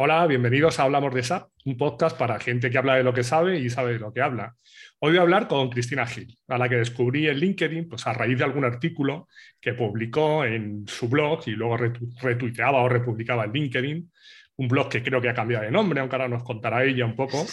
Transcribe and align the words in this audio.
Hola, 0.00 0.24
bienvenidos 0.28 0.78
a 0.78 0.84
Hablamos 0.84 1.12
de 1.12 1.24
SAP, 1.24 1.50
un 1.64 1.76
podcast 1.76 2.16
para 2.16 2.38
gente 2.38 2.70
que 2.70 2.78
habla 2.78 2.94
de 2.94 3.02
lo 3.02 3.12
que 3.12 3.24
sabe 3.24 3.58
y 3.58 3.68
sabe 3.68 3.94
de 3.94 3.98
lo 3.98 4.12
que 4.12 4.20
habla. 4.22 4.54
Hoy 5.00 5.10
voy 5.10 5.18
a 5.18 5.22
hablar 5.22 5.48
con 5.48 5.70
Cristina 5.70 6.06
Gil, 6.06 6.38
a 6.46 6.56
la 6.56 6.68
que 6.68 6.76
descubrí 6.76 7.26
en 7.26 7.38
LinkedIn 7.38 7.88
pues, 7.88 8.06
a 8.06 8.12
raíz 8.12 8.38
de 8.38 8.44
algún 8.44 8.64
artículo 8.64 9.26
que 9.60 9.74
publicó 9.74 10.44
en 10.44 10.86
su 10.86 11.08
blog 11.08 11.40
y 11.46 11.50
luego 11.50 11.78
retuiteaba 12.22 12.80
o 12.80 12.88
republicaba 12.88 13.46
en 13.46 13.52
LinkedIn 13.52 14.12
un 14.58 14.66
blog 14.66 14.88
que 14.88 15.02
creo 15.04 15.20
que 15.20 15.28
ha 15.28 15.34
cambiado 15.34 15.64
de 15.64 15.70
nombre, 15.70 16.00
aunque 16.00 16.16
ahora 16.16 16.28
nos 16.28 16.42
contará 16.42 16.84
ella 16.84 17.04
un 17.04 17.14
poco. 17.14 17.46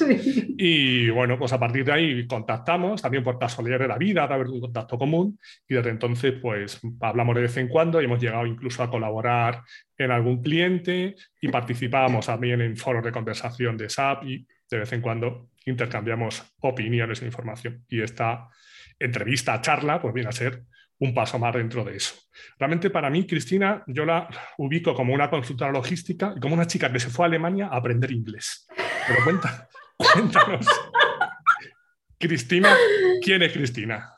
Y 0.58 1.10
bueno, 1.12 1.38
pues 1.38 1.54
a 1.54 1.60
partir 1.60 1.86
de 1.86 1.92
ahí 1.92 2.28
contactamos, 2.28 3.02
también 3.02 3.24
por 3.24 3.38
casualidad 3.38 3.80
de 3.80 3.88
la 3.88 3.98
vida, 3.98 4.24
a 4.24 4.28
través 4.28 4.48
de 4.48 4.54
un 4.54 4.62
contacto 4.62 4.98
común, 4.98 5.40
y 5.68 5.76
desde 5.76 5.92
entonces 5.92 6.34
pues 6.42 6.82
hablamos 7.02 7.36
de 7.36 7.42
vez 7.42 7.58
en 7.58 7.68
cuando 7.68 8.02
y 8.02 8.06
hemos 8.06 8.20
llegado 8.20 8.48
incluso 8.48 8.82
a 8.82 8.90
colaborar 8.90 9.62
en 9.98 10.10
algún 10.10 10.42
cliente 10.42 11.16
y 11.40 11.48
participábamos 11.50 12.26
también 12.26 12.62
en 12.62 12.76
foros 12.76 13.04
de 13.04 13.12
conversación 13.12 13.78
de 13.78 13.88
SAP 13.88 14.24
y 14.24 14.48
de 14.70 14.80
vez 14.80 14.92
en 14.92 15.02
cuando 15.02 15.50
intercambiamos 15.66 16.44
opiniones 16.62 17.22
e 17.22 17.26
información. 17.26 17.86
Y 17.88 18.02
esta 18.02 18.48
entrevista, 18.98 19.62
charla, 19.62 20.02
pues 20.02 20.12
viene 20.12 20.30
a 20.30 20.32
ser 20.32 20.64
un 21.00 21.14
paso 21.14 21.38
más 21.40 21.54
dentro 21.54 21.84
de 21.84 21.98
eso. 21.98 22.16
Realmente 22.58 22.90
para 22.90 23.10
mí, 23.10 23.26
Cristina, 23.26 23.84
yo 23.88 24.06
la 24.06 24.28
ubico 24.58 24.94
como 24.94 25.14
una 25.14 25.30
consultora 25.30 25.72
logística 25.72 26.34
y 26.36 26.40
como 26.40 26.56
una 26.56 26.68
chica 26.68 26.92
que 26.92 27.00
se 27.00 27.10
fue 27.10 27.26
a 27.26 27.28
Alemania 27.28 27.68
a 27.72 27.78
aprender 27.78 28.12
inglés. 28.12 28.68
Pero 29.08 29.24
cuenta, 29.24 29.68
cuéntanos. 29.98 30.66
Cristina, 32.18 32.76
¿quién 33.22 33.42
es 33.44 33.54
Cristina? 33.54 34.10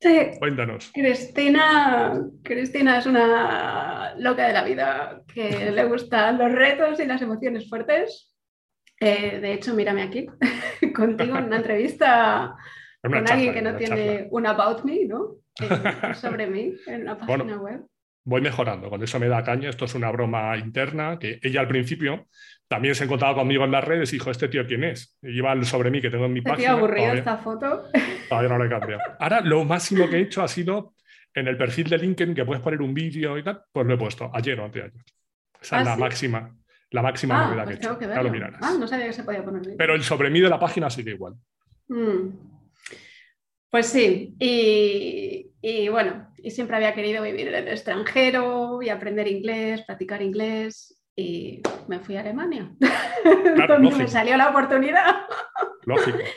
Sí. 0.00 0.30
Cuéntanos. 0.38 0.90
Cristina, 0.92 2.20
Cristina 2.42 2.98
es 2.98 3.06
una 3.06 4.14
loca 4.18 4.46
de 4.46 4.52
la 4.52 4.64
vida 4.64 5.22
que 5.32 5.70
le 5.70 5.84
gustan 5.84 6.38
los 6.38 6.52
retos 6.52 7.00
y 7.00 7.06
las 7.06 7.22
emociones 7.22 7.68
fuertes. 7.68 8.34
Eh, 9.00 9.38
de 9.40 9.52
hecho, 9.52 9.74
mírame 9.74 10.02
aquí, 10.02 10.26
contigo 10.94 11.38
en 11.38 11.44
una 11.44 11.56
entrevista 11.56 12.56
con 13.10 13.30
alguien 13.30 13.54
que 13.54 13.62
no 13.62 13.76
tiene 13.76 14.28
un 14.30 14.46
About 14.46 14.84
Me, 14.84 15.04
¿no? 15.04 15.36
sobre 16.14 16.46
mí 16.46 16.74
en 16.86 17.04
la 17.04 17.16
página 17.16 17.56
web. 17.56 17.80
Voy 18.24 18.40
mejorando, 18.40 18.90
con 18.90 19.02
eso 19.02 19.20
me 19.20 19.28
da 19.28 19.44
caña. 19.44 19.70
Esto 19.70 19.84
es 19.84 19.94
una 19.94 20.10
broma 20.10 20.56
interna 20.56 21.16
que 21.18 21.38
ella 21.42 21.60
al 21.60 21.68
principio 21.68 22.26
también 22.66 22.96
se 22.96 23.04
encontraba 23.04 23.36
conmigo 23.36 23.64
en 23.64 23.70
las 23.70 23.84
redes 23.84 24.12
y 24.12 24.16
dijo: 24.16 24.30
¿Este 24.30 24.48
tío 24.48 24.66
quién 24.66 24.82
es? 24.82 25.16
Lleva 25.22 25.62
sobre 25.62 25.90
mí 25.90 26.00
que 26.00 26.10
tengo 26.10 26.24
en 26.24 26.32
mi 26.32 26.40
página. 26.40 26.68
Tío 26.68 26.76
aburrido 26.76 27.12
esta 27.12 27.38
foto. 27.38 27.84
Todavía 28.28 28.48
no 28.48 28.58
lo 28.58 28.64
he 28.64 28.68
cambiado. 28.68 29.02
Ahora, 29.20 29.40
lo 29.42 29.64
máximo 29.64 30.08
que 30.10 30.16
he 30.16 30.20
hecho 30.22 30.42
ha 30.42 30.48
sido 30.48 30.94
en 31.32 31.46
el 31.46 31.56
perfil 31.56 31.88
de 31.88 31.98
LinkedIn 31.98 32.34
que 32.34 32.44
puedes 32.44 32.62
poner 32.62 32.82
un 32.82 32.92
vídeo 32.92 33.38
y 33.38 33.44
tal, 33.44 33.62
pues 33.70 33.86
lo 33.86 33.94
he 33.94 33.98
puesto 33.98 34.30
ayer 34.34 34.58
o 34.58 34.64
anteayer. 34.64 34.92
Esa 35.60 35.80
es 35.80 35.86
¿Ah, 35.86 35.90
la 35.90 35.96
máxima, 35.96 36.56
la 36.90 37.02
máxima 37.02 37.44
ah, 37.44 37.46
novedad 37.46 37.64
pues 37.64 37.78
que 37.78 37.86
he 37.86 37.88
hecho. 37.88 37.98
Que 37.98 38.06
ya 38.08 38.22
lo 38.22 38.30
mirarás. 38.30 38.60
Ah, 38.62 38.74
no 38.78 38.88
sabía 38.88 39.06
que 39.06 39.12
se 39.12 39.22
podía 39.22 39.44
poner 39.44 39.76
Pero 39.76 39.94
el 39.94 40.02
sobre 40.02 40.30
mí 40.30 40.40
de 40.40 40.48
la 40.48 40.58
página 40.58 40.90
sigue 40.90 41.12
igual. 41.12 41.34
Mm. 41.88 42.55
Pues 43.70 43.86
sí, 43.86 44.34
y, 44.38 45.88
bueno, 45.88 46.28
y 46.36 46.50
siempre 46.50 46.76
había 46.76 46.94
querido 46.94 47.22
vivir 47.22 47.48
en 47.48 47.54
el 47.54 47.68
extranjero 47.68 48.80
y 48.80 48.88
aprender 48.88 49.26
inglés, 49.28 49.82
practicar 49.82 50.22
inglés 50.22 51.02
y 51.16 51.62
me 51.88 51.98
fui 51.98 52.16
a 52.16 52.20
Alemania, 52.20 52.70
donde 53.68 53.90
me 53.96 54.08
salió 54.08 54.36
la 54.36 54.50
oportunidad. 54.50 55.26
Lógico. 55.84 56.18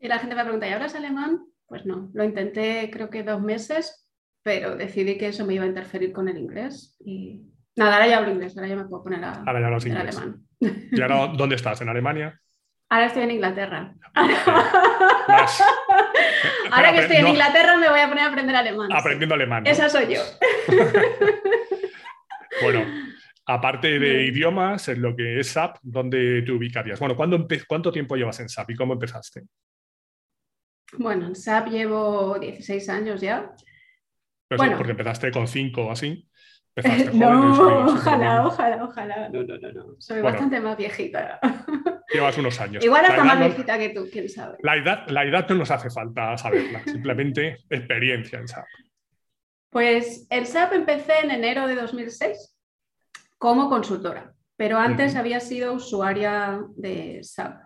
Y 0.00 0.08
la 0.08 0.18
gente 0.18 0.34
me 0.34 0.42
pregunta, 0.42 0.68
¿y 0.68 0.72
hablas 0.72 0.94
alemán? 0.94 1.46
Pues 1.66 1.86
no, 1.86 2.10
lo 2.12 2.24
intenté 2.24 2.90
creo 2.92 3.08
que 3.08 3.22
dos 3.22 3.40
meses, 3.40 4.06
pero 4.42 4.76
decidí 4.76 5.16
que 5.16 5.28
eso 5.28 5.46
me 5.46 5.54
iba 5.54 5.64
a 5.64 5.68
interferir 5.68 6.12
con 6.12 6.28
el 6.28 6.36
inglés 6.36 6.94
y 7.02 7.40
nada, 7.74 7.94
ahora 7.94 8.08
ya 8.08 8.18
hablo 8.18 8.32
inglés, 8.32 8.54
ahora 8.54 8.68
ya 8.68 8.76
me 8.76 8.84
puedo 8.84 9.02
poner 9.02 9.24
a, 9.24 9.42
ya 9.42 10.00
alemán. 10.00 10.46
¿Y 10.60 11.00
ahora 11.00 11.32
dónde 11.38 11.56
estás? 11.56 11.80
¿En 11.80 11.88
Alemania? 11.88 12.38
Ahora 12.94 13.06
estoy 13.06 13.24
en 13.24 13.32
Inglaterra. 13.32 13.92
Ahora 16.70 16.92
que 16.92 16.98
estoy 17.00 17.16
en 17.16 17.26
Inglaterra 17.26 17.76
me 17.76 17.88
voy 17.90 17.98
a 17.98 18.08
poner 18.08 18.22
a 18.22 18.28
aprender 18.28 18.54
alemán. 18.54 18.92
Aprendiendo 18.92 19.34
alemán. 19.34 19.66
Esa 19.66 19.88
soy 19.88 20.14
yo. 20.14 20.20
bueno, 22.62 22.86
aparte 23.46 23.98
de 23.98 24.26
idiomas, 24.26 24.86
en 24.86 25.02
lo 25.02 25.16
que 25.16 25.40
es 25.40 25.48
SAP, 25.48 25.78
¿dónde 25.82 26.42
te 26.42 26.52
ubicarías? 26.52 27.00
Bueno, 27.00 27.16
¿cuánto 27.16 27.90
tiempo 27.90 28.14
llevas 28.14 28.38
en 28.38 28.48
SAP 28.48 28.70
y 28.70 28.76
cómo 28.76 28.92
empezaste? 28.92 29.42
Bueno, 30.96 31.26
en 31.26 31.34
SAP 31.34 31.70
llevo 31.70 32.38
16 32.38 32.88
años 32.90 33.20
ya. 33.20 33.50
bueno. 34.56 34.76
porque 34.76 34.92
empezaste 34.92 35.32
con 35.32 35.48
5 35.48 35.84
o 35.84 35.90
así. 35.90 36.28
no, 37.12 37.86
ojalá, 37.86 38.46
ojalá, 38.46 38.84
ojalá. 38.84 39.28
No, 39.30 39.42
no, 39.42 39.58
no, 39.58 39.72
no. 39.72 39.96
Soy 39.98 40.22
bastante 40.22 40.60
más 40.60 40.76
viejita. 40.76 41.40
Llevas 42.12 42.38
unos 42.38 42.60
años. 42.60 42.84
Igual 42.84 43.04
hasta 43.04 43.24
más 43.24 43.38
viejita 43.38 43.78
que 43.78 43.90
tú, 43.90 44.08
quién 44.12 44.28
sabe. 44.28 44.58
La 44.62 44.76
edad, 44.76 45.08
la 45.08 45.24
edad 45.24 45.48
no 45.48 45.56
nos 45.56 45.70
hace 45.70 45.90
falta 45.90 46.36
saberla, 46.36 46.82
simplemente 46.84 47.58
experiencia 47.70 48.38
en 48.38 48.48
SAP. 48.48 48.66
Pues 49.70 50.26
en 50.30 50.46
SAP 50.46 50.74
empecé 50.74 51.20
en 51.22 51.30
enero 51.30 51.66
de 51.66 51.74
2006 51.74 52.56
como 53.38 53.68
consultora, 53.68 54.32
pero 54.56 54.78
antes 54.78 55.16
había 55.16 55.40
sido 55.40 55.74
usuaria 55.74 56.60
de 56.76 57.20
SAP. 57.22 57.60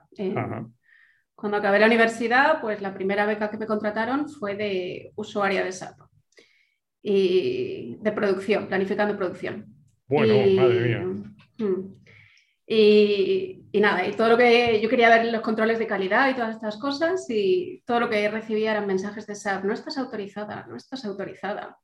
cuando 1.34 1.59
acabé 1.59 1.78
la 1.78 1.87
universidad, 1.87 2.60
pues 2.60 2.81
la 2.81 2.94
primera 2.94 3.27
beca 3.27 3.50
que 3.50 3.59
me 3.59 3.66
contrataron 3.66 4.28
fue 4.28 4.54
de 4.54 5.12
usuaria 5.16 5.62
de 5.62 5.72
SAP 5.72 6.00
y 7.03 7.97
de 8.00 8.12
producción, 8.12 8.66
planificando 8.66 9.16
producción. 9.16 9.66
Bueno, 10.06 10.34
madre 10.60 10.81
mía. 10.81 11.00
Mm, 11.59 11.98
y, 13.72 13.80
nada, 13.80 14.06
y 14.06 14.12
todo 14.12 14.28
lo 14.28 14.38
que 14.38 14.80
yo 14.80 14.88
quería 14.88 15.08
ver 15.08 15.26
los 15.26 15.42
controles 15.42 15.78
de 15.78 15.86
calidad 15.86 16.30
y 16.30 16.34
todas 16.34 16.54
estas 16.54 16.76
cosas, 16.78 17.26
y 17.28 17.82
todo 17.86 18.00
lo 18.00 18.08
que 18.08 18.28
recibía 18.30 18.72
eran 18.72 18.86
mensajes 18.86 19.26
de 19.26 19.34
SAP, 19.34 19.64
no 19.64 19.74
estás 19.74 19.98
autorizada, 19.98 20.66
no 20.68 20.76
estás 20.76 21.04
autorizada. 21.04 21.78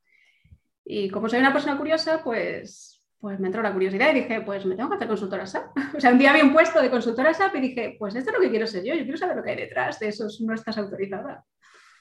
Y 0.83 1.09
como 1.09 1.29
soy 1.29 1.39
una 1.39 1.53
persona 1.53 1.77
curiosa, 1.77 2.21
pues, 2.23 3.03
pues 3.19 3.39
me 3.39 3.47
entró 3.47 3.61
la 3.61 3.73
curiosidad 3.73 4.11
y 4.11 4.21
dije, 4.21 4.41
pues 4.41 4.65
me 4.65 4.75
tengo 4.75 4.89
que 4.89 4.95
hacer 4.95 5.07
consultora 5.07 5.45
SAP. 5.45 5.75
O 5.97 5.99
sea, 5.99 6.11
un 6.11 6.19
día 6.19 6.31
había 6.31 6.43
un 6.43 6.53
puesto 6.53 6.81
de 6.81 6.89
consultora 6.89 7.33
SAP 7.33 7.55
y 7.55 7.61
dije, 7.61 7.95
pues 7.97 8.15
esto 8.15 8.31
es 8.31 8.35
lo 8.35 8.41
que 8.41 8.49
quiero 8.49 8.67
ser 8.67 8.83
yo, 8.83 8.93
yo 8.93 9.03
quiero 9.03 9.17
saber 9.17 9.37
lo 9.37 9.43
que 9.43 9.51
hay 9.51 9.57
detrás 9.57 9.99
de 9.99 10.09
eso, 10.09 10.27
no 10.41 10.53
estás 10.53 10.77
autorizada. 10.77 11.43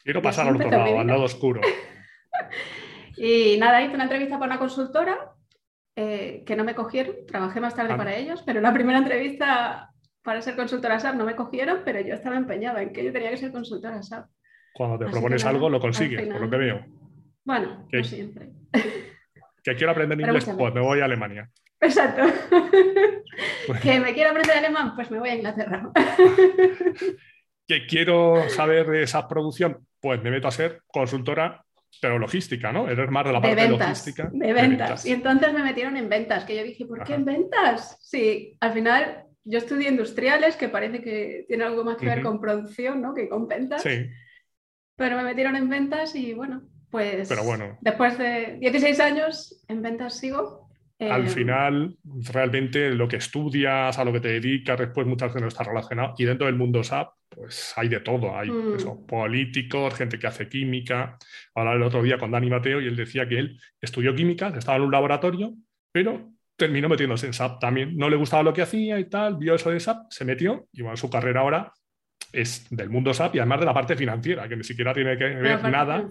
Quiero 0.02 0.20
pasar 0.20 0.48
al 0.48 0.56
otro 0.56 0.70
lado, 0.70 0.98
al 0.98 1.06
lado 1.06 1.22
oscuro. 1.22 1.60
Y 3.16 3.56
nada, 3.58 3.80
hice 3.82 3.94
una 3.94 4.04
entrevista 4.04 4.38
para 4.38 4.52
una 4.52 4.58
consultora 4.58 5.32
eh, 5.96 6.42
que 6.44 6.56
no 6.56 6.64
me 6.64 6.74
cogieron, 6.74 7.14
trabajé 7.26 7.60
más 7.60 7.74
tarde 7.74 7.92
ah. 7.92 7.96
para 7.96 8.16
ellos, 8.16 8.42
pero 8.44 8.60
la 8.60 8.72
primera 8.72 8.98
entrevista 8.98 9.90
para 10.22 10.40
ser 10.42 10.56
consultora 10.56 10.98
SAP 10.98 11.16
no 11.16 11.24
me 11.24 11.36
cogieron, 11.36 11.82
pero 11.84 12.00
yo 12.00 12.14
estaba 12.14 12.36
empeñada 12.36 12.82
en 12.82 12.92
que 12.92 13.04
yo 13.04 13.12
tenía 13.12 13.30
que 13.30 13.36
ser 13.36 13.52
consultora 13.52 14.02
SAP. 14.02 14.26
Cuando 14.72 14.98
te 14.98 15.10
propones 15.10 15.44
algo, 15.44 15.68
lo 15.68 15.78
consigues, 15.78 16.26
por 16.26 16.40
lo 16.40 16.50
que 16.50 16.56
veo. 16.56 16.84
Bueno, 17.44 17.86
no 17.92 18.04
siempre. 18.04 18.50
Que 19.62 19.76
quiero 19.76 19.92
aprender 19.92 20.20
inglés, 20.20 20.50
pues 20.58 20.74
me 20.74 20.80
voy 20.80 21.00
a 21.00 21.04
Alemania. 21.04 21.48
Exacto. 21.80 22.22
que 23.82 24.00
me 24.00 24.14
quiero 24.14 24.30
aprender 24.30 24.56
alemán, 24.56 24.94
pues 24.94 25.10
me 25.10 25.18
voy 25.18 25.28
a 25.28 25.34
Inglaterra. 25.36 25.90
que 27.66 27.86
quiero 27.86 28.48
saber 28.48 28.86
de 28.88 29.02
esa 29.02 29.28
producción, 29.28 29.86
pues 30.00 30.22
me 30.22 30.30
meto 30.30 30.48
a 30.48 30.52
ser 30.52 30.82
consultora 30.86 31.64
pero 32.00 32.18
logística, 32.18 32.72
¿no? 32.72 32.88
Eres 32.88 33.10
más 33.10 33.24
de 33.24 33.32
la 33.32 33.40
parte 33.40 33.62
de 33.62 33.68
logística. 33.68 34.30
De 34.32 34.52
ventas. 34.52 35.06
Y 35.06 35.12
entonces 35.12 35.52
me 35.52 35.62
metieron 35.62 35.96
en 35.96 36.08
ventas, 36.08 36.44
que 36.44 36.56
yo 36.56 36.62
dije, 36.62 36.86
¿por 36.86 37.02
qué 37.04 37.14
en 37.14 37.24
ventas? 37.24 37.98
Sí, 38.02 38.56
al 38.60 38.72
final 38.72 39.24
yo 39.44 39.58
estudié 39.58 39.88
industriales, 39.88 40.56
que 40.56 40.68
parece 40.68 41.02
que 41.02 41.44
tiene 41.48 41.64
algo 41.64 41.84
más 41.84 41.96
que 41.96 42.06
ver 42.06 42.22
con 42.22 42.40
producción, 42.40 43.00
¿no? 43.02 43.14
Que 43.14 43.28
con 43.28 43.46
ventas. 43.46 43.82
Sí. 43.82 44.06
Pero 44.96 45.16
me 45.16 45.24
metieron 45.24 45.56
en 45.56 45.68
ventas 45.68 46.14
y 46.14 46.34
bueno, 46.34 46.62
pues 46.90 47.28
pero 47.28 47.42
bueno. 47.42 47.76
después 47.80 48.16
de 48.16 48.58
16 48.60 49.00
años 49.00 49.64
en 49.68 49.82
ventas 49.82 50.16
sigo 50.16 50.63
al 51.10 51.26
eh, 51.26 51.28
final, 51.28 51.96
realmente 52.32 52.90
lo 52.90 53.08
que 53.08 53.16
estudias, 53.16 53.98
a 53.98 54.04
lo 54.04 54.12
que 54.12 54.20
te 54.20 54.28
dedicas, 54.28 54.78
después 54.78 55.06
muchas 55.06 55.28
veces 55.28 55.42
no 55.42 55.48
está 55.48 55.64
relacionado. 55.64 56.14
Y 56.18 56.24
dentro 56.24 56.46
del 56.46 56.56
mundo 56.56 56.82
SAP, 56.82 57.12
pues 57.28 57.72
hay 57.76 57.88
de 57.88 58.00
todo. 58.00 58.36
Hay 58.36 58.50
mm. 58.50 59.06
políticos, 59.06 59.94
gente 59.94 60.18
que 60.18 60.26
hace 60.26 60.48
química. 60.48 61.18
Ahora 61.54 61.74
el 61.74 61.82
otro 61.82 62.02
día 62.02 62.18
con 62.18 62.30
Dani 62.30 62.50
Mateo 62.50 62.80
y 62.80 62.86
él 62.86 62.96
decía 62.96 63.28
que 63.28 63.38
él 63.38 63.60
estudió 63.80 64.14
química, 64.14 64.48
estaba 64.56 64.76
en 64.76 64.84
un 64.84 64.92
laboratorio, 64.92 65.54
pero 65.92 66.30
terminó 66.56 66.88
metiéndose 66.88 67.26
en 67.26 67.32
SAP 67.32 67.60
también. 67.60 67.96
No 67.96 68.08
le 68.08 68.16
gustaba 68.16 68.42
lo 68.42 68.52
que 68.52 68.62
hacía 68.62 68.98
y 68.98 69.08
tal, 69.08 69.36
vio 69.36 69.54
eso 69.54 69.70
de 69.70 69.80
SAP, 69.80 70.06
se 70.10 70.24
metió 70.24 70.68
y 70.72 70.82
bueno, 70.82 70.96
su 70.96 71.10
carrera 71.10 71.40
ahora 71.40 71.72
es 72.34 72.66
del 72.70 72.90
mundo 72.90 73.14
SAP 73.14 73.36
y 73.36 73.38
además 73.38 73.60
de 73.60 73.66
la 73.66 73.74
parte 73.74 73.96
financiera, 73.96 74.48
que 74.48 74.56
ni 74.56 74.64
siquiera 74.64 74.92
tiene 74.92 75.16
que 75.16 75.24
ver 75.24 75.62
nada 75.62 76.08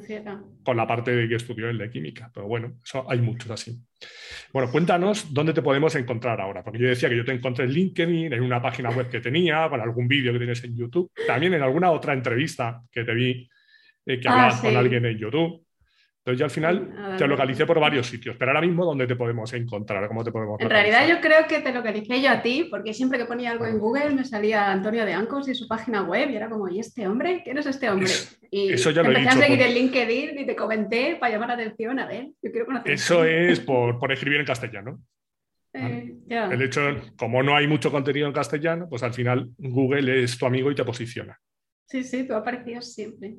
con 0.64 0.78
la 0.78 0.88
parte 0.88 1.16
de 1.16 1.28
que 1.28 1.36
estudió 1.36 1.70
el 1.70 1.78
de 1.78 1.90
química. 1.90 2.32
Pero 2.34 2.48
bueno, 2.48 2.80
eso 2.84 3.06
hay 3.10 3.20
muchos 3.20 3.52
así. 3.52 3.78
Bueno, 4.52 4.72
cuéntanos 4.72 5.34
dónde 5.34 5.54
te 5.54 5.62
podemos 5.62 5.96
encontrar 5.96 6.40
ahora, 6.40 6.64
porque 6.64 6.80
yo 6.80 6.88
decía 6.88 7.10
que 7.10 7.18
yo 7.18 7.26
te 7.26 7.34
encontré 7.34 7.66
en 7.66 7.72
LinkedIn, 7.72 8.34
en 8.34 8.42
una 8.42 8.62
página 8.62 8.90
web 8.90 9.10
que 9.10 9.20
tenía, 9.20 9.70
con 9.70 9.82
algún 9.82 10.08
vídeo 10.08 10.32
que 10.34 10.40
tienes 10.40 10.64
en 10.64 10.76
YouTube, 10.76 11.12
también 11.28 11.54
en 11.54 11.62
alguna 11.62 11.92
otra 11.92 12.14
entrevista 12.14 12.82
que 12.92 13.04
te 13.04 13.14
vi 13.14 13.50
eh, 14.06 14.20
que 14.20 14.28
ah, 14.28 14.32
hablabas 14.32 14.62
con 14.62 14.76
alguien 14.76 15.06
en 15.06 15.18
YouTube. 15.18 15.63
Entonces 16.26 16.40
yo 16.40 16.46
al 16.46 16.52
final 16.52 17.18
te 17.18 17.28
localicé 17.28 17.66
por 17.66 17.82
varios 17.82 18.08
sitios, 18.08 18.38
pero 18.40 18.52
ahora 18.52 18.62
mismo 18.62 18.86
¿dónde 18.86 19.06
te 19.06 19.18
podemos 19.18 19.52
encontrar? 19.52 20.08
¿Cómo 20.08 20.24
te 20.24 20.32
podemos 20.32 20.58
En 20.62 20.70
realidad 20.70 21.06
yo 21.06 21.20
creo 21.20 21.46
que 21.50 21.60
te 21.60 21.74
localicé 21.74 22.22
yo 22.22 22.32
a 22.32 22.42
ti, 22.42 22.70
porque 22.72 22.94
siempre 22.94 23.20
que 23.20 23.26
ponía 23.26 23.52
algo 23.52 23.66
en 23.66 23.78
Google 23.78 24.12
me 24.12 24.24
salía 24.24 24.72
Antonio 24.72 25.06
de 25.06 25.12
Ancos 25.12 25.50
y 25.50 25.54
su 25.54 25.68
página 25.68 26.04
web 26.04 26.30
y 26.30 26.38
era 26.38 26.50
como, 26.50 26.70
¿y 26.70 26.80
este 26.80 27.10
hombre? 27.10 27.42
¿Quién 27.44 27.58
es 27.58 27.66
este 27.66 27.90
hombre? 27.90 28.10
Y 28.50 28.72
eso 28.72 28.92
ya 28.92 29.04
lo 29.04 29.10
empecé 29.10 29.26
he 29.26 29.30
a 29.32 29.34
seguir 29.34 29.58
por... 29.58 29.68
en 29.68 29.74
LinkedIn 29.74 30.40
y 30.40 30.46
te 30.46 30.56
comenté 30.56 31.18
para 31.18 31.34
llamar 31.34 31.50
la 31.50 31.56
atención, 31.56 32.00
a 32.00 32.08
ver, 32.08 32.28
yo 32.42 32.52
quiero 32.52 32.68
conocer. 32.68 32.94
Eso 32.94 33.26
es 33.26 33.60
por, 33.60 34.00
por 34.00 34.10
escribir 34.14 34.40
en 34.40 34.46
castellano. 34.46 35.02
Eh. 35.74 36.16
El 36.30 36.62
hecho, 36.62 36.82
como 37.18 37.44
no 37.44 37.54
hay 37.54 37.68
mucho 37.68 37.92
contenido 37.92 38.28
en 38.28 38.34
castellano, 38.34 38.88
pues 38.90 39.04
al 39.04 39.14
final 39.14 39.50
Google 39.58 40.24
es 40.24 40.38
tu 40.38 40.46
amigo 40.46 40.72
y 40.72 40.76
te 40.76 40.86
posiciona. 40.86 41.38
Sí, 41.86 42.02
sí, 42.06 42.26
tú 42.26 42.34
aparecías 42.34 42.94
siempre. 42.94 43.36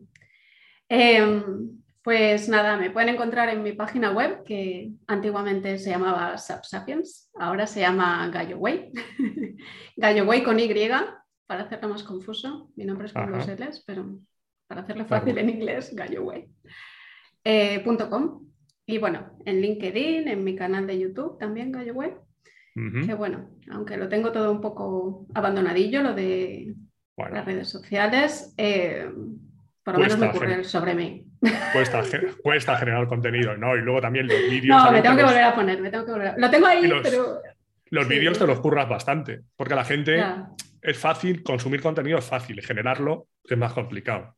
Eh, 0.87 1.42
pues 2.04 2.50
nada, 2.50 2.76
me 2.76 2.90
pueden 2.90 3.08
encontrar 3.14 3.48
en 3.48 3.62
mi 3.62 3.72
página 3.72 4.10
web, 4.12 4.44
que 4.44 4.90
antiguamente 5.06 5.78
se 5.78 5.88
llamaba 5.88 6.36
Sapiens, 6.36 7.30
ahora 7.34 7.66
se 7.66 7.80
llama 7.80 8.28
Galloway. 8.28 8.92
Galloway 9.96 10.42
con 10.42 10.60
Y, 10.60 10.68
para 11.46 11.62
hacerlo 11.62 11.88
más 11.88 12.02
confuso. 12.02 12.70
Mi 12.76 12.84
nombre 12.84 13.06
es 13.06 13.14
con 13.14 13.22
Ajá. 13.22 13.38
dos 13.38 13.48
L's, 13.48 13.82
pero 13.86 14.18
para 14.66 14.82
hacerlo 14.82 15.06
Claro. 15.06 15.22
fácil 15.24 15.38
en 15.38 15.48
inglés, 15.48 15.94
Galloway. 15.94 16.46
Eh, 17.42 17.82
com. 17.82 18.48
Y 18.84 18.98
bueno, 18.98 19.38
en 19.46 19.62
LinkedIn, 19.62 20.28
en 20.28 20.44
mi 20.44 20.54
canal 20.54 20.86
de 20.86 20.98
YouTube 20.98 21.38
también, 21.38 21.72
Galloway. 21.72 22.10
Ujú. 22.76 23.06
Que 23.06 23.14
bueno, 23.14 23.48
aunque 23.70 23.96
lo 23.96 24.10
tengo 24.10 24.30
todo 24.30 24.52
un 24.52 24.60
poco 24.60 25.26
abandonadillo, 25.32 26.02
lo 26.02 26.12
de 26.12 26.74
Bueno, 27.16 27.36
las 27.36 27.46
redes 27.46 27.68
sociales, 27.68 28.52
eh, 28.58 29.10
por 29.82 29.94
lo 29.94 30.00
menos 30.00 30.18
me 30.18 30.28
ocurre 30.28 30.64
sobre 30.64 30.94
mí. 30.94 31.26
Cuesta, 31.73 32.02
ge- 32.05 32.35
cuesta 32.43 32.76
generar 32.76 33.06
contenido, 33.06 33.56
¿no? 33.56 33.76
Y 33.76 33.81
luego 33.81 34.00
también 34.00 34.26
los 34.26 34.38
vídeos. 34.50 34.82
No, 34.85 34.91
me 34.93 35.00
tengo 35.02 35.14
te 35.14 35.19
que 35.19 35.23
los- 35.23 35.31
volver 35.32 35.44
a 35.44 35.55
poner, 35.55 35.81
me 35.81 35.91
tengo 35.91 36.05
que 36.06 36.12
volver 36.12 36.29
a... 36.29 36.35
Lo 36.38 36.50
tengo 36.50 36.67
ahí, 36.67 36.87
los- 36.87 37.02
pero... 37.02 37.38
Los 37.91 38.06
Sí. 38.06 38.14
vídeos 38.14 38.38
te 38.38 38.46
los 38.46 38.61
curras 38.61 38.88
bastante, 38.88 39.41
porque 39.56 39.75
la 39.75 39.85
gente 39.85 40.17
ya. 40.17 40.49
es 40.82 40.99
fácil, 40.99 41.43
consumir 41.43 41.81
contenido 41.81 42.19
es 42.19 42.25
fácil, 42.25 42.61
generarlo 42.62 43.29
es 43.44 43.56
más 43.58 43.73
complicado. 43.73 44.35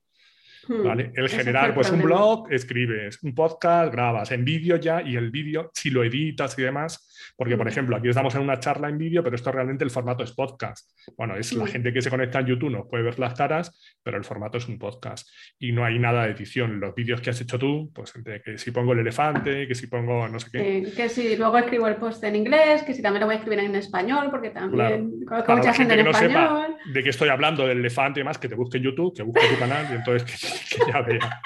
Hmm, 0.68 0.82
¿vale? 0.84 1.12
El 1.14 1.28
generar 1.28 1.74
pues 1.74 1.90
un 1.90 2.02
blog, 2.02 2.52
escribes, 2.52 3.22
un 3.22 3.34
podcast, 3.34 3.92
grabas 3.92 4.30
en 4.32 4.44
vídeo 4.44 4.76
ya 4.76 5.00
y 5.02 5.16
el 5.16 5.30
vídeo, 5.30 5.70
si 5.74 5.90
lo 5.90 6.02
editas 6.04 6.58
y 6.58 6.62
demás, 6.62 7.34
porque 7.36 7.56
por 7.56 7.66
Mm. 7.66 7.68
ejemplo 7.68 7.96
aquí 7.96 8.08
estamos 8.08 8.34
en 8.34 8.42
una 8.42 8.58
charla 8.58 8.88
en 8.88 8.98
vídeo, 8.98 9.22
pero 9.22 9.36
esto 9.36 9.52
realmente 9.52 9.84
el 9.84 9.90
formato 9.90 10.24
es 10.24 10.32
podcast. 10.32 10.90
Bueno, 11.16 11.36
es 11.36 11.52
la 11.52 11.64
Mm. 11.64 11.68
gente 11.68 11.92
que 11.92 12.02
se 12.02 12.10
conecta 12.10 12.40
en 12.40 12.46
YouTube 12.46 12.70
nos 12.70 12.86
puede 12.88 13.04
ver 13.04 13.18
las 13.18 13.34
caras, 13.34 13.98
pero 14.02 14.16
el 14.16 14.24
formato 14.24 14.58
es 14.58 14.66
un 14.68 14.78
podcast 14.78 15.28
y 15.58 15.72
no 15.72 15.84
hay 15.84 15.98
nada 15.98 16.24
de 16.24 16.32
edición. 16.32 16.80
Los 16.80 16.94
vídeos 16.94 17.20
que 17.20 17.30
has 17.30 17.40
hecho 17.40 17.58
tú, 17.58 17.90
pues 17.94 18.14
entre 18.16 18.42
que 18.42 18.58
si 18.58 18.70
pongo 18.70 18.92
el 18.92 19.00
elefante, 19.00 19.66
que 19.68 19.74
si 19.74 19.86
pongo 19.86 20.28
no 20.28 20.38
sé 20.40 20.48
qué. 20.52 20.84
Sí, 20.86 20.92
que 20.96 21.08
si 21.08 21.36
luego 21.36 21.58
escribo 21.58 21.86
el 21.88 21.96
post 21.96 22.22
en 22.24 22.36
inglés, 22.36 22.82
que 22.82 22.92
si 22.94 23.02
también 23.02 23.20
lo 23.20 23.26
voy 23.26 23.34
a 23.36 23.38
escribir 23.38 23.60
en 23.60 23.74
español, 23.76 24.28
porque 24.30 24.50
también 24.50 25.24
conozco 25.26 25.46
Para 25.46 25.56
mucha 25.58 25.70
la 25.70 25.74
gente 25.74 25.94
gente 25.94 25.94
en 25.94 25.98
que 25.98 26.04
no 26.04 26.12
sepa 26.18 26.44
español. 26.44 26.76
de 26.92 27.02
qué 27.02 27.08
estoy 27.10 27.28
hablando 27.28 27.66
del 27.66 27.78
elefante 27.78 28.20
y 28.20 28.22
demás, 28.22 28.38
que 28.38 28.48
te 28.48 28.54
busque 28.54 28.78
en 28.78 28.84
YouTube, 28.84 29.14
que 29.16 29.22
busque 29.22 29.46
tu 29.52 29.58
canal 29.58 29.86
y 29.90 29.94
entonces 29.96 30.24
que 30.24 30.55
ya 30.92 31.00
vea. 31.02 31.40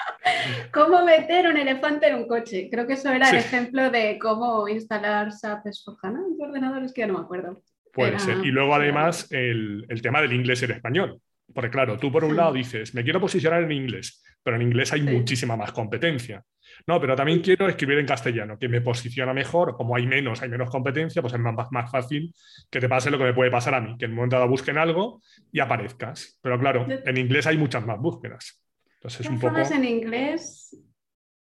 ¿Cómo 0.71 1.03
meter 1.05 1.47
un 1.47 1.57
elefante 1.57 2.07
en 2.07 2.15
un 2.15 2.27
coche? 2.27 2.67
Creo 2.71 2.87
que 2.87 2.93
eso 2.93 3.11
era 3.11 3.29
el 3.29 3.37
ejemplo 3.37 3.89
de 3.89 4.17
cómo 4.19 4.67
instalar 4.67 5.31
SAP 5.31 5.65
S4HANA 5.65 6.25
en 6.27 6.37
tu 6.37 6.43
ordenador, 6.43 6.83
es 6.83 6.93
que 6.93 7.01
ya 7.01 7.07
no 7.07 7.13
me 7.13 7.19
acuerdo. 7.21 7.61
Puede 7.93 8.11
Era- 8.11 8.19
ser. 8.19 8.37
Y 8.45 8.51
luego 8.51 8.73
además 8.75 9.27
el, 9.31 9.85
el 9.89 10.01
tema 10.01 10.21
del 10.21 10.33
inglés 10.33 10.61
y 10.61 10.65
el 10.65 10.71
español. 10.71 11.19
Porque 11.53 11.69
claro, 11.69 11.97
tú 11.97 12.11
por 12.11 12.23
un 12.23 12.31
Sí. 12.31 12.37
lado 12.37 12.53
dices, 12.53 12.93
me 12.95 13.03
quiero 13.03 13.19
posicionar 13.19 13.61
en 13.63 13.71
inglés, 13.73 14.23
pero 14.41 14.55
en 14.55 14.61
inglés 14.61 14.93
hay 14.93 15.01
Sí. 15.01 15.07
muchísima 15.07 15.57
más 15.57 15.73
competencia. 15.73 16.41
No, 16.87 17.01
pero 17.01 17.17
también 17.17 17.41
quiero 17.41 17.67
escribir 17.67 17.99
en 17.99 18.05
castellano, 18.05 18.57
que 18.57 18.69
me 18.69 18.79
posiciona 18.79 19.33
mejor, 19.33 19.75
como 19.75 19.95
hay 19.97 20.07
menos, 20.07 20.41
hay 20.41 20.47
menos 20.47 20.69
competencia, 20.69 21.21
pues 21.21 21.33
es 21.33 21.39
más, 21.39 21.53
más 21.71 21.91
fácil 21.91 22.33
que 22.69 22.79
te 22.79 22.87
pase 22.87 23.11
lo 23.11 23.17
que 23.17 23.25
me 23.25 23.33
puede 23.33 23.51
pasar 23.51 23.75
a 23.75 23.81
mí, 23.81 23.97
que 23.97 24.05
en 24.05 24.11
un 24.11 24.15
momento 24.15 24.37
dado 24.37 24.47
busquen 24.47 24.77
algo 24.77 25.21
y 25.51 25.59
aparezcas. 25.59 26.39
Pero 26.41 26.57
claro, 26.57 26.87
en 26.89 27.17
inglés 27.17 27.45
hay 27.47 27.57
muchas 27.57 27.85
más 27.85 27.99
búsquedas. 27.99 28.60
Entonces 29.01 29.27
un 29.27 29.39
poco... 29.39 29.57
en 29.73 29.83
inglés, 29.83 30.77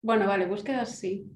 bueno, 0.01 0.27
vale, 0.27 0.47
búsquedas 0.47 0.99
sí, 0.99 1.27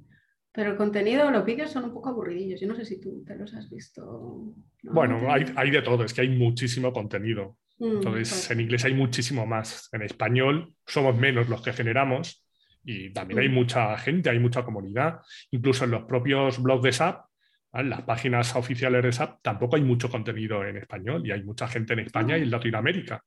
pero 0.53 0.71
el 0.71 0.77
contenido, 0.79 1.31
los 1.31 1.45
vídeos 1.45 1.71
son 1.71 1.85
un 1.85 1.93
poco 1.93 2.09
aburridillos. 2.09 2.61
Yo 2.61 2.67
no 2.67 2.75
sé 2.75 2.87
si 2.87 2.99
tú 2.99 3.23
te 3.27 3.37
los 3.37 3.53
has 3.55 3.69
visto. 3.69 4.55
¿no? 4.83 4.93
Bueno, 4.95 5.19
¿Te- 5.21 5.27
hay, 5.31 5.45
hay 5.57 5.71
de 5.71 5.83
todo, 5.83 6.03
es 6.05 6.15
que 6.15 6.23
hay 6.23 6.31
muchísimo 6.31 6.93
contenido. 6.95 7.59
Mm, 7.79 7.97
Entonces, 7.97 8.29
pues, 8.31 8.51
en 8.53 8.61
inglés 8.61 8.85
hay 8.87 8.95
muchísimo 8.95 9.45
más. 9.47 9.91
En 9.93 10.01
español 10.03 10.75
somos 10.87 11.15
menos 11.17 11.49
los 11.51 11.61
que 11.61 11.73
generamos 11.75 12.43
y 12.85 13.13
también 13.13 13.41
hay 13.41 13.49
Mm. 13.51 13.55
mucha 13.55 13.99
gente, 13.99 14.31
hay 14.31 14.39
mucha 14.39 14.63
comunidad. 14.65 15.21
Incluso 15.51 15.85
en 15.85 15.91
los 15.91 16.05
propios 16.05 16.63
blogs 16.63 16.83
de 16.85 16.93
SAP, 16.93 17.27
¿vale? 17.73 17.89
las 17.91 18.03
páginas 18.03 18.55
oficiales 18.57 19.03
de 19.03 19.13
SAP, 19.13 19.41
tampoco 19.43 19.77
hay 19.77 19.83
mucho 19.83 20.09
contenido 20.09 20.65
en 20.65 20.79
español 20.79 21.27
y 21.27 21.33
hay 21.33 21.43
mucha 21.43 21.67
gente 21.69 21.93
en 21.93 21.99
España 21.99 22.39
y 22.39 22.43
en 22.43 22.51
Latinoamérica. 22.51 23.23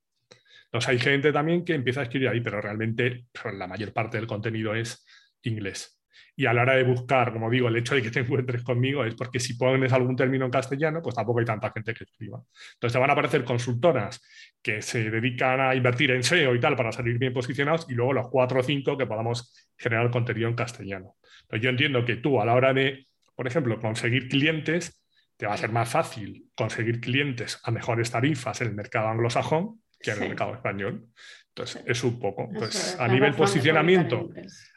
Entonces, 0.68 0.90
hay 0.90 1.00
gente 1.00 1.32
también 1.32 1.64
que 1.64 1.74
empieza 1.74 2.02
a 2.02 2.04
escribir 2.04 2.30
ahí, 2.30 2.42
pero 2.42 2.62
realmente 2.62 3.26
pues, 3.32 3.56
la 3.56 3.68
mayor 3.68 3.94
parte 3.94 4.18
del 4.18 4.28
contenido 4.28 4.76
es 4.76 5.06
inglés. 5.44 5.98
Y 6.40 6.46
a 6.46 6.54
la 6.54 6.62
hora 6.62 6.76
de 6.76 6.84
buscar, 6.84 7.34
como 7.34 7.50
digo, 7.50 7.68
el 7.68 7.78
hecho 7.78 7.96
de 7.96 8.04
que 8.04 8.12
te 8.12 8.20
encuentres 8.22 8.64
conmigo 8.64 9.04
es 9.04 9.16
porque 9.16 9.40
si 9.40 9.56
pones 9.56 9.92
algún 9.92 10.16
término 10.16 10.46
en 10.46 10.52
castellano, 10.52 11.02
pues 11.02 11.16
tampoco 11.16 11.40
hay 11.40 11.46
tanta 11.46 11.72
gente 11.72 11.94
que 11.94 12.04
escriba. 12.04 12.42
Entonces 12.74 12.94
te 12.94 13.00
van 13.00 13.10
a 13.10 13.14
aparecer 13.14 13.44
consultoras 13.44 14.22
que 14.62 14.82
se 14.82 15.10
dedican 15.10 15.60
a 15.60 15.74
invertir 15.74 16.12
en 16.12 16.22
SEO 16.22 16.54
y 16.54 16.60
tal 16.60 16.76
para 16.76 16.92
salir 16.92 17.18
bien 17.18 17.34
posicionados 17.34 17.88
y 17.90 17.96
luego 17.96 18.14
los 18.14 18.30
cuatro 18.30 18.60
o 18.60 18.64
cinco 18.64 18.96
que 18.96 19.08
podamos 19.08 19.52
generar 19.78 20.12
contenido 20.12 20.48
en 20.48 20.56
castellano. 20.56 21.16
Entonces 21.42 21.64
yo 21.64 21.70
entiendo 21.72 22.06
que 22.06 22.18
tú 22.18 22.40
a 22.40 22.46
la 22.46 22.54
hora 22.54 22.72
de, 22.72 23.08
por 23.36 23.48
ejemplo, 23.48 23.80
conseguir 23.80 24.28
clientes, 24.28 25.04
te 25.38 25.48
va 25.48 25.54
a 25.54 25.58
ser 25.58 25.72
más 25.72 25.90
fácil 25.90 26.50
conseguir 26.56 27.00
clientes 27.00 27.60
a 27.64 27.72
mejores 27.72 28.12
tarifas 28.12 28.62
en 28.62 28.68
el 28.68 28.76
mercado 28.76 29.08
anglosajón 29.08 29.82
que 30.00 30.12
en 30.12 30.22
el 30.24 30.30
mercado 30.30 30.54
español. 30.54 31.08
Entonces 31.50 31.84
es 31.86 32.04
un 32.04 32.20
poco, 32.20 32.50
pues 32.54 32.76
es, 32.76 33.00
a 33.00 33.08
nivel 33.08 33.34
posicionamiento, 33.34 34.30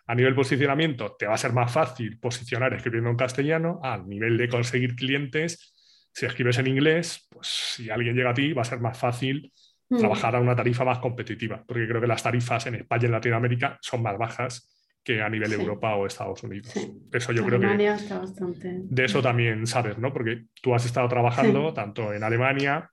a 0.06 0.14
nivel 0.14 0.34
posicionamiento 0.34 1.14
te 1.18 1.26
va 1.26 1.34
a 1.34 1.38
ser 1.38 1.52
más 1.52 1.70
fácil 1.72 2.18
posicionar 2.18 2.72
escribiendo 2.74 3.10
en 3.10 3.16
castellano, 3.16 3.80
a 3.82 3.98
nivel 3.98 4.36
de 4.38 4.48
conseguir 4.48 4.96
clientes, 4.96 5.74
si 6.12 6.26
escribes 6.26 6.58
en 6.58 6.66
inglés, 6.68 7.28
pues 7.30 7.46
si 7.76 7.90
alguien 7.90 8.16
llega 8.16 8.30
a 8.30 8.34
ti 8.34 8.52
va 8.52 8.62
a 8.62 8.64
ser 8.64 8.80
más 8.80 8.98
fácil 8.98 9.52
Mm. 9.92 9.98
trabajar 9.98 10.36
a 10.36 10.40
una 10.40 10.54
tarifa 10.54 10.84
más 10.84 11.00
competitiva, 11.00 11.64
porque 11.66 11.88
creo 11.88 12.00
que 12.00 12.06
las 12.06 12.22
tarifas 12.22 12.64
en 12.66 12.76
España 12.76 13.02
y 13.02 13.06
en 13.06 13.10
Latinoamérica 13.10 13.76
son 13.82 14.02
más 14.04 14.16
bajas 14.16 14.70
que 15.02 15.20
a 15.20 15.28
nivel 15.28 15.48
Sí. 15.48 15.54
Europa 15.56 15.96
o 15.96 16.06
Estados 16.06 16.44
Unidos. 16.44 16.68
Sí. 16.68 16.92
Eso 17.12 17.32
yo 17.32 17.44
creo 17.44 17.58
que 17.58 17.66
Alemania 17.66 17.96
está 17.96 18.18
bastante. 18.20 18.72
de 18.84 19.04
eso 19.04 19.20
también 19.20 19.66
sabes, 19.66 19.98
¿no? 19.98 20.12
Porque 20.12 20.44
tú 20.62 20.76
has 20.76 20.86
estado 20.86 21.08
trabajando 21.08 21.70
Sí. 21.70 21.74
tanto 21.74 22.12
en 22.14 22.22
Alemania 22.22 22.88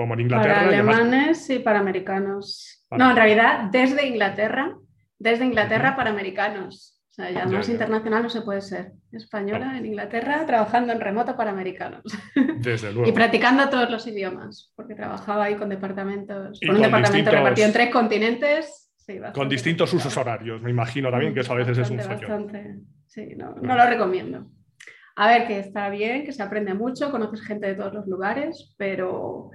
como 0.00 0.14
en 0.14 0.20
Inglaterra. 0.20 0.54
Para 0.54 0.70
y 0.70 0.74
alemanes 0.74 1.50
y 1.50 1.58
para 1.60 1.78
americanos. 1.80 2.84
Para- 2.88 3.04
No, 3.04 3.10
en 3.10 3.16
realidad, 3.16 3.64
desde 3.70 4.06
Inglaterra, 4.06 4.74
desde 5.18 5.44
Inglaterra 5.44 5.88
Ujú. 5.90 5.96
para 5.96 6.10
americanos. 6.10 6.96
O 7.10 7.12
sea, 7.12 7.30
ya 7.30 7.44
Ya, 7.44 7.46
más 7.46 7.66
ya. 7.66 7.72
internacional 7.72 8.22
no 8.22 8.30
se 8.30 8.40
puede 8.42 8.60
ser. 8.60 8.92
Española 9.12 9.76
en 9.76 9.84
Inglaterra, 9.86 10.46
trabajando 10.46 10.92
en 10.92 11.00
remoto 11.00 11.36
para 11.36 11.50
americanos. 11.50 12.02
desde 12.60 12.90
Y 12.90 12.94
luego. 12.94 13.12
practicando 13.14 13.68
todos 13.68 13.90
los 13.90 14.06
idiomas, 14.06 14.72
porque 14.76 14.94
trabajaba 14.94 15.44
ahí 15.44 15.56
con 15.56 15.68
departamentos, 15.68 16.58
Y 16.62 16.66
con 16.66 16.76
un 16.76 16.82
con 16.82 16.90
departamento 16.90 17.16
distintos- 17.30 17.34
repartido 17.34 17.66
en 17.66 17.72
tres 17.72 17.90
continentes. 17.90 18.86
Sí, 18.96 19.14
bastante 19.18 19.38
Con 19.38 19.48
distintos 19.48 19.92
usos 19.92 20.14
complicado. 20.14 20.36
horarios, 20.36 20.62
me 20.62 20.70
imagino 20.70 21.10
también 21.10 21.34
que 21.34 21.40
eso 21.40 21.52
a 21.52 21.56
veces 21.56 21.78
es 21.78 21.90
un 21.90 21.96
Bastante, 21.96 22.26
follón. 22.26 22.46
bastante. 22.46 22.76
Sí, 23.06 23.34
no, 23.36 23.54
no 23.60 23.76
lo 23.76 23.86
recomiendo. 23.86 24.46
A 25.16 25.26
ver, 25.26 25.46
que 25.48 25.58
está 25.58 25.90
bien, 25.90 26.24
que 26.24 26.32
se 26.32 26.42
aprende 26.44 26.72
mucho, 26.74 27.10
conoces 27.10 27.42
gente 27.42 27.66
de 27.66 27.74
todos 27.74 27.92
los 27.92 28.06
lugares, 28.06 28.74
pero 28.78 29.50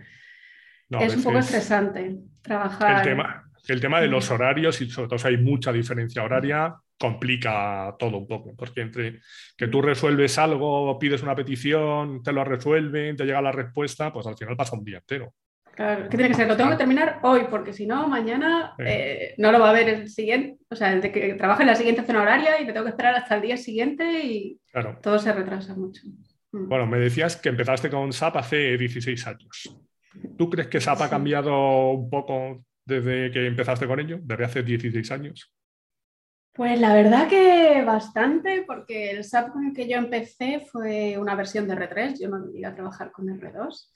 No, 0.89 0.99
es 1.01 1.15
un 1.15 1.23
poco 1.23 1.39
estresante 1.39 2.15
trabajar. 2.41 2.97
El 2.97 3.15
tema, 3.15 3.43
el 3.67 3.81
tema 3.81 4.01
de 4.01 4.07
los 4.07 4.29
Mm. 4.29 4.33
horarios, 4.33 4.81
y 4.81 4.89
sobre 4.89 5.07
todo 5.09 5.19
si 5.19 5.27
hay 5.27 5.37
mucha 5.37 5.71
diferencia 5.71 6.23
horaria, 6.23 6.75
complica 6.97 7.93
todo 7.99 8.17
un 8.19 8.27
poco, 8.27 8.53
porque 8.55 8.81
entre 8.81 9.19
que 9.57 9.67
tú 9.67 9.81
resuelves 9.81 10.37
algo, 10.37 10.97
pides 10.99 11.23
una 11.23 11.35
petición, 11.35 12.21
te 12.23 12.31
lo 12.31 12.43
resuelven, 12.43 13.15
te 13.15 13.25
llega 13.25 13.41
la 13.41 13.51
respuesta, 13.51 14.13
pues 14.13 14.27
al 14.27 14.37
final 14.37 14.55
pasa 14.55 14.77
un 14.77 14.83
día 14.85 14.97
entero. 14.99 15.33
Claro, 15.73 16.03
que 16.03 16.09
tiene 16.15 16.29
que 16.29 16.35
ser, 16.35 16.47
lo 16.47 16.55
tengo 16.55 16.69
que 16.69 16.77
terminar 16.77 17.19
hoy, 17.23 17.41
porque 17.49 17.73
si 17.73 17.85
no, 17.85 18.07
mañana 18.07 18.75
eh, 18.77 19.33
no 19.39 19.51
lo 19.51 19.59
va 19.59 19.71
a 19.71 19.73
ver 19.73 19.89
el 19.89 20.07
siguiente, 20.07 20.57
o 20.69 20.75
sea, 20.75 20.93
el 20.93 21.01
de 21.01 21.11
que 21.11 21.33
trabaje 21.33 21.63
en 21.63 21.67
la 21.67 21.75
siguiente 21.75 22.03
zona 22.03 22.21
horaria 22.21 22.61
y 22.61 22.65
me 22.65 22.71
tengo 22.71 22.85
que 22.85 22.91
esperar 22.91 23.15
hasta 23.15 23.35
el 23.35 23.41
día 23.41 23.57
siguiente 23.57 24.05
y 24.23 24.57
Claro. 24.71 24.97
todo 25.01 25.19
se 25.19 25.33
retrasa 25.33 25.75
mucho. 25.75 26.01
Mm. 26.53 26.69
Bueno, 26.69 26.87
me 26.87 26.97
decías 26.97 27.35
que 27.35 27.49
empezaste 27.49 27.89
con 27.89 28.13
SAP 28.13 28.37
hace 28.37 28.77
16 28.77 29.27
años. 29.27 29.75
¿Tú 30.38 30.50
crees 30.50 30.67
que 30.67 30.81
SAP 30.81 31.01
ha 31.01 31.10
cambiado 31.10 31.91
un 31.91 32.10
poco 32.10 32.63
desde 32.86 33.31
que 33.31 33.48
empezaste 33.48 33.88
con 33.88 34.00
ello, 34.00 34.19
desde 34.22 34.45
hace 34.45 34.63
16 34.63 35.12
años? 35.12 35.51
Pues 36.53 36.79
la 36.79 36.93
verdad 36.93 37.27
que 37.27 37.84
bastante, 37.86 38.63
porque 38.65 39.12
el 39.12 39.24
SAP 39.25 39.51
con 39.51 39.65
el 39.67 39.74
que 39.74 39.89
yo 39.89 39.98
empecé 39.98 40.62
fue 40.72 41.17
una 41.17 41.36
versión 41.36 41.67
de 41.67 41.75
R3, 41.75 42.19
yo 42.22 42.29
no 42.29 42.45
llegué 42.45 42.65
a 42.65 42.74
trabajar 42.74 43.12
con 43.12 43.27
R2, 43.27 43.91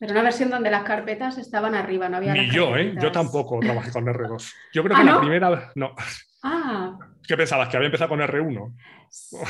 pero 0.00 0.12
una 0.12 0.22
versión 0.22 0.50
donde 0.50 0.70
las 0.70 0.82
carpetas 0.82 1.38
estaban 1.38 1.74
arriba, 1.74 2.08
no 2.08 2.16
había 2.16 2.32
Ni 2.32 2.50
yo, 2.50 2.76
¿eh? 2.76 2.94
Yo 3.00 3.12
tampoco 3.12 3.60
trabajé 3.60 3.92
con 3.92 4.06
R2. 4.06 4.52
Yo 4.72 4.82
creo 4.82 4.96
¿Ah, 4.96 5.00
que 5.00 5.06
la 5.06 5.20
primera, 5.20 5.72
no, 5.76 5.94
Ah. 6.42 6.98
¿Qué 7.26 7.36
pensabas? 7.36 7.68
¿Que 7.68 7.76
había 7.76 7.86
empezado 7.86 8.08
con 8.08 8.20
R1? 8.20 8.74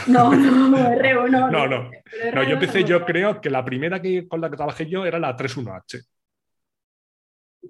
No, 0.08 0.34
no, 0.34 0.78
R1. 0.78 1.30
no, 1.30 1.66
no. 1.68 1.90
no 2.34 2.42
yo 2.42 2.54
empecé, 2.54 2.84
yo 2.84 3.04
creo 3.04 3.40
que 3.40 3.50
la 3.50 3.64
primera 3.64 4.00
que, 4.00 4.26
con 4.26 4.40
la 4.40 4.50
que 4.50 4.56
trabajé 4.56 4.88
yo 4.88 5.04
era 5.04 5.18
la 5.18 5.36
3.1H. 5.36 6.04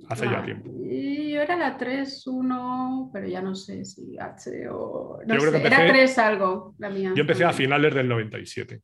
Hace 0.08 0.24
ya 0.24 0.38
ah, 0.38 0.44
tiempo. 0.44 0.70
Yo 0.70 1.42
era 1.42 1.56
la 1.56 1.76
3.1, 1.76 3.10
pero 3.12 3.26
ya 3.26 3.42
no 3.42 3.54
sé 3.54 3.84
si 3.84 4.16
H 4.18 4.68
o. 4.70 5.20
No 5.26 5.34
yo 5.34 5.40
creo 5.40 5.52
que 5.52 5.66
era 5.66 5.86
3 5.86 6.18
algo, 6.18 6.74
la 6.78 6.90
mía. 6.90 7.12
Yo 7.14 7.22
empecé 7.22 7.44
a 7.44 7.52
finales 7.52 7.92
del 7.94 8.08
97. 8.08 8.80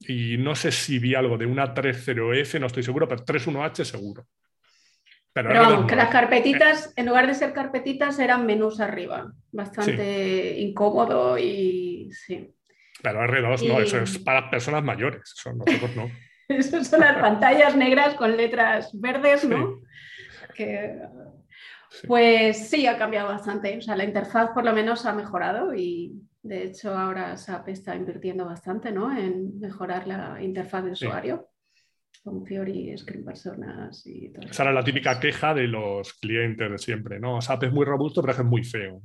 Y 0.00 0.36
no 0.38 0.54
sé 0.54 0.70
si 0.70 0.98
vi 0.98 1.14
algo 1.14 1.38
de 1.38 1.46
una 1.46 1.74
3.0F, 1.74 2.60
no 2.60 2.66
estoy 2.66 2.82
seguro, 2.82 3.08
pero 3.08 3.24
3.1H 3.24 3.84
seguro. 3.84 4.26
Pero, 5.34 5.50
vamos, 5.52 5.86
que 5.86 5.96
las 5.96 6.10
carpetitas, 6.10 6.92
en 6.94 7.06
lugar 7.06 7.26
de 7.26 7.34
ser 7.34 7.52
carpetitas, 7.52 8.20
eran 8.20 8.46
menús 8.46 8.78
arriba. 8.78 9.32
Bastante 9.50 10.60
incómodo 10.60 11.36
y 11.36 12.08
sí. 12.12 12.54
Pero 13.02 13.20
R2 13.20 13.68
no, 13.68 13.80
eso 13.80 13.98
es 13.98 14.18
para 14.18 14.48
personas 14.48 14.84
mayores, 14.84 15.34
eso 15.36 15.52
nosotros 15.52 15.96
no. 15.96 16.10
Esas 16.48 16.86
son 16.86 17.00
las 17.00 17.16
pantallas 17.20 17.74
negras 17.74 18.14
con 18.14 18.36
letras 18.36 18.90
verdes, 18.94 19.44
¿no? 19.44 19.80
Pues 22.06 22.68
sí, 22.68 22.86
ha 22.86 22.96
cambiado 22.96 23.28
bastante. 23.28 23.76
O 23.76 23.82
sea, 23.82 23.96
la 23.96 24.04
interfaz 24.04 24.50
por 24.50 24.64
lo 24.64 24.72
menos 24.72 25.04
ha 25.04 25.12
mejorado 25.12 25.74
y 25.74 26.12
de 26.42 26.64
hecho 26.64 26.96
ahora 26.96 27.36
SAP 27.36 27.70
está 27.70 27.96
invirtiendo 27.96 28.44
bastante 28.44 28.92
¿no? 28.92 29.16
en 29.16 29.58
mejorar 29.58 30.06
la 30.06 30.40
interfaz 30.42 30.84
de 30.84 30.92
usuario. 30.92 31.48
Con 32.22 32.44
Fiori, 32.46 32.96
Screen 32.96 33.24
Personas 33.24 34.06
y 34.06 34.32
todo. 34.32 34.46
Esa 34.46 34.62
era 34.62 34.72
la 34.72 34.84
típica 34.84 35.20
queja 35.20 35.52
de 35.52 35.66
los 35.66 36.14
clientes 36.14 36.70
de 36.70 36.78
siempre, 36.78 37.20
¿no? 37.20 37.40
SAP 37.40 37.64
es 37.64 37.72
muy 37.72 37.84
robusto, 37.84 38.22
pero 38.22 38.32
es 38.32 38.44
muy 38.44 38.64
feo. 38.64 39.02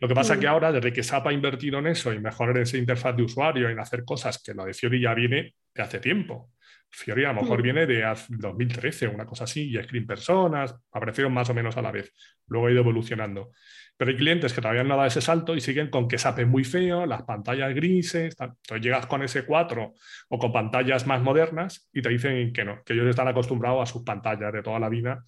Lo 0.00 0.08
que 0.08 0.14
pasa 0.14 0.34
es 0.34 0.40
que 0.40 0.46
mm. 0.46 0.50
ahora, 0.50 0.72
desde 0.72 0.92
que 0.92 1.02
SAP 1.02 1.26
ha 1.26 1.32
invertido 1.32 1.78
en 1.78 1.88
eso, 1.88 2.12
y 2.12 2.20
mejorar 2.20 2.58
esa 2.58 2.76
interfaz 2.76 3.16
de 3.16 3.24
usuario, 3.24 3.68
en 3.68 3.80
hacer 3.80 4.04
cosas 4.04 4.40
que 4.42 4.54
lo 4.54 4.64
de 4.64 4.74
Fiori 4.74 5.00
ya 5.00 5.14
viene 5.14 5.54
de 5.74 5.82
hace 5.82 5.98
tiempo. 5.98 6.52
Fiori 6.88 7.24
a 7.24 7.32
lo 7.32 7.42
mejor 7.42 7.60
mm. 7.60 7.62
viene 7.62 7.86
de 7.86 8.14
2013, 8.28 9.08
una 9.08 9.26
cosa 9.26 9.44
así, 9.44 9.70
y 9.70 9.82
Screen 9.82 10.06
Personas 10.06 10.74
aparecieron 10.92 11.32
más 11.32 11.48
o 11.50 11.54
menos 11.54 11.76
a 11.76 11.82
la 11.82 11.90
vez. 11.90 12.12
Luego 12.46 12.66
ha 12.66 12.70
ido 12.70 12.80
evolucionando. 12.80 13.52
Pero 14.00 14.12
hay 14.12 14.16
clientes 14.16 14.54
que 14.54 14.62
todavía 14.62 14.82
no 14.82 14.94
han 14.94 14.96
dado 14.96 15.08
ese 15.08 15.20
salto 15.20 15.54
y 15.54 15.60
siguen 15.60 15.90
con 15.90 16.08
que 16.08 16.16
SAP 16.16 16.38
es 16.38 16.48
muy 16.48 16.64
feo, 16.64 17.04
las 17.04 17.24
pantallas 17.24 17.74
grises. 17.74 18.34
Entonces 18.40 18.80
llegas 18.80 19.04
con 19.04 19.22
ese 19.22 19.44
4 19.44 19.92
o 20.30 20.38
con 20.38 20.50
pantallas 20.54 21.06
más 21.06 21.20
modernas 21.20 21.86
y 21.92 22.00
te 22.00 22.08
dicen 22.08 22.50
que 22.50 22.64
no, 22.64 22.82
que 22.82 22.94
ellos 22.94 23.06
están 23.08 23.28
acostumbrados 23.28 23.82
a 23.82 23.92
sus 23.92 24.02
pantallas 24.02 24.54
de 24.54 24.62
toda 24.62 24.78
la 24.78 24.88
vida 24.88 25.22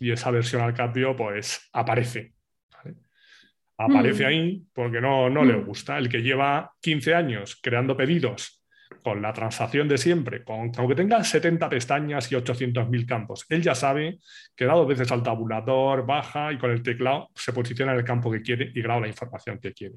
y 0.00 0.12
esa 0.12 0.30
versión 0.30 0.62
al 0.62 0.72
cambio 0.72 1.14
pues 1.14 1.68
aparece. 1.74 2.32
Aparece 3.76 4.24
mm. 4.24 4.26
ahí 4.26 4.64
porque 4.72 5.02
no, 5.02 5.28
no 5.28 5.44
le 5.44 5.58
mm. 5.58 5.66
gusta. 5.66 5.98
El 5.98 6.08
que 6.08 6.22
lleva 6.22 6.72
15 6.80 7.14
años 7.14 7.60
creando 7.62 7.98
pedidos 7.98 8.64
con 9.06 9.22
la 9.22 9.32
transacción 9.32 9.86
de 9.86 9.98
siempre, 9.98 10.42
con, 10.42 10.72
aunque 10.76 10.96
tenga 10.96 11.22
70 11.22 11.68
pestañas 11.68 12.32
y 12.32 12.34
800.000 12.34 13.06
campos, 13.06 13.46
él 13.48 13.62
ya 13.62 13.72
sabe 13.72 14.18
que 14.56 14.64
da 14.64 14.74
dos 14.74 14.88
veces 14.88 15.12
al 15.12 15.22
tabulador, 15.22 16.04
baja 16.04 16.52
y 16.52 16.58
con 16.58 16.72
el 16.72 16.82
teclado 16.82 17.30
se 17.36 17.52
posiciona 17.52 17.92
en 17.92 17.98
el 17.98 18.04
campo 18.04 18.32
que 18.32 18.42
quiere 18.42 18.72
y 18.74 18.82
graba 18.82 19.02
la 19.02 19.06
información 19.06 19.60
que 19.60 19.72
quiere. 19.72 19.94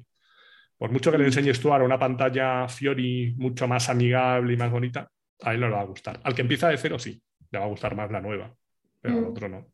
Por 0.78 0.92
mucho 0.92 1.10
que 1.10 1.18
le 1.18 1.24
enseñes 1.24 1.58
tú 1.58 1.72
ahora 1.72 1.84
una 1.84 1.98
pantalla 1.98 2.68
Fiori 2.68 3.34
mucho 3.36 3.66
más 3.66 3.88
amigable 3.88 4.52
y 4.52 4.56
más 4.56 4.70
bonita, 4.70 5.10
a 5.42 5.54
él 5.54 5.58
no 5.58 5.66
le 5.66 5.74
va 5.74 5.80
a 5.80 5.86
gustar. 5.86 6.20
Al 6.22 6.32
que 6.32 6.42
empieza 6.42 6.68
de 6.68 6.76
cero, 6.76 6.96
sí, 6.96 7.20
le 7.50 7.58
va 7.58 7.64
a 7.64 7.68
gustar 7.68 7.96
más 7.96 8.12
la 8.12 8.20
nueva, 8.20 8.54
pero 9.00 9.16
al 9.16 9.22
mm. 9.22 9.28
otro 9.28 9.48
no. 9.48 9.66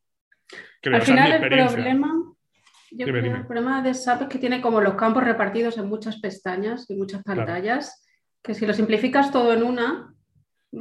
al 0.94 1.02
final 1.02 1.32
el 1.32 1.40
problema, 1.50 2.10
yo 2.90 3.06
creo 3.06 3.36
el 3.36 3.44
problema 3.46 3.82
de 3.82 3.92
SAP 3.92 4.22
es 4.22 4.28
que 4.28 4.38
tiene 4.38 4.62
como 4.62 4.80
los 4.80 4.94
campos 4.94 5.24
repartidos 5.24 5.76
en 5.76 5.88
muchas 5.88 6.22
pestañas 6.22 6.88
y 6.88 6.96
muchas 6.96 7.22
pantallas. 7.22 8.02
Que 8.46 8.54
si 8.54 8.64
lo 8.64 8.72
simplificas 8.72 9.32
todo 9.32 9.52
en 9.52 9.64
una. 9.64 10.14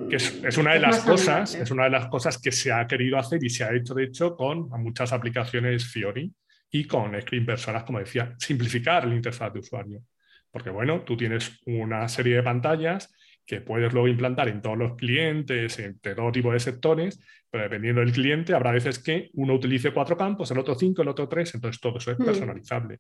Que 0.08 0.18
es, 0.18 0.58
una 0.58 0.74
de 0.74 0.80
las 0.80 1.00
cosas, 1.00 1.56
es 1.56 1.72
una 1.72 1.86
de 1.86 1.90
las 1.90 2.08
cosas 2.08 2.38
que 2.38 2.52
se 2.52 2.72
ha 2.72 2.86
querido 2.86 3.18
hacer 3.18 3.44
y 3.44 3.50
se 3.50 3.64
ha 3.64 3.74
hecho, 3.74 3.96
de 3.96 4.04
hecho, 4.04 4.36
con 4.36 4.70
muchas 4.84 5.12
aplicaciones 5.12 5.84
Fiori 5.86 6.32
y 6.70 6.86
con 6.86 7.20
Screen 7.20 7.46
Personas, 7.46 7.84
como 7.84 7.98
decía, 7.98 8.36
simplificar 8.38 9.08
la 9.08 9.16
interfaz 9.16 9.52
de 9.52 9.60
usuario. 9.62 10.04
Porque, 10.52 10.70
bueno, 10.70 11.02
tú 11.02 11.18
tienes 11.18 11.60
una 11.66 12.08
serie 12.08 12.36
de 12.36 12.44
pantallas 12.44 13.12
que 13.46 13.62
puedes 13.62 13.94
luego 13.94 14.08
implantar 14.08 14.48
en 14.48 14.62
todos 14.62 14.78
los 14.78 14.96
clientes, 14.96 15.78
de 15.78 16.16
todo 16.16 16.32
tipo 16.32 16.52
de 16.52 16.60
sectores, 16.60 17.20
pero 17.56 17.70
dependiendo 17.70 18.02
del 18.02 18.12
cliente, 18.12 18.54
habrá 18.54 18.72
veces 18.72 19.00
que 19.00 19.30
uno 19.36 19.54
utilice 19.54 19.94
cuatro 19.94 20.18
campos, 20.18 20.52
el 20.52 20.58
otro 20.58 20.76
cinco, 20.76 21.04
el 21.04 21.08
otro 21.08 21.30
tres, 21.30 21.56
entonces 21.56 21.80
todo 21.80 22.00
eso 22.00 22.12
es 22.12 22.20
mm. 22.20 22.26
personalizable. 22.26 23.00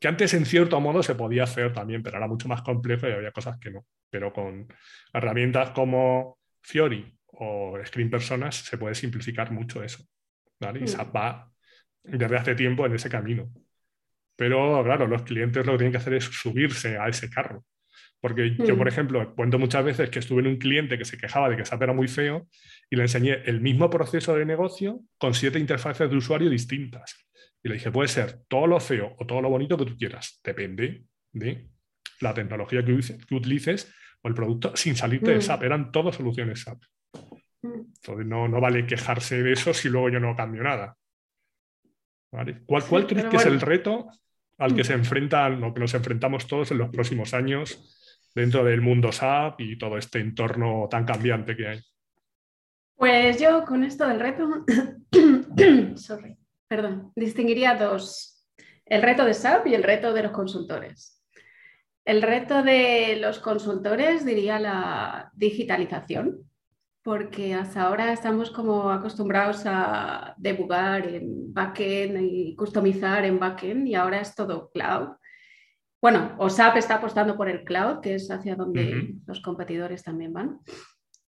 Que 0.00 0.08
antes 0.08 0.34
en 0.34 0.44
cierto 0.46 0.80
modo 0.80 1.00
se 1.00 1.14
podía 1.14 1.44
hacer 1.44 1.72
también, 1.72 2.02
pero 2.02 2.16
era 2.16 2.26
mucho 2.26 2.48
más 2.48 2.62
complejo 2.62 3.08
y 3.08 3.12
había 3.12 3.30
cosas 3.30 3.56
que 3.56 3.70
no. 3.70 3.86
Pero 4.10 4.32
con 4.32 4.66
herramientas 5.12 5.70
como 5.70 6.40
Fiori 6.60 7.16
o 7.26 7.78
Screen 7.86 8.10
Personas 8.10 8.56
se 8.56 8.78
puede 8.78 8.96
simplificar 8.96 9.52
mucho 9.52 9.80
eso. 9.84 10.04
¿vale? 10.58 10.80
Y 10.82 10.88
SAP 10.88 11.14
mm. 11.14 11.16
va 11.16 11.52
desde 12.02 12.36
hace 12.36 12.56
tiempo 12.56 12.86
en 12.86 12.94
ese 12.94 13.08
camino. 13.08 13.48
Pero 14.34 14.82
claro, 14.82 15.06
los 15.06 15.22
clientes 15.22 15.64
lo 15.64 15.70
que 15.74 15.78
tienen 15.78 15.92
que 15.92 15.98
hacer 15.98 16.14
es 16.14 16.24
subirse 16.24 16.98
a 16.98 17.06
ese 17.06 17.30
carro. 17.30 17.64
Porque 18.24 18.56
yo, 18.56 18.78
por 18.78 18.86
mm. 18.86 18.88
ejemplo, 18.88 19.34
cuento 19.34 19.58
muchas 19.58 19.84
veces 19.84 20.08
que 20.08 20.20
estuve 20.20 20.40
en 20.40 20.46
un 20.46 20.56
cliente 20.56 20.96
que 20.96 21.04
se 21.04 21.18
quejaba 21.18 21.50
de 21.50 21.58
que 21.58 21.66
SAP 21.66 21.82
era 21.82 21.92
muy 21.92 22.08
feo 22.08 22.48
y 22.88 22.96
le 22.96 23.02
enseñé 23.02 23.42
el 23.44 23.60
mismo 23.60 23.90
proceso 23.90 24.34
de 24.34 24.46
negocio 24.46 25.02
con 25.18 25.34
siete 25.34 25.58
interfaces 25.58 26.08
de 26.08 26.16
usuario 26.16 26.48
distintas. 26.48 27.28
Y 27.62 27.68
le 27.68 27.74
dije, 27.74 27.90
puede 27.90 28.08
ser 28.08 28.40
todo 28.48 28.66
lo 28.66 28.80
feo 28.80 29.14
o 29.18 29.26
todo 29.26 29.42
lo 29.42 29.50
bonito 29.50 29.76
que 29.76 29.84
tú 29.84 29.94
quieras. 29.98 30.40
Depende 30.42 31.04
de 31.32 31.68
la 32.22 32.32
tecnología 32.32 32.82
que, 32.82 32.94
utilices 33.34 33.94
o 34.22 34.28
el 34.28 34.32
producto 34.32 34.74
sin 34.74 34.96
salirte 34.96 35.32
de 35.32 35.36
mm. 35.36 35.42
SAP. 35.42 35.62
Eran 35.64 35.92
todas 35.92 36.16
soluciones 36.16 36.62
SAP. 36.62 36.82
Mm. 37.60 37.92
Entonces 37.94 38.26
no, 38.26 38.48
no 38.48 38.58
vale 38.58 38.86
quejarse 38.86 39.42
de 39.42 39.52
eso 39.52 39.74
si 39.74 39.90
luego 39.90 40.08
yo 40.08 40.18
no 40.18 40.34
cambio 40.34 40.62
nada. 40.62 40.96
¿Cuál, 42.30 42.86
cuál 42.88 43.06
crees 43.06 43.26
que 43.26 43.36
es 43.36 43.44
el 43.44 43.60
reto 43.60 44.08
al 44.56 44.74
que 44.74 44.82
se 44.82 44.94
enfrentan 44.94 45.62
o 45.62 45.74
que 45.74 45.80
nos 45.80 45.92
enfrentamos 45.92 46.46
todos 46.46 46.70
en 46.70 46.78
los 46.78 46.88
próximos 46.88 47.34
años 47.34 48.00
dentro 48.34 48.64
del 48.64 48.80
mundo 48.80 49.12
SAP 49.12 49.60
y 49.60 49.78
todo 49.78 49.96
este 49.96 50.20
entorno 50.20 50.88
tan 50.90 51.04
cambiante 51.04 51.56
que 51.56 51.68
hay? 51.68 51.80
Pues 52.96 53.40
yo 53.40 53.64
con 53.64 53.84
esto 53.84 54.06
del 54.06 54.20
reto, 54.20 54.64
sorry, 55.96 56.36
perdón, 56.68 57.12
distinguiría 57.14 57.74
dos, 57.74 58.46
el 58.86 59.02
reto 59.02 59.24
de 59.24 59.34
SAP 59.34 59.68
y 59.68 59.74
el 59.74 59.82
reto 59.82 60.12
de 60.12 60.22
los 60.22 60.32
consultores. 60.32 61.22
El 62.04 62.20
reto 62.20 62.62
de 62.62 63.16
los 63.16 63.38
consultores 63.38 64.26
diría 64.26 64.58
la 64.58 65.30
digitalización, 65.34 66.40
porque 67.02 67.54
hasta 67.54 67.82
ahora 67.82 68.12
estamos 68.12 68.50
como 68.50 68.90
acostumbrados 68.90 69.62
a 69.66 70.34
debugar 70.36 71.06
en 71.06 71.52
backend 71.52 72.18
y 72.22 72.54
customizar 72.56 73.24
en 73.24 73.38
backend 73.38 73.86
y 73.86 73.94
ahora 73.94 74.20
es 74.20 74.34
todo 74.34 74.70
cloud. 74.70 75.16
Bueno, 76.04 76.34
OSAP 76.36 76.76
está 76.76 76.96
apostando 76.96 77.34
por 77.34 77.48
el 77.48 77.64
cloud, 77.64 78.00
que 78.02 78.16
es 78.16 78.30
hacia 78.30 78.56
donde 78.56 79.14
los 79.26 79.40
competidores 79.40 80.02
también 80.02 80.34
van. 80.34 80.58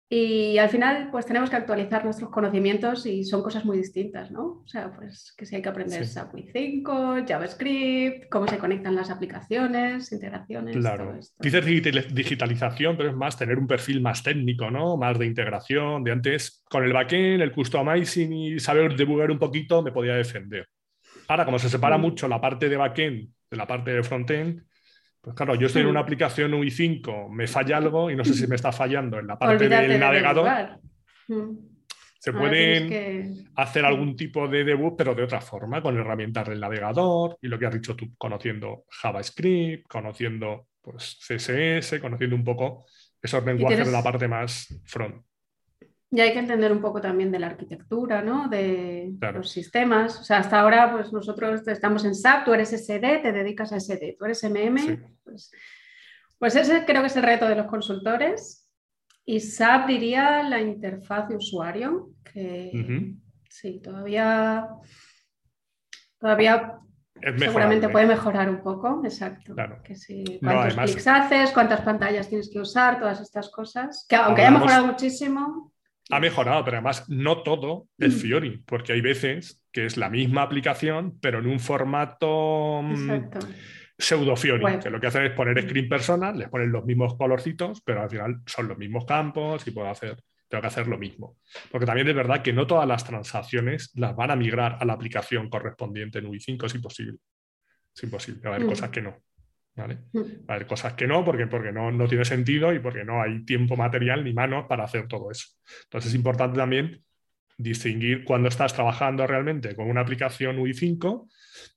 Y 0.09 0.59
al 0.59 0.69
final, 0.71 1.09
pues 1.13 1.25
tenemos 1.25 1.51
que 1.51 1.55
actualizar 1.55 2.05
nuestros 2.05 2.31
conocimientos 2.31 3.07
y 3.07 3.23
son 3.23 3.45
cosas 3.45 3.65
muy 3.65 3.77
distintas, 3.77 4.33
¿no? 4.33 4.63
O 4.65 4.67
sea, 4.67 4.93
pues 4.93 5.33
que 5.39 5.47
si 5.47 5.55
hay 5.55 5.63
que 5.63 5.69
aprender 5.69 6.05
SAP 6.05 6.35
5, 6.53 7.15
JavaScript, 7.29 8.29
cómo 8.29 8.49
se 8.49 8.59
conectan 8.59 8.97
las 8.97 9.09
aplicaciones, 9.09 10.11
integraciones. 10.11 10.77
Claro. 10.77 11.17
Dices 11.39 11.65
digitalización, 12.13 12.97
pero 12.97 13.11
es 13.11 13.17
más 13.17 13.39
tener 13.39 13.61
un 13.61 13.69
perfil 13.69 14.01
más 14.01 14.25
técnico, 14.25 14.69
¿no? 14.69 14.97
Más 14.97 15.17
de 15.17 15.27
integración. 15.27 16.03
De 16.03 16.11
antes, 16.11 16.65
con 16.69 16.83
el 16.83 16.93
backend, 16.93 17.41
el 17.41 17.53
customizing 17.53 18.33
y 18.33 18.59
saber 18.59 18.97
debugar 18.97 19.31
un 19.31 19.39
poquito, 19.39 19.81
me 19.81 19.93
podía 19.93 20.15
defender. 20.15 20.67
Ahora, 21.29 21.45
como 21.45 21.61
se 21.61 21.69
separa 21.69 21.99
mucho 21.99 22.27
la 22.27 22.41
parte 22.41 22.69
de 22.69 22.77
backend 22.77 23.36
de 23.51 23.57
la 23.57 23.67
parte 23.67 23.93
de 23.93 24.03
frontend, 24.03 24.63
pues 25.21 25.35
claro, 25.35 25.57
yo 25.57 25.67
estoy 25.67 25.83
en 25.83 25.89
una 25.89 26.01
mm. 26.01 26.05
aplicación 26.05 26.53
UI5, 26.53 27.29
me 27.31 27.49
falla 27.49 27.79
algo 27.79 28.11
y 28.11 28.17
no 28.17 28.25
sé 28.25 28.35
si 28.35 28.47
me 28.47 28.55
está 28.55 28.71
fallando 28.71 29.19
en 29.19 29.27
la 29.27 29.37
parte 29.37 29.69
del 29.69 29.99
navegador. 29.99 30.79
Mm. 31.27 31.77
Se 32.21 32.33
pueden 32.33 33.51
hacer 33.55 33.85
algún 33.85 34.17
tipo 34.17 34.49
de 34.49 34.65
debug, 34.65 34.97
pero 34.97 35.15
de 35.15 35.23
otra 35.23 35.41
forma, 35.41 35.81
con 35.81 35.97
herramientas 35.97 36.49
del 36.49 36.61
navegador 36.61 37.39
y 37.41 37.49
lo 37.49 37.59
que 37.59 37.67
has 37.67 37.75
dicho 37.75 37.95
tú, 37.95 38.15
conociendo 38.17 38.85
JavaScript, 38.89 39.87
conociendo 39.89 40.69
pues, 40.81 41.19
CSS, 41.21 42.01
conociendo 42.01 42.37
un 42.37 42.45
poco 42.45 42.87
esos 43.21 43.45
lenguajes 43.45 43.87
de 43.87 43.93
la 43.93 44.03
parte 44.03 44.29
más 44.29 44.81
front. 44.85 45.25
Y 46.11 46.21
hay 46.21 46.33
que 46.33 46.39
entender 46.39 46.71
un 46.71 46.81
poco 46.81 47.01
también 47.01 47.33
de 47.33 47.41
la 47.41 47.49
arquitectura, 47.49 48.23
¿no? 48.23 48.49
De 48.49 49.13
los 49.35 49.51
sistemas. 49.51 50.21
O 50.21 50.25
sea, 50.25 50.39
hasta 50.39 50.61
ahora, 50.61 50.93
pues 50.93 51.13
nosotros 51.13 51.67
estamos 51.67 52.05
en 52.05 52.15
SAP, 52.15 52.45
tú 52.45 52.55
eres 52.55 52.71
SD, 52.71 53.19
te 53.19 53.33
dedicas 53.33 53.73
a 53.73 53.81
SD, 53.81 54.17
tú 54.17 54.25
eres 54.25 54.45
MM. 54.45 55.19
Pues, 55.25 55.51
pues, 56.39 56.55
ese 56.55 56.85
creo 56.85 57.03
que 57.03 57.09
es 57.09 57.17
el 57.17 57.25
reto 57.25 57.49
de 57.49 57.57
los 57.57 57.67
consultores. 57.67 58.71
Y 59.25 59.41
SAP 59.41 59.89
diría 59.89 60.45
la 60.45 60.61
interfaz 60.61 61.29
de 61.29 61.37
usuario, 61.37 62.11
que 62.33 63.17
sí, 63.51 63.81
todavía, 63.81 64.69
todavía 66.21 66.79
seguramente 67.37 67.89
puede 67.89 68.07
mejorar 68.07 68.49
un 68.49 68.63
poco, 68.63 69.01
exacto. 69.03 69.57
Que 69.83 69.97
si, 69.97 70.39
cuántos 70.41 70.77
clics 70.77 71.07
haces, 71.09 71.51
cuántas 71.51 71.81
pantallas 71.81 72.29
tienes 72.29 72.49
que 72.49 72.61
usar, 72.61 73.01
todas 73.01 73.21
estas 73.21 73.51
cosas. 73.51 74.07
Que 74.09 74.15
aunque 74.15 74.43
haya 74.43 74.53
mejorado 74.53 74.87
muchísimo. 74.87 75.73
Ha 76.11 76.21
mejorado, 76.21 76.65
pero 76.65 76.77
además 76.77 77.09
no 77.09 77.43
todo 77.43 77.89
es 77.99 78.15
mm. 78.15 78.19
Fiori, 78.19 78.63
porque 78.65 78.93
hay 78.93 79.01
veces 79.01 79.63
que 79.73 79.87
es 79.87 79.97
la 79.97 80.09
misma 80.09 80.43
aplicación, 80.43 81.19
pero 81.21 81.41
en 81.41 81.47
un 81.47 81.59
formato 81.59 82.81
mm, 82.83 83.31
pseudo 83.99 84.37
Fiori, 84.37 84.79
que 84.79 84.91
lo 84.91 85.01
que 85.01 85.09
hacen 85.09 85.25
es 85.25 85.33
poner 85.33 85.61
screen 85.63 85.89
personas, 85.89 86.37
les 86.37 86.49
ponen 86.49 86.71
los 86.71 86.85
mismos 86.85 87.17
colorcitos, 87.17 87.83
pero 87.83 88.03
al 88.03 88.11
final 88.11 88.41
son 88.47 88.69
los 88.69 88.79
mismos 88.79 89.05
campos 89.05 89.67
y 89.67 89.73
puedo 89.73 89.89
hacer 89.89 90.17
tengo 90.49 90.63
que 90.63 90.69
hacer 90.69 90.87
lo 90.87 90.99
mismo. 90.99 91.39
Porque 91.71 91.87
también 91.87 92.09
es 92.09 92.15
verdad 92.15 92.43
que 92.43 92.53
no 92.53 92.67
todas 92.67 92.87
las 92.87 93.05
transacciones 93.05 93.91
las 93.95 94.15
van 94.15 94.31
a 94.31 94.37
migrar 94.37 94.79
a 94.81 94.85
la 94.85 94.93
aplicación 94.93 95.49
correspondiente 95.49 96.19
en 96.19 96.27
UI5, 96.27 96.67
es 96.67 96.75
imposible. 96.75 97.19
Es 97.95 98.03
imposible, 98.03 98.43
va 98.45 98.51
a 98.51 98.55
haber 98.55 98.67
mm. 98.67 98.71
cosas 98.71 98.91
que 98.91 99.03
no. 99.03 99.17
¿Vale? 99.77 99.99
Mm. 100.13 100.21
Va 100.49 100.55
a 100.55 100.55
haber 100.55 100.67
cosas 100.67 100.95
que 100.95 101.07
no, 101.07 101.25
porque, 101.25 101.47
porque 101.47 101.73
no, 101.73 101.91
no 101.93 102.09
tiene 102.09 102.25
sentido 102.25 102.73
y 102.73 102.79
porque 102.79 103.05
no 103.05 103.23
hay 103.23 103.45
tiempo 103.45 103.77
material 103.77 104.25
ni 104.25 104.33
manos 104.33 104.67
para 104.69 104.85
hacer 104.85 105.07
todo 105.07 105.31
eso. 105.31 105.49
Entonces 105.85 106.11
es 106.11 106.17
importante 106.17 106.57
también 106.57 107.03
distinguir 107.59 108.25
cuando 108.25 108.49
estás 108.49 108.75
trabajando 108.75 109.27
realmente 109.27 109.75
con 109.75 109.89
una 109.89 110.03
aplicación 110.03 110.59
UI5 110.59 111.29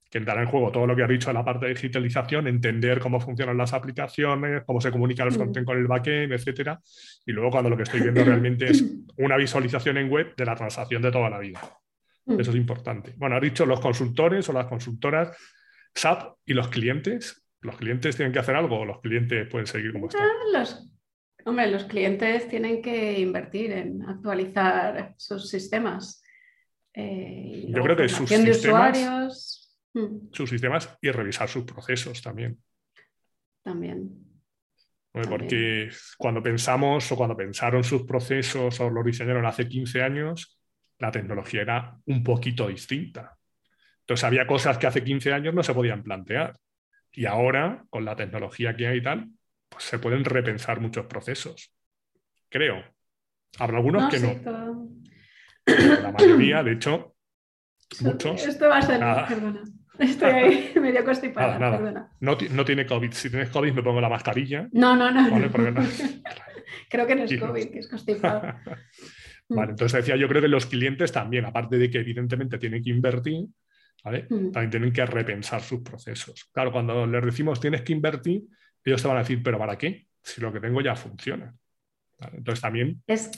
que 0.09 0.17
entrará 0.17 0.41
en 0.41 0.47
juego 0.47 0.71
todo 0.71 0.87
lo 0.87 0.95
que 0.95 1.03
ha 1.03 1.07
dicho 1.07 1.29
en 1.29 1.35
la 1.35 1.45
parte 1.45 1.67
de 1.67 1.73
digitalización, 1.73 2.47
entender 2.47 2.99
cómo 2.99 3.19
funcionan 3.19 3.57
las 3.57 3.73
aplicaciones, 3.73 4.63
cómo 4.65 4.81
se 4.81 4.91
comunica 4.91 5.23
el 5.23 5.29
mm. 5.29 5.33
frontend 5.33 5.65
con 5.65 5.77
el 5.77 5.87
backend, 5.87 6.33
etcétera. 6.33 6.79
Y 7.25 7.31
luego 7.31 7.51
cuando 7.51 7.69
lo 7.69 7.77
que 7.77 7.83
estoy 7.83 8.01
viendo 8.01 8.23
realmente 8.23 8.71
es 8.71 8.83
una 9.17 9.37
visualización 9.37 9.97
en 9.97 10.09
web 10.09 10.35
de 10.35 10.45
la 10.45 10.55
transacción 10.55 11.01
de 11.01 11.11
toda 11.11 11.29
la 11.29 11.37
vida. 11.37 11.61
Mm. 12.25 12.39
Eso 12.39 12.49
es 12.49 12.57
importante. 12.57 13.13
Bueno, 13.17 13.35
ha 13.35 13.39
dicho 13.39 13.67
los 13.67 13.79
consultores 13.79 14.49
o 14.49 14.53
las 14.53 14.65
consultoras, 14.65 15.37
SAP 15.93 16.37
y 16.45 16.53
los 16.53 16.69
clientes. 16.69 17.45
¿Los 17.61 17.77
clientes 17.77 18.15
tienen 18.15 18.31
que 18.31 18.39
hacer 18.39 18.55
algo 18.55 18.79
o 18.79 18.85
los 18.85 19.01
clientes 19.01 19.47
pueden 19.49 19.67
seguir 19.67 19.91
como 19.91 20.07
están? 20.07 20.27
Los, 20.53 20.91
hombre, 21.45 21.69
los 21.69 21.83
clientes 21.85 22.47
tienen 22.47 22.81
que 22.81 23.19
invertir 23.19 23.71
en 23.73 24.01
actualizar 24.03 25.13
sus 25.17 25.49
sistemas. 25.49 26.23
Eh, 26.93 27.65
Yo 27.67 27.83
creo 27.83 27.95
que 27.95 28.09
sus 28.09 28.29
sistemas, 28.29 29.55
Mm. 29.93 30.29
sus 30.31 30.49
sistemas 30.49 30.97
y 31.01 31.09
revisar 31.09 31.49
sus 31.49 31.63
procesos 31.63 32.21
también. 32.21 32.59
También. 33.63 34.11
Porque 35.11 35.89
cuando 36.17 36.43
pensamos 36.43 37.11
o 37.11 37.15
cuando 37.15 37.35
pensaron 37.35 37.83
sus 37.83 38.03
procesos 38.03 38.79
o 38.79 38.89
los 38.91 39.03
diseñaron 39.03 39.45
hace 39.47 39.67
15 39.67 40.03
años, 40.03 40.59
la 40.99 41.09
tecnología 41.09 41.61
era 41.63 41.97
un 42.05 42.23
poquito 42.23 42.67
distinta. 42.67 43.35
Entonces 44.01 44.23
había 44.23 44.45
cosas 44.45 44.77
que 44.77 44.85
hace 44.87 45.03
15 45.03 45.33
años 45.33 45.53
no 45.55 45.63
se 45.63 45.73
podían 45.73 46.03
plantear. 46.03 46.55
Y 47.11 47.25
ahora, 47.25 47.85
con 47.89 48.05
la 48.05 48.15
tecnología 48.15 48.75
que 48.75 48.87
hay 48.87 48.97
y 48.97 49.03
tal, 49.03 49.29
pues 49.67 49.83
se 49.83 49.99
pueden 49.99 50.23
repensar 50.23 50.79
muchos 50.79 51.05
procesos. 51.05 51.73
Creo. 52.49 52.83
Habrá 53.57 53.77
algunos 53.77 54.11
que 54.11 54.19
no. 54.19 54.89
La 55.65 56.11
mayoría, 56.11 56.63
de 56.63 56.73
hecho, 56.73 57.15
muchos. 58.01 58.45
Esto 58.45 58.69
va 58.69 58.77
a 58.77 58.81
ser, 58.81 58.99
perdona. 59.27 59.63
Estoy 59.99 60.31
ahí 60.31 60.71
medio 60.81 61.03
constipada. 61.03 61.59
Nada, 61.59 62.09
No, 62.19 62.37
no, 62.51 62.65
tiene 62.65 62.85
COVID. 62.85 63.11
Si 63.11 63.29
tienes 63.29 63.49
COVID, 63.49 63.73
me 63.73 63.83
pongo 63.83 63.99
la 63.99 64.09
mascarilla. 64.09 64.67
No, 64.71 64.95
no, 64.95 65.11
no. 65.11 65.29
creo 66.89 67.05
que 67.05 67.15
no 67.15 67.23
es 67.23 67.39
COVID, 67.39 67.69
que 67.69 67.79
es 67.79 67.87
constipado. 67.87 68.41
vale, 69.49 69.71
entonces 69.71 69.93
decía, 69.93 70.15
yo 70.15 70.27
creo 70.27 70.41
que 70.41 70.47
los 70.47 70.65
clientes 70.65 71.11
también, 71.11 71.45
aparte 71.45 71.77
de 71.77 71.89
que 71.89 71.99
evidentemente 71.99 72.57
tienen 72.57 72.81
que 72.81 72.91
invertir, 72.91 73.45
¿vale? 74.03 74.27
Mm. 74.29 74.51
también 74.51 74.69
tienen 74.69 74.93
que 74.93 75.05
repensar 75.05 75.61
sus 75.61 75.81
procesos. 75.81 76.49
Claro, 76.51 76.71
cuando 76.71 77.05
les 77.05 77.23
decimos 77.23 77.59
tienes 77.59 77.81
que 77.81 77.93
invertir, 77.93 78.43
ellos 78.83 79.01
te 79.01 79.07
van 79.07 79.17
a 79.17 79.21
decir, 79.21 79.41
¿pero 79.43 79.57
para 79.57 79.77
qué? 79.77 80.07
Si 80.21 80.41
lo 80.41 80.51
que 80.51 80.59
tengo 80.59 80.81
ya 80.81 80.95
funciona. 80.95 81.55
Entonces 82.33 82.61
también. 82.61 83.01
Es 83.07 83.31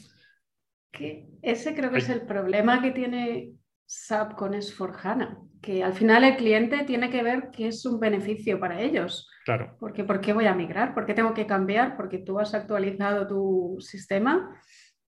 que 0.91 1.27
ese 1.41 1.75
creo 1.75 1.91
que 1.91 1.99
es 1.99 2.09
el 2.09 2.21
problema 2.21 2.81
que 2.81 2.91
tiene 2.91 3.53
SAP 3.85 4.35
con 4.35 4.53
S4HANA, 4.53 5.49
que 5.61 5.83
al 5.83 5.93
final 5.93 6.23
el 6.23 6.37
cliente 6.37 6.83
tiene 6.85 7.09
que 7.09 7.23
ver 7.23 7.49
que 7.51 7.67
es 7.67 7.85
un 7.85 7.99
beneficio 7.99 8.59
para 8.59 8.81
ellos. 8.81 9.29
Claro. 9.45 9.75
Porque 9.79 10.03
¿por 10.03 10.21
qué 10.21 10.33
voy 10.33 10.45
a 10.45 10.55
migrar? 10.55 10.93
¿Por 10.93 11.05
qué 11.05 11.13
tengo 11.13 11.33
que 11.33 11.45
cambiar? 11.45 11.97
Porque 11.97 12.19
tú 12.19 12.39
has 12.39 12.53
actualizado 12.53 13.27
tu 13.27 13.77
sistema. 13.79 14.61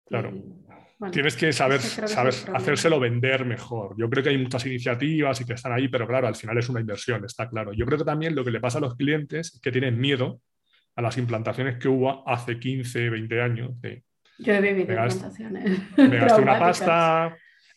Claro. 0.06 0.32
Tienes 1.10 1.34
que 1.34 1.52
saber, 1.52 1.80
saber 1.80 2.34
hacérselo 2.52 3.00
vender 3.00 3.46
mejor. 3.46 3.94
Yo 3.96 4.10
creo 4.10 4.22
que 4.22 4.30
hay 4.30 4.38
muchas 4.38 4.66
iniciativas 4.66 5.40
y 5.40 5.46
que 5.46 5.54
están 5.54 5.72
ahí, 5.72 5.88
pero 5.88 6.06
claro, 6.06 6.26
al 6.26 6.36
final 6.36 6.58
es 6.58 6.68
una 6.68 6.80
inversión, 6.80 7.24
está 7.24 7.48
claro. 7.48 7.72
Yo 7.72 7.86
creo 7.86 7.98
que 7.98 8.04
también 8.04 8.34
lo 8.34 8.44
que 8.44 8.50
le 8.50 8.60
pasa 8.60 8.78
a 8.78 8.80
los 8.82 8.96
clientes 8.96 9.54
es 9.54 9.60
que 9.60 9.72
tienen 9.72 9.98
miedo 9.98 10.40
a 10.96 11.02
las 11.02 11.16
implantaciones 11.16 11.78
que 11.78 11.88
hubo 11.88 12.28
hace 12.28 12.58
15, 12.58 13.08
20 13.08 13.40
años. 13.40 13.70
Yo 14.38 14.52
he 14.52 14.60
vivido 14.60 14.80
implantaciones. 14.80 15.80
Me 15.96 16.18
gasté 16.18 16.42
una 16.42 16.58
pasta, 16.58 17.36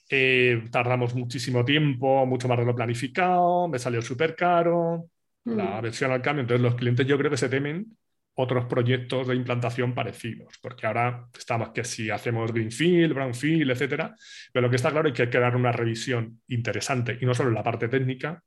eh, 0.09 0.63
tardamos 0.69 1.15
muchísimo 1.15 1.63
tiempo, 1.63 2.25
mucho 2.25 2.49
más 2.49 2.57
de 2.57 2.65
lo 2.65 2.75
planificado, 2.75 3.69
me 3.69 3.79
salió 3.79 4.01
súper 4.01 4.35
caro, 4.35 5.05
la 5.45 5.79
mm. 5.79 5.81
versión 5.81 6.11
al 6.11 6.21
cambio. 6.21 6.41
Entonces 6.41 6.61
los 6.61 6.75
clientes 6.75 7.07
yo 7.07 7.17
creo 7.17 7.31
que 7.31 7.37
se 7.37 7.49
temen 7.49 7.97
otros 8.35 8.65
proyectos 8.65 9.27
de 9.27 9.35
implantación 9.35 9.93
parecidos, 9.93 10.57
porque 10.61 10.87
ahora 10.87 11.27
estamos 11.37 11.69
que 11.69 11.83
si 11.83 12.09
hacemos 12.09 12.51
Greenfield, 12.51 13.13
Brownfield, 13.13 13.71
etcétera, 13.71 14.15
pero 14.51 14.63
lo 14.63 14.69
que 14.69 14.77
está 14.77 14.91
claro 14.91 15.07
es 15.07 15.13
que 15.13 15.23
hay 15.23 15.29
que 15.29 15.39
dar 15.39 15.55
una 15.55 15.71
revisión 15.71 16.41
interesante, 16.47 17.17
y 17.19 17.25
no 17.25 17.33
solo 17.33 17.49
en 17.49 17.55
la 17.55 17.63
parte 17.63 17.87
técnica, 17.87 18.41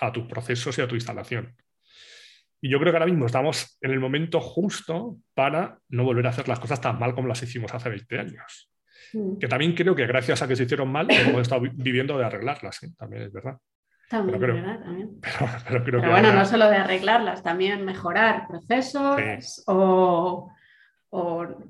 a 0.00 0.12
tus 0.12 0.26
procesos 0.26 0.76
y 0.78 0.82
a 0.82 0.88
tu 0.88 0.94
instalación. 0.94 1.54
Y 2.60 2.70
yo 2.70 2.78
creo 2.78 2.92
que 2.92 2.96
ahora 2.96 3.10
mismo 3.10 3.26
estamos 3.26 3.78
en 3.80 3.90
el 3.90 4.00
momento 4.00 4.40
justo 4.40 5.18
para 5.34 5.78
no 5.88 6.04
volver 6.04 6.26
a 6.26 6.30
hacer 6.30 6.48
las 6.48 6.58
cosas 6.58 6.80
tan 6.80 6.98
mal 6.98 7.14
como 7.14 7.28
las 7.28 7.42
hicimos 7.42 7.72
hace 7.72 7.90
20 7.90 8.18
años. 8.18 8.70
Mm. 9.12 9.38
Que 9.38 9.48
también 9.48 9.74
creo 9.74 9.94
que 9.94 10.06
gracias 10.06 10.42
a 10.42 10.48
que 10.48 10.56
se 10.56 10.64
hicieron 10.64 10.90
mal, 10.90 11.06
hemos 11.10 11.42
estado 11.42 11.62
viviendo 11.74 12.18
de 12.18 12.24
arreglarlas, 12.24 12.82
¿eh? 12.82 12.88
también 12.96 13.24
es 13.24 13.32
verdad. 13.32 13.58
También, 14.08 14.38
pero, 14.38 14.54
verdad, 14.54 14.80
también. 14.80 15.20
Pero, 15.84 16.00
bueno, 16.00 16.32
no 16.32 16.44
solo 16.44 16.68
de 16.70 16.76
arreglarlas, 16.76 17.42
también 17.42 17.84
mejorar 17.84 18.46
procesos 18.46 19.64
o, 19.66 20.52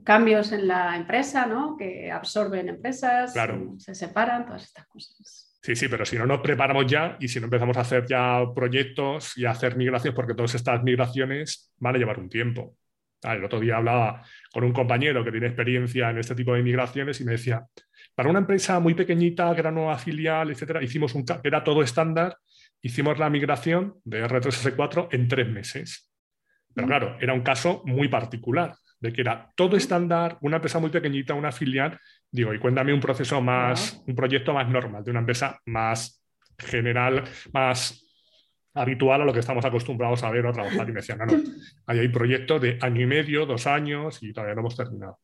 cambios 0.05 0.53
en 0.53 0.69
la 0.69 0.97
empresa, 0.97 1.47
¿no? 1.47 1.77
Que 1.77 2.11
absorben 2.11 2.69
empresas, 2.69 3.33
se 3.79 3.95
separan, 3.95 4.45
todas 4.45 4.65
estas 4.65 4.87
cosas. 4.87 5.47
Sí, 5.63 5.75
sí, 5.75 5.89
pero 5.89 6.05
si 6.05 6.17
no 6.17 6.27
nos 6.27 6.41
preparamos 6.41 6.87
ya 6.87 7.17
y 7.19 7.27
si 7.27 7.41
no 7.41 7.47
empezamos 7.47 7.77
a 7.77 7.81
hacer 7.81 8.07
ya 8.07 8.41
proyectos 8.55 9.37
y 9.37 9.47
a 9.47 9.51
hacer 9.51 9.77
migraciones, 9.77 10.15
porque 10.15 10.35
todas 10.35 10.55
estas 10.55 10.81
migraciones 10.85 11.73
van 11.79 11.97
a 11.97 11.99
llevar 11.99 12.21
un 12.21 12.29
tiempo. 12.29 12.77
Ah, 13.25 13.35
el 13.35 13.45
otro 13.45 13.59
día 13.59 13.79
hablaba 13.79 14.23
con 14.53 14.63
un 14.63 14.73
compañero 14.73 15.25
que 15.25 15.33
tiene 15.33 15.49
experiencia 15.49 16.11
en 16.11 16.19
este 16.19 16.37
tipo 16.37 16.55
de 16.55 16.63
migraciones 16.63 17.21
y 17.21 17.25
me 17.25 17.33
decía, 17.33 17.67
para 18.17 18.31
una 18.31 18.39
empresa 18.39 18.81
muy 18.81 18.95
pequeñita, 18.95 19.53
que 19.55 19.61
era 19.61 19.71
nueva 19.71 19.99
filial, 19.99 20.51
etcétera, 20.51 20.83
hicimos 20.83 21.15
un 21.15 21.25
era 21.45 21.63
todo 21.63 21.83
estándar, 21.83 22.39
hicimos 22.81 23.19
la 23.19 23.29
migración 23.29 24.01
de 24.05 24.25
R3S4 24.25 25.09
en 25.13 25.29
tres 25.29 25.49
meses. 25.49 26.11
Pero 26.75 26.89
claro, 26.89 27.17
era 27.21 27.35
un 27.35 27.43
caso 27.43 27.83
muy 27.85 28.09
particular, 28.09 28.75
de 29.01 29.13
que 29.13 29.21
era 29.21 29.53
todo 29.55 29.77
estándar, 29.77 30.39
una 30.41 30.57
empresa 30.57 30.79
muy 30.79 30.89
pequeñita, 30.89 31.35
una 31.35 31.53
filial. 31.53 31.99
Digo, 32.31 32.55
y 32.55 32.59
cuéntame 32.59 32.95
un 32.95 33.01
proceso 33.01 33.43
más, 33.43 34.03
un 34.07 34.17
proyecto 34.17 34.55
más 34.55 34.69
normal, 34.69 35.05
de 35.05 35.11
una 35.11 35.21
empresa 35.21 35.61
más 35.67 36.25
general, 36.59 37.23
más 37.53 38.03
habitual 38.73 39.21
a 39.21 39.25
lo 39.27 39.33
que 39.33 39.41
estamos 39.41 39.65
acostumbrados 39.65 40.23
a 40.23 40.31
ver 40.31 40.47
o 40.47 40.51
a 40.51 40.53
trabajar. 40.53 40.89
Y 40.89 40.93
me 40.93 41.01
decían, 41.01 41.19
no, 41.19 41.27
no, 41.27 41.35
hay 41.87 42.09
proyectos 42.09 42.63
de 42.63 42.79
año 42.81 43.03
y 43.03 43.07
medio, 43.07 43.45
dos 43.45 43.67
años 43.67 44.23
y 44.23 44.33
todavía 44.33 44.55
no 44.55 44.61
hemos 44.61 44.77
terminado. 44.77 45.19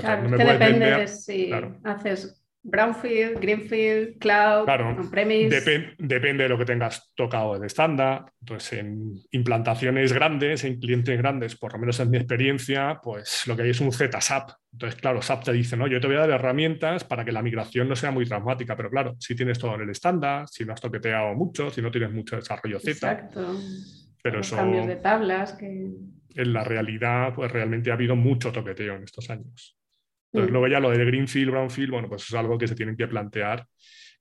Claro, 0.00 0.36
que 0.36 0.44
depende 0.44 0.90
de 0.90 1.08
si 1.08 1.50
haces 1.84 2.42
Brownfield, 2.68 3.38
Greenfield, 3.38 4.18
Cloud, 4.18 4.64
claro, 4.64 4.96
premise 5.08 5.94
depende 5.98 6.42
de 6.42 6.48
lo 6.48 6.58
que 6.58 6.64
tengas 6.64 7.12
tocado 7.14 7.58
de 7.60 7.66
estándar. 7.68 8.24
Entonces, 8.40 8.80
en 8.80 9.14
implantaciones 9.30 10.12
grandes, 10.12 10.64
en 10.64 10.80
clientes 10.80 11.16
grandes, 11.16 11.54
por 11.54 11.72
lo 11.72 11.78
menos 11.78 12.00
en 12.00 12.10
mi 12.10 12.16
experiencia, 12.16 12.98
pues 13.00 13.46
lo 13.46 13.56
que 13.56 13.62
hay 13.62 13.70
es 13.70 13.80
un 13.80 13.92
ZSAP. 13.92 14.50
Entonces, 14.72 15.00
claro, 15.00 15.22
SAP 15.22 15.44
te 15.44 15.52
dice, 15.52 15.76
no, 15.76 15.86
yo 15.86 16.00
te 16.00 16.08
voy 16.08 16.16
a 16.16 16.20
dar 16.20 16.30
herramientas 16.30 17.04
para 17.04 17.24
que 17.24 17.30
la 17.30 17.40
migración 17.40 17.88
no 17.88 17.94
sea 17.94 18.10
muy 18.10 18.26
traumática, 18.26 18.76
pero 18.76 18.90
claro, 18.90 19.14
si 19.20 19.36
tienes 19.36 19.60
todo 19.60 19.76
en 19.76 19.82
el 19.82 19.90
estándar, 19.90 20.48
si 20.48 20.64
no 20.64 20.72
has 20.72 20.80
toqueteado 20.80 21.34
mucho, 21.34 21.70
si 21.70 21.80
no 21.80 21.92
tienes 21.92 22.10
mucho 22.10 22.34
desarrollo 22.34 22.80
Z. 22.80 22.90
Exacto. 22.90 23.60
Pero 24.22 24.40
eso, 24.40 24.56
cambios 24.56 24.88
de 24.88 24.96
tablas 24.96 25.52
que... 25.52 25.92
En 26.34 26.52
la 26.52 26.64
realidad, 26.64 27.32
pues 27.32 27.50
realmente 27.50 27.90
ha 27.90 27.94
habido 27.94 28.16
mucho 28.16 28.50
toqueteo 28.50 28.96
en 28.96 29.04
estos 29.04 29.30
años. 29.30 29.78
Entonces, 30.36 30.50
mm. 30.50 30.52
luego 30.52 30.68
ya 30.68 30.80
lo 30.80 30.90
del 30.90 31.06
Greenfield, 31.06 31.50
Brownfield, 31.50 31.90
bueno, 31.90 32.08
pues 32.08 32.24
es 32.28 32.34
algo 32.34 32.58
que 32.58 32.68
se 32.68 32.74
tienen 32.74 32.96
que 32.96 33.08
plantear 33.08 33.66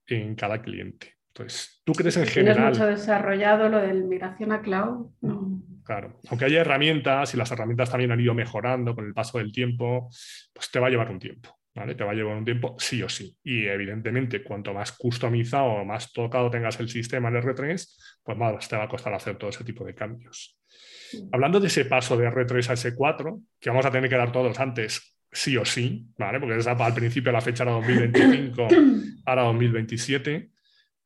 en 0.08 0.36
cada 0.36 0.62
cliente. 0.62 1.16
Entonces, 1.28 1.82
¿tú 1.84 1.92
crees 1.92 2.16
en 2.16 2.28
general? 2.28 2.72
¿Tienes 2.72 2.80
mucho 2.80 2.88
desarrollado 2.88 3.68
lo 3.68 3.80
del 3.80 4.06
migración 4.06 4.54
a 4.54 4.62
cloud? 4.62 5.12
No. 5.20 5.62
Claro, 5.84 6.22
aunque 6.30 6.46
haya 6.46 6.62
herramientas 6.62 7.34
y 7.34 7.38
las 7.38 7.52
herramientas 7.52 7.92
también 7.92 8.12
han 8.12 8.20
ido 8.22 8.34
mejorando 8.34 8.96
con 8.96 9.06
el 9.06 9.14
paso 9.14 9.38
del 9.40 9.52
tiempo, 9.52 10.10
pues 10.54 10.72
te 10.72 10.80
va 10.80 10.88
a 10.88 10.90
llevar 10.90 11.12
un 11.12 11.20
tiempo. 11.20 11.60
¿vale? 11.76 11.94
Te 11.94 12.06
va 12.06 12.12
a 12.12 12.16
llevar 12.16 12.38
un 12.38 12.46
tiempo 12.46 12.76
sí 12.80 13.04
o 13.04 13.10
sí. 13.10 13.36
Y 13.44 13.66
evidentemente, 13.66 14.42
cuanto 14.42 14.74
más 14.74 14.94
customizado 14.94 15.66
o 15.66 15.86
más 15.86 16.14
tocado 16.14 16.50
tengas 16.50 16.80
el 16.80 16.88
sistema 16.88 17.28
en 17.28 17.36
R3, 17.36 18.22
pues 18.24 18.38
más 18.38 18.70
te 18.70 18.78
va 18.78 18.84
a 18.86 18.90
costar 18.90 19.14
hacer 19.14 19.38
todo 19.38 19.50
ese 19.50 19.66
tipo 19.66 19.84
de 19.84 19.94
cambios. 19.94 20.58
Hablando 21.32 21.60
de 21.60 21.68
ese 21.68 21.86
paso 21.86 22.18
de 22.18 22.28
R3 22.28 22.70
a 22.70 22.74
S4, 22.74 23.42
que 23.60 23.70
vamos 23.70 23.86
a 23.86 23.92
tener 23.92 24.10
que 24.10 24.18
dar 24.18 24.32
todos 24.32 24.60
antes, 24.60 25.15
sí 25.36 25.58
o 25.58 25.66
sí, 25.66 26.08
¿vale? 26.18 26.40
Porque 26.40 26.58
al 26.68 26.94
principio 26.94 27.32
la 27.32 27.42
fecha 27.42 27.64
era 27.64 27.74
2025, 27.74 28.68
ahora 29.26 29.44
2027. 29.44 30.50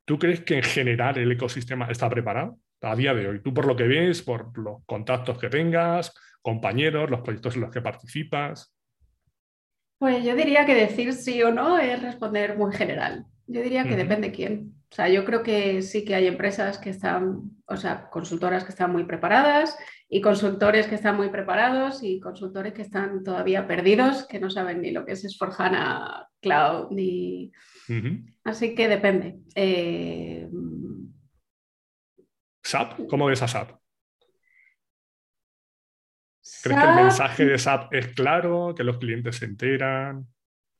¿Tú 0.04 0.18
crees 0.18 0.40
que 0.40 0.56
en 0.56 0.62
general 0.62 1.18
el 1.18 1.32
ecosistema 1.32 1.86
está 1.86 2.08
preparado 2.08 2.58
a 2.80 2.96
día 2.96 3.12
de 3.12 3.28
hoy? 3.28 3.42
Tú 3.42 3.52
por 3.52 3.66
lo 3.66 3.76
que 3.76 3.84
ves, 3.84 4.22
por 4.22 4.56
los 4.56 4.84
contactos 4.86 5.38
que 5.38 5.48
tengas, 5.48 6.14
compañeros, 6.42 7.10
los 7.10 7.20
proyectos 7.20 7.56
en 7.56 7.62
los 7.62 7.70
que 7.70 7.82
participas. 7.82 8.74
Pues 9.98 10.24
yo 10.24 10.34
diría 10.34 10.64
que 10.64 10.74
decir 10.74 11.12
sí 11.12 11.42
o 11.42 11.52
no 11.52 11.78
es 11.78 12.00
responder 12.00 12.56
muy 12.56 12.74
general. 12.74 13.26
Yo 13.46 13.60
diría 13.60 13.84
que 13.84 13.96
depende 13.96 14.32
quién. 14.32 14.79
O 14.90 14.94
sea, 14.94 15.08
yo 15.08 15.24
creo 15.24 15.44
que 15.44 15.82
sí 15.82 16.04
que 16.04 16.16
hay 16.16 16.26
empresas 16.26 16.78
que 16.78 16.90
están, 16.90 17.52
o 17.66 17.76
sea, 17.76 18.10
consultoras 18.10 18.64
que 18.64 18.70
están 18.70 18.90
muy 18.90 19.04
preparadas 19.04 19.78
y 20.08 20.20
consultores 20.20 20.88
que 20.88 20.96
están 20.96 21.16
muy 21.16 21.28
preparados 21.28 22.02
y 22.02 22.18
consultores 22.18 22.72
que 22.72 22.82
están 22.82 23.22
todavía 23.22 23.68
perdidos, 23.68 24.26
que 24.26 24.40
no 24.40 24.50
saben 24.50 24.82
ni 24.82 24.90
lo 24.90 25.06
que 25.06 25.12
es 25.12 25.24
S4HANA 25.24 26.26
Cloud 26.40 26.90
ni... 26.90 27.52
Así 28.42 28.74
que 28.74 28.88
depende. 28.88 29.38
Eh... 29.54 30.48
SAP, 32.64 33.06
¿cómo 33.08 33.26
ves 33.26 33.42
a 33.42 33.48
SAP? 33.48 33.70
¿Crees 36.62 36.80
que 36.80 36.88
el 36.88 36.96
mensaje 36.96 37.44
de 37.44 37.58
SAP 37.58 37.94
es 37.94 38.08
claro, 38.08 38.74
que 38.76 38.82
los 38.82 38.98
clientes 38.98 39.36
se 39.36 39.44
enteran? 39.44 40.26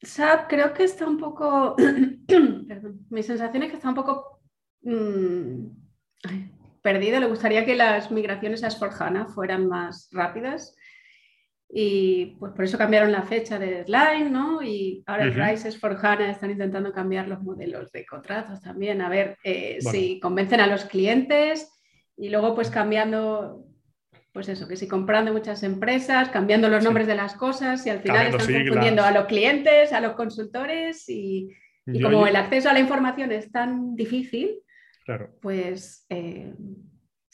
SAP 0.02 0.48
creo 0.48 0.72
que 0.72 0.84
está 0.84 1.06
un 1.06 1.18
poco, 1.18 1.76
perdón, 2.68 3.06
mi 3.10 3.22
sensación 3.22 3.62
es 3.62 3.70
que 3.70 3.76
está 3.76 3.88
un 3.88 3.94
poco 3.94 4.40
mmm, 4.82 5.66
perdido. 6.82 7.20
Le 7.20 7.26
gustaría 7.26 7.64
que 7.64 7.76
las 7.76 8.10
migraciones 8.10 8.64
a 8.64 8.68
S4HANA 8.68 9.28
fueran 9.28 9.68
más 9.68 10.08
rápidas 10.12 10.74
y 11.72 12.36
pues 12.40 12.52
por 12.52 12.64
eso 12.64 12.78
cambiaron 12.78 13.12
la 13.12 13.22
fecha 13.22 13.58
de 13.58 13.84
deadline, 13.84 14.32
¿no? 14.32 14.60
Y 14.62 15.04
ahora 15.06 15.24
el 15.24 15.34
RISE 15.34 15.68
S4HANA 15.68 16.30
están 16.30 16.50
intentando 16.50 16.92
cambiar 16.92 17.28
los 17.28 17.42
modelos 17.42 17.92
de 17.92 18.04
contratos 18.04 18.60
también, 18.60 19.00
a 19.02 19.08
ver 19.08 19.38
eh, 19.44 19.78
si 19.80 20.18
convencen 20.18 20.60
a 20.60 20.66
los 20.66 20.84
clientes 20.86 21.70
y 22.16 22.28
luego 22.28 22.54
pues 22.54 22.70
cambiando 22.70 23.69
pues 24.40 24.48
eso, 24.48 24.66
que 24.66 24.76
si 24.76 24.88
comprando 24.88 25.34
muchas 25.34 25.62
empresas, 25.64 26.30
cambiando 26.30 26.70
los 26.70 26.82
nombres 26.82 27.06
de 27.06 27.14
las 27.14 27.34
cosas 27.34 27.84
y 27.84 27.90
al 27.90 28.00
final 28.00 28.28
están 28.28 28.38
confundiendo 28.40 29.02
a 29.02 29.10
los 29.10 29.26
clientes, 29.26 29.92
a 29.92 30.00
los 30.00 30.14
consultores 30.14 31.06
y, 31.10 31.54
como 32.02 32.26
el 32.26 32.34
acceso 32.36 32.70
a 32.70 32.72
la 32.72 32.80
información 32.80 33.32
es 33.32 33.52
tan 33.52 33.94
difícil, 33.94 34.62
claro. 35.04 35.36
pues... 35.42 36.06
Eh, 36.08 36.54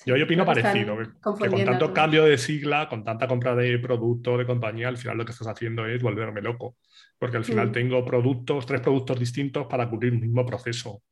yo, 0.05 0.16
opino 0.21 0.45
parecido, 0.45 0.99
que, 0.99 1.49
con 1.49 1.64
tanto 1.64 1.95
cambio 1.95 2.25
de 2.25 2.38
sigla, 2.38 2.88
con 2.88 3.05
tanta 3.05 3.29
compra 3.29 3.55
de 3.55 3.79
producto, 3.79 4.37
de 4.37 4.45
compañía, 4.45 4.88
al 4.88 4.97
final 4.97 5.19
lo 5.19 5.25
que 5.25 5.31
estás 5.31 5.47
haciendo 5.47 5.87
es 5.87 6.03
volverme 6.03 6.42
loco 6.42 6.77
porque 7.18 7.38
al 7.38 7.44
final 7.44 7.72
tengo 7.72 8.05
productos, 8.05 8.66
tres 8.66 8.81
productos 8.81 9.18
distintos 9.18 9.66
para 9.66 9.88
cubrir 9.88 10.12
un 10.12 10.20
mismo 10.20 10.44
proceso. 10.44 11.02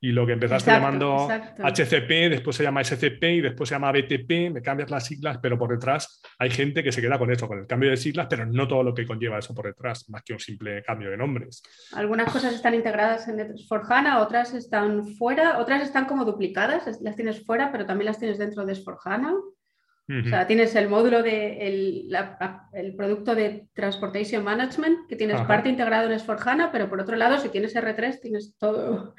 Y 0.00 0.12
lo 0.12 0.26
que 0.26 0.32
empezaste 0.34 0.70
llamando 0.70 1.28
HCP, 1.28 2.30
después 2.30 2.56
se 2.56 2.62
llama 2.62 2.84
SCP 2.84 3.22
y 3.22 3.40
después 3.40 3.68
se 3.68 3.74
llama 3.74 3.92
BTP, 3.92 4.52
me 4.52 4.62
cambias 4.62 4.90
las 4.90 5.06
siglas, 5.06 5.38
pero 5.40 5.58
por 5.58 5.70
detrás 5.70 6.20
hay 6.38 6.50
gente 6.50 6.82
que 6.82 6.92
se 6.92 7.00
queda 7.00 7.18
con 7.18 7.30
eso, 7.30 7.48
con 7.48 7.58
el 7.58 7.66
cambio 7.66 7.90
de 7.90 7.96
siglas, 7.96 8.26
pero 8.28 8.44
no 8.44 8.68
todo 8.68 8.82
lo 8.82 8.94
que 8.94 9.06
conlleva 9.06 9.38
eso 9.38 9.54
por 9.54 9.66
detrás, 9.66 10.08
más 10.10 10.22
que 10.22 10.34
un 10.34 10.38
simple 10.38 10.82
cambio 10.82 11.10
de 11.10 11.16
nombres. 11.16 11.62
Algunas 11.92 12.30
cosas 12.30 12.54
están 12.54 12.74
integradas 12.74 13.26
en 13.28 13.38
S4HANA, 13.38 14.20
otras 14.20 14.52
están 14.54 15.06
fuera, 15.06 15.58
otras 15.58 15.82
están 15.82 16.04
como 16.04 16.24
duplicadas, 16.24 17.00
las 17.00 17.16
tienes 17.16 17.44
fuera, 17.44 17.72
pero 17.72 17.86
también 17.86 18.06
las 18.06 18.18
tienes 18.18 18.38
dentro 18.38 18.66
de 18.66 18.74
S4HANA. 20.06 20.26
O 20.26 20.28
sea, 20.28 20.46
tienes 20.46 20.74
el 20.74 20.88
módulo 20.88 21.22
de 21.22 21.66
el, 21.66 22.94
producto 22.96 23.34
de 23.34 23.68
Transportation 23.72 24.44
Management, 24.44 25.08
que 25.08 25.16
tienes 25.16 25.40
parte 25.42 25.68
integrado 25.68 26.10
en 26.10 26.18
S4HANA, 26.18 26.70
pero 26.70 26.88
por 26.88 27.00
otro 27.00 27.16
lado, 27.16 27.38
si 27.38 27.48
tienes 27.48 27.74
R3, 27.74 28.20
tienes 28.20 28.56
todo 28.58 29.14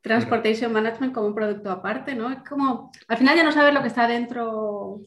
Transportation 0.00 0.72
Management 0.72 1.14
como 1.14 1.28
un 1.28 1.34
producto 1.34 1.70
aparte, 1.70 2.14
¿no? 2.14 2.30
Es 2.30 2.42
como, 2.48 2.90
al 3.08 3.16
final 3.16 3.36
ya 3.36 3.44
no 3.44 3.52
sabes 3.52 3.74
lo 3.74 3.82
que 3.82 3.88
está 3.88 4.06
dentro 4.08 5.00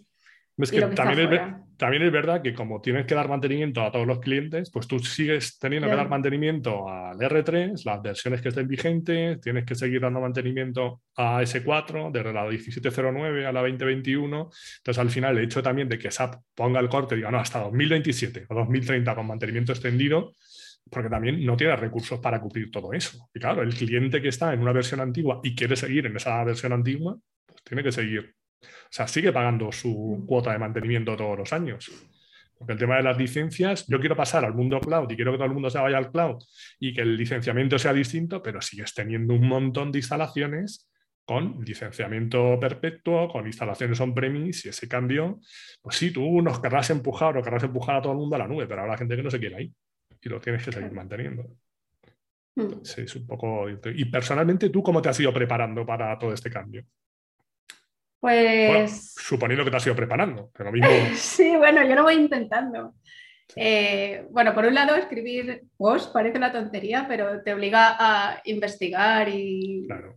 es 0.64 0.72
que, 0.72 0.82
también, 0.82 1.34
es, 1.34 1.42
también, 1.78 2.04
es, 2.04 2.12
verdad 2.12 2.42
que 2.42 2.54
como 2.54 2.82
tienes 2.82 3.06
que 3.06 3.16
dar 3.16 3.30
mantenimiento 3.30 3.82
a 3.82 3.92
todos 3.92 4.06
los 4.06 4.20
clientes, 4.20 4.70
pues 4.72 4.88
tú 4.88 5.00
sigues 5.00 5.58
teniendo 5.58 5.88
que 5.88 5.96
dar 5.96 6.10
mantenimiento 6.10 6.90
al 6.90 7.18
R3, 7.18 7.86
las 7.86 8.02
versiones 8.02 8.42
que 8.42 8.50
estén 8.50 8.68
vigentes, 8.68 9.40
tienes 9.40 9.66
que 9.66 9.76
seguir 9.76 10.02
dando 10.02 10.20
mantenimiento 10.20 11.02
a 11.16 11.42
S4, 11.42 12.12
desde 12.12 12.34
la 12.34 12.46
1709 12.46 13.46
a 13.46 13.54
la 13.54 13.62
2021. 13.62 14.50
Entonces, 14.80 15.00
al 15.00 15.10
final, 15.10 15.38
el 15.38 15.46
hecho 15.46 15.64
también 15.64 15.88
de 15.88 15.98
que 15.98 16.12
SAP 16.12 16.36
ponga 16.54 16.82
el 16.82 16.90
corte 16.90 17.16
y 17.16 17.20
diga, 17.20 17.32
no, 17.32 17.40
hasta 17.40 17.60
2027 17.60 18.48
o 18.50 18.56
2030 18.56 19.16
con 19.16 19.28
mantenimiento 19.28 19.72
extendido, 19.72 20.34
porque 20.90 21.10
también 21.10 21.46
no 21.46 21.56
tiene 21.56 21.76
recursos 21.76 22.20
para 22.20 22.42
cubrir 22.42 22.70
todo 22.72 22.92
eso. 22.92 23.30
Y 23.34 23.40
claro, 23.40 23.62
el 23.62 23.74
cliente 23.74 24.22
que 24.22 24.28
está 24.28 24.54
en 24.54 24.60
una 24.60 24.74
versión 24.74 25.00
antigua 25.00 25.40
y 25.44 25.56
quiere 25.56 25.76
seguir 25.76 26.08
en 26.08 26.18
esa 26.18 26.44
versión 26.44 26.74
antigua, 26.74 27.18
pues 27.46 27.64
tiene 27.64 27.84
que 27.84 27.92
seguir 27.92 28.36
o 28.62 28.92
sea, 28.92 29.08
sigue 29.08 29.32
pagando 29.32 29.72
su 29.72 30.24
cuota 30.28 30.52
de 30.52 30.60
mantenimiento 30.60 31.16
todos 31.16 31.38
los 31.38 31.54
años. 31.54 31.92
Porque 32.58 32.74
el 32.74 32.80
tema 32.80 32.98
de 32.98 33.04
las 33.04 33.18
licencias, 33.18 33.88
yo 33.88 34.00
quiero 34.00 34.18
pasar 34.18 34.44
al 34.44 34.54
mundo 34.54 34.82
cloud 34.82 35.10
y 35.10 35.16
quiero 35.16 35.32
que 35.32 35.38
todo 35.38 35.48
el 35.48 35.54
mundo 35.54 35.70
se 35.70 35.80
vaya 35.80 35.98
al 35.98 36.12
cloud 36.12 36.44
y 36.78 36.94
que 36.94 37.02
el 37.02 37.16
licenciamiento 37.16 37.80
sea 37.80 37.94
distinto, 37.94 38.44
pero 38.44 38.62
sigues 38.62 38.94
teniendo 38.94 39.34
un 39.34 39.48
montón 39.48 39.94
de 39.94 40.00
instalaciones 40.00 40.90
con 41.24 41.64
licenciamiento 41.64 42.60
perpetuo, 42.60 43.30
con 43.30 43.46
instalaciones 43.46 44.00
on-premise 44.02 44.68
y 44.68 44.70
ese 44.72 44.90
cambio, 44.90 45.40
pues 45.82 45.96
sí, 45.96 46.12
tú 46.12 46.42
nos 46.42 46.60
querrás 46.60 46.90
empujar 46.90 47.38
o 47.38 47.44
querrás 47.44 47.64
empujar 47.64 47.98
a 47.98 48.02
todo 48.02 48.14
el 48.14 48.18
mundo 48.18 48.36
a 48.36 48.40
la 48.40 48.48
nube, 48.48 48.68
pero 48.68 48.82
habrá 48.82 48.98
gente 48.98 49.16
que 49.16 49.24
no 49.24 49.32
se 49.32 49.40
quiere 49.40 49.56
ahí 49.56 49.74
y 50.22 50.28
lo 50.28 50.42
tienes 50.42 50.66
que 50.66 50.72
seguir 50.72 50.92
manteniendo. 50.92 51.44
Mm. 52.56 52.84
Sí, 52.84 53.02
es 53.02 53.16
un 53.16 53.26
poco... 53.26 53.68
Y 53.70 54.06
personalmente, 54.06 54.70
¿tú 54.70 54.84
cómo 54.84 55.02
te 55.02 55.10
has 55.10 55.20
ido 55.20 55.32
preparando 55.34 55.86
para 55.86 56.18
todo 56.18 56.34
este 56.34 56.50
cambio? 56.50 56.84
Pues. 58.20 59.14
suponiendo 59.16 59.64
que 59.64 59.72
te 59.72 59.78
has 59.78 59.86
ido 59.86 59.96
preparando, 59.96 60.52
pero 60.56 60.72
sí, 61.16 61.56
bueno, 61.56 61.88
yo 61.88 61.96
lo 61.96 62.04
voy 62.04 62.16
intentando. 62.16 62.96
Eh, 63.56 64.28
bueno, 64.30 64.54
por 64.54 64.66
un 64.66 64.76
lado, 64.76 64.96
escribir 64.96 65.64
post 65.78 66.14
parece 66.14 66.38
una 66.38 66.52
tontería, 66.52 67.06
pero 67.08 67.42
te 67.42 67.54
obliga 67.54 67.96
a 67.98 68.42
investigar 68.46 69.30
y. 69.30 69.86
Claro. 69.88 70.16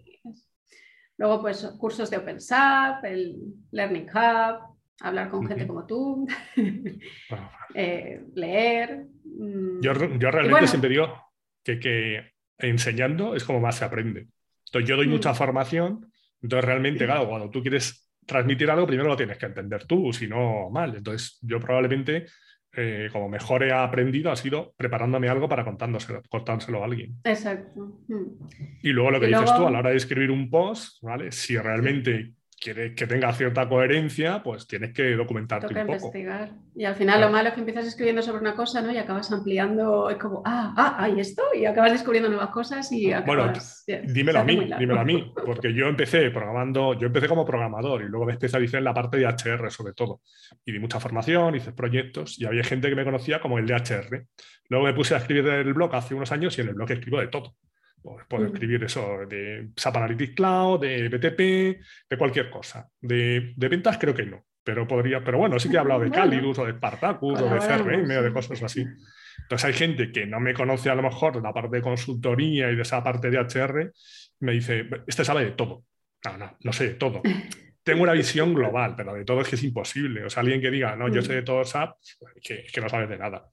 Luego, 1.17 1.41
pues, 1.41 1.65
cursos 1.79 2.11
de 2.11 2.17
OpenSAP, 2.19 3.05
el 3.05 3.37
Learning 3.71 4.09
Hub, 4.09 4.77
hablar 5.01 5.31
con 5.31 5.47
gente 5.47 5.67
como 5.67 5.87
tú, 5.87 6.27
eh, 7.75 8.25
leer. 8.35 9.07
Mm, 9.25 9.81
yo, 9.81 9.93
realmente 9.93 10.67
siempre 10.67 10.91
digo 10.91 11.15
que, 11.63 11.79
que, 11.79 12.33
enseñando 12.59 13.35
es 13.37 13.45
como 13.45 13.61
más 13.61 13.77
se 13.77 13.85
aprende. 13.85 14.29
Entonces, 14.67 14.89
yo 14.89 14.97
doy 14.97 15.07
mm. 15.07 15.11
mucha 15.11 15.35
formación 15.35 16.12
entonces, 16.43 16.65
realmente, 16.65 17.05
claro, 17.05 17.29
cuando 17.29 17.49
tú 17.51 17.63
quieres 17.63 18.09
transmitir 18.27 18.71
algo, 18.71 18.87
primero 18.87 19.09
lo 19.09 19.17
tienes 19.17 19.39
que 19.39 19.47
entender 19.47 19.87
tú, 19.87 20.13
si 20.13 20.27
no, 20.27 20.71
mal. 20.71 20.95
Entonces, 20.97 21.39
yo 21.43 21.61
probablemente, 21.61 22.27
eh, 22.73 23.09
como 23.13 23.29
mejor 23.29 23.63
he 23.63 23.73
aprendido, 23.73 24.31
ha 24.31 24.37
sido 24.37 24.75
preparándome 24.77 25.29
algo 25.29 25.49
para 25.49 25.65
contándoselo, 25.65 26.23
contárselo 26.29 26.83
a 26.83 26.87
alguien. 26.87 27.17
Exacto. 27.25 28.01
Mm. 28.09 28.47
Y 28.83 28.91
luego 28.91 29.13
lo 29.13 29.21
que 29.21 29.29
dices 29.29 29.55
tú, 29.57 29.67
a 29.67 29.71
la 29.71 29.79
hora 29.79 29.91
de 29.91 29.97
escribir 29.97 30.31
un 30.31 30.51
post, 30.51 31.03
¿vale? 31.03 31.31
Si 31.31 31.57
realmente 31.57 32.35
quieres 32.63 32.95
que 32.95 33.07
tenga 33.07 33.33
cierta 33.33 33.69
coherencia, 33.69 34.43
pues 34.43 34.67
tienes 34.69 34.93
que 34.93 35.17
documentarte 35.17 35.67
un 35.67 35.87
poco. 35.87 35.93
investigar. 35.93 36.53
Y 36.77 36.85
al 36.85 36.95
final 36.95 37.21
lo 37.21 37.29
malo 37.29 37.49
es 37.49 37.55
que 37.55 37.61
empiezas 37.61 37.87
escribiendo 37.87 38.23
sobre 38.23 38.41
una 38.41 38.55
cosa, 38.55 38.81
¿no? 38.81 38.93
Y 38.93 38.99
acabas 38.99 39.31
ampliando, 39.33 40.09
es 40.09 40.17
como, 40.17 40.43
ah, 40.47 40.73
ah, 40.77 40.97
hay 40.99 41.19
esto, 41.19 41.43
y 41.55 41.67
acabas 41.67 41.93
descubriendo 41.93 42.29
nuevas 42.29 42.51
cosas 42.51 42.91
y 42.93 43.13
acabas... 43.13 43.85
Bueno, 43.87 44.05
dímelo 44.13 44.39
a 44.39 44.45
mí, 44.45 44.71
dímelo 44.79 45.01
a 45.01 45.05
mí, 45.05 45.33
porque 45.45 45.75
yo 45.75 45.87
empecé 45.87 46.31
programando, 46.31 46.95
yo 46.95 47.09
empecé 47.09 47.27
como 47.27 47.45
programador 47.45 48.03
y 48.03 48.05
luego 48.07 48.27
me 48.27 48.33
especialicé 48.33 48.79
en 48.79 48.85
la 48.85 48.95
parte 48.95 49.17
de 49.17 49.27
HR 49.27 49.71
sobre 49.71 49.93
todo. 49.93 50.21
Y 50.65 50.73
di 50.73 50.79
mucha 50.79 51.01
formación, 51.01 51.57
hice 51.57 51.73
proyectos 51.73 52.39
y 52.39 52.47
había 52.47 52.63
gente 52.63 52.89
que 52.89 52.95
me 52.95 53.05
conocía 53.05 53.41
como 53.41 53.59
el 53.59 53.67
de 53.67 53.75
HR. 53.75 54.27
Luego 54.69 54.87
me 54.87 54.95
puse 54.95 55.15
a 55.15 55.19
escribir 55.19 55.47
el 55.49 55.75
blog 55.75 55.95
hace 55.97 56.15
unos 56.15 56.31
años 56.31 56.57
y 56.57 56.61
en 56.61 56.69
el 56.69 56.75
blog 56.75 56.91
escribo 56.93 57.19
de 57.19 57.27
todo. 57.27 57.57
Pues 58.03 58.27
puedo 58.29 58.45
mm. 58.45 58.53
escribir 58.53 58.85
eso 58.85 59.19
de 59.29 59.71
SAP 59.77 59.97
Analytics 59.97 60.35
Cloud, 60.35 60.81
de 60.81 61.09
BTP, 61.09 62.09
de 62.11 62.19
cualquier 62.19 62.51
cosa. 62.51 62.89
De, 63.01 63.55
ventas 63.57 63.97
creo 63.99 64.15
que 64.15 64.27
no, 64.27 64.45
pero 64.65 64.87
podría, 64.87 65.23
pero 65.23 65.39
bueno, 65.39 65.59
sí 65.61 65.69
que 65.69 65.77
he 65.77 65.79
hablado 65.79 66.01
de 66.01 66.11
Calidus 66.11 66.59
o 66.59 66.67
de 66.67 66.73
Spartacus 66.73 67.41
o 67.41 67.49
de 67.49 67.61
CRM 67.61 68.11
o 68.11 68.23
de 68.23 68.33
cosas 68.33 68.63
así. 68.63 68.85
Entonces 69.43 69.65
hay 69.65 69.73
gente 69.73 70.11
que 70.11 70.27
no 70.27 70.41
me 70.41 70.53
conoce 70.53 70.91
a 70.91 70.95
lo 70.95 71.03
mejor 71.03 71.35
de 71.35 71.41
la 71.41 71.53
parte 71.53 71.77
de 71.77 71.83
consultoría 71.83 72.71
y 72.71 72.77
de 72.77 72.83
esa 72.83 73.03
parte 73.03 73.31
de 73.31 73.39
HR, 73.39 73.93
me 74.41 74.53
dice, 74.53 74.89
este 75.07 75.25
sabe 75.25 75.45
de 75.45 75.51
todo. 75.53 75.85
No, 76.25 76.37
no, 76.39 76.57
no 76.61 76.73
sé 76.73 76.89
de 76.89 76.95
todo. 76.95 77.23
Tengo 77.85 78.03
una 78.03 78.13
visión 78.13 78.55
global, 78.55 78.95
pero 78.97 79.15
de 79.15 79.25
todo 79.25 79.41
es 79.41 79.49
que 79.49 79.57
es 79.57 79.65
imposible. 79.65 80.25
O 80.25 80.31
sea, 80.31 80.43
alguien 80.43 80.61
que 80.61 80.71
diga, 80.71 80.95
no, 80.97 81.09
yo 81.09 81.23
sé 81.23 81.35
de 81.35 81.43
todo 81.43 81.65
SAP, 81.65 81.97
que, 82.43 82.65
que 82.73 82.81
no 82.81 82.89
sabes 82.89 83.09
de 83.09 83.19
nada. 83.19 83.49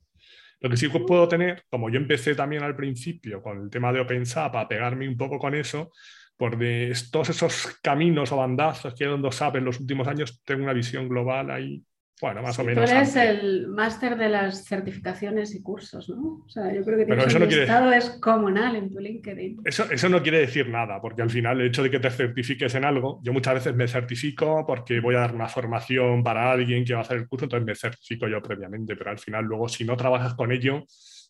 Lo 0.60 0.70
que 0.70 0.78
sí 0.78 0.90
puedo 1.06 1.28
tener, 1.28 1.64
como 1.70 1.90
yo 1.90 1.98
empecé 1.98 2.36
también 2.36 2.64
al 2.64 2.76
principio 2.76 3.42
con 3.42 3.62
el 3.62 3.70
tema 3.70 3.94
de 3.94 4.02
OpenSAP, 4.02 4.56
a 4.56 4.68
pegarme 4.68 5.08
un 5.08 5.18
poco 5.18 5.40
con 5.40 5.56
eso, 5.56 5.92
por 6.36 6.58
de 6.58 6.94
todos 7.12 7.30
esos 7.30 7.80
caminos 7.82 8.32
o 8.32 8.38
bandazos 8.38 8.94
que 8.94 9.04
he 9.04 9.08
dado 9.08 9.18
en 9.56 9.66
los 9.66 9.80
últimos 9.80 10.08
años, 10.08 10.42
tengo 10.44 10.64
una 10.64 10.74
visión 10.74 11.08
global 11.08 11.52
ahí 11.52 11.84
bueno, 12.22 12.42
más 12.42 12.60
o 12.60 12.64
menos. 12.64 12.86
Tú 12.86 12.92
eres 12.92 13.16
el 13.16 13.68
máster 13.68 14.18
de 14.18 14.30
las 14.30 14.66
certificaciones 14.66 15.56
y 15.56 15.62
cursos, 15.62 16.10
¿no? 16.10 16.44
O 16.46 16.50
sea, 16.50 16.74
yo 16.74 16.84
creo 16.84 16.98
que 16.98 17.06
tienes 17.06 17.34
un 17.34 17.44
estado 17.44 17.90
descomunal 17.90 18.76
en 18.76 18.90
tu 18.90 19.00
LinkedIn. 19.00 19.62
Eso, 19.64 19.90
eso 19.90 20.10
no 20.10 20.22
quiere 20.22 20.40
decir 20.40 20.68
nada, 20.68 21.00
porque 21.02 21.22
al 21.22 21.30
final 21.30 21.62
el 21.62 21.68
hecho 21.68 21.82
de 21.82 21.90
que 21.90 22.00
te 22.00 22.10
certifiques 22.10 22.76
en 22.76 22.84
algo, 22.84 23.22
yo 23.24 23.32
muchas 23.32 23.54
veces 23.56 23.76
me 23.76 23.88
certifico 23.88 24.66
porque 24.68 25.00
voy 25.00 25.16
a 25.16 25.20
dar 25.20 25.36
una 25.36 25.48
formación 25.48 26.24
para 26.24 26.52
alguien 26.52 26.84
que 26.84 26.94
va 26.94 27.00
a 27.00 27.04
hacer 27.04 27.18
el 27.18 27.28
curso, 27.28 27.46
entonces 27.46 27.66
me 27.66 27.76
certifico 27.76 28.28
yo 28.28 28.42
previamente, 28.42 28.96
pero 28.96 29.12
al 29.12 29.20
final 29.20 29.46
luego 29.46 29.70
si 29.70 29.86
no 29.86 29.96
trabajas 29.96 30.34
con 30.34 30.52
ello, 30.52 30.84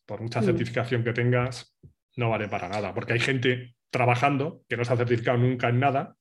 por 0.05 0.21
mucha 0.21 0.41
mm. 0.41 0.45
certificación 0.45 1.03
que 1.03 1.13
tengas, 1.13 1.77
no 2.15 2.29
vale 2.29 2.47
para 2.47 2.67
nada, 2.67 2.93
porque 2.95 3.13
hay 3.13 3.19
gente 3.19 3.75
trabajando 3.91 4.61
que 4.67 4.75
no 4.75 4.83
se 4.83 4.93
ha 4.93 4.97
certificado 4.97 5.37
nunca 5.37 5.69
en 5.69 5.79
nada 5.79 6.15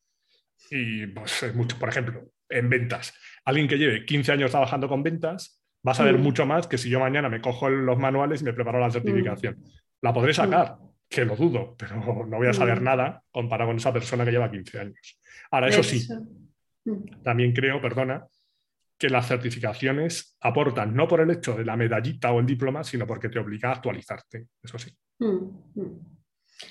y 0.71 1.07
pues 1.07 1.43
es 1.43 1.55
mucho, 1.55 1.79
por 1.79 1.89
ejemplo, 1.89 2.31
en 2.49 2.69
ventas. 2.69 3.15
Alguien 3.45 3.69
que 3.69 3.79
lleve 3.79 4.05
15 4.05 4.33
años 4.33 4.51
trabajando 4.51 4.89
con 4.89 5.03
ventas 5.03 5.63
va 5.87 5.93
a 5.93 5.95
saber 5.95 6.19
mm. 6.19 6.23
mucho 6.23 6.47
más 6.47 6.67
que 6.67 6.79
si 6.79 6.89
yo 6.89 7.01
mañana 7.01 7.29
me 7.29 7.41
cojo 7.41 7.69
los 7.69 7.99
manuales 7.99 8.43
y 8.43 8.45
me 8.45 8.53
preparo 8.53 8.81
la 8.81 8.91
certificación. 8.91 9.55
Mm. 9.55 9.65
La 10.03 10.13
podré 10.13 10.35
sacar, 10.35 10.77
que 11.09 11.25
lo 11.25 11.37
dudo, 11.37 11.75
pero 11.79 11.97
no 12.27 12.37
voy 12.37 12.49
a 12.49 12.53
saber 12.53 12.81
mm. 12.81 12.85
nada 12.85 13.23
comparado 13.31 13.71
con 13.71 13.77
esa 13.77 13.93
persona 13.93 14.25
que 14.25 14.33
lleva 14.33 14.51
15 14.51 14.81
años. 14.81 15.21
Ahora, 15.51 15.69
eso 15.69 15.83
sí, 15.83 16.07
también 17.23 17.53
creo, 17.53 17.81
perdona, 17.81 18.27
que 18.99 19.09
las 19.09 19.29
certificaciones 19.29 20.37
aportan 20.41 20.95
no 20.95 21.07
por 21.07 21.21
el 21.21 21.31
hecho 21.31 21.55
de 21.55 21.65
la 21.65 21.77
medallita 21.77 22.33
o 22.33 22.41
el 22.41 22.47
diploma, 22.47 22.83
sino 22.83 23.07
porque 23.07 23.29
te 23.29 23.39
obliga 23.39 23.71
a 23.71 23.75
actualizarte, 23.75 24.49
eso 24.63 24.79
sí. 24.79 24.95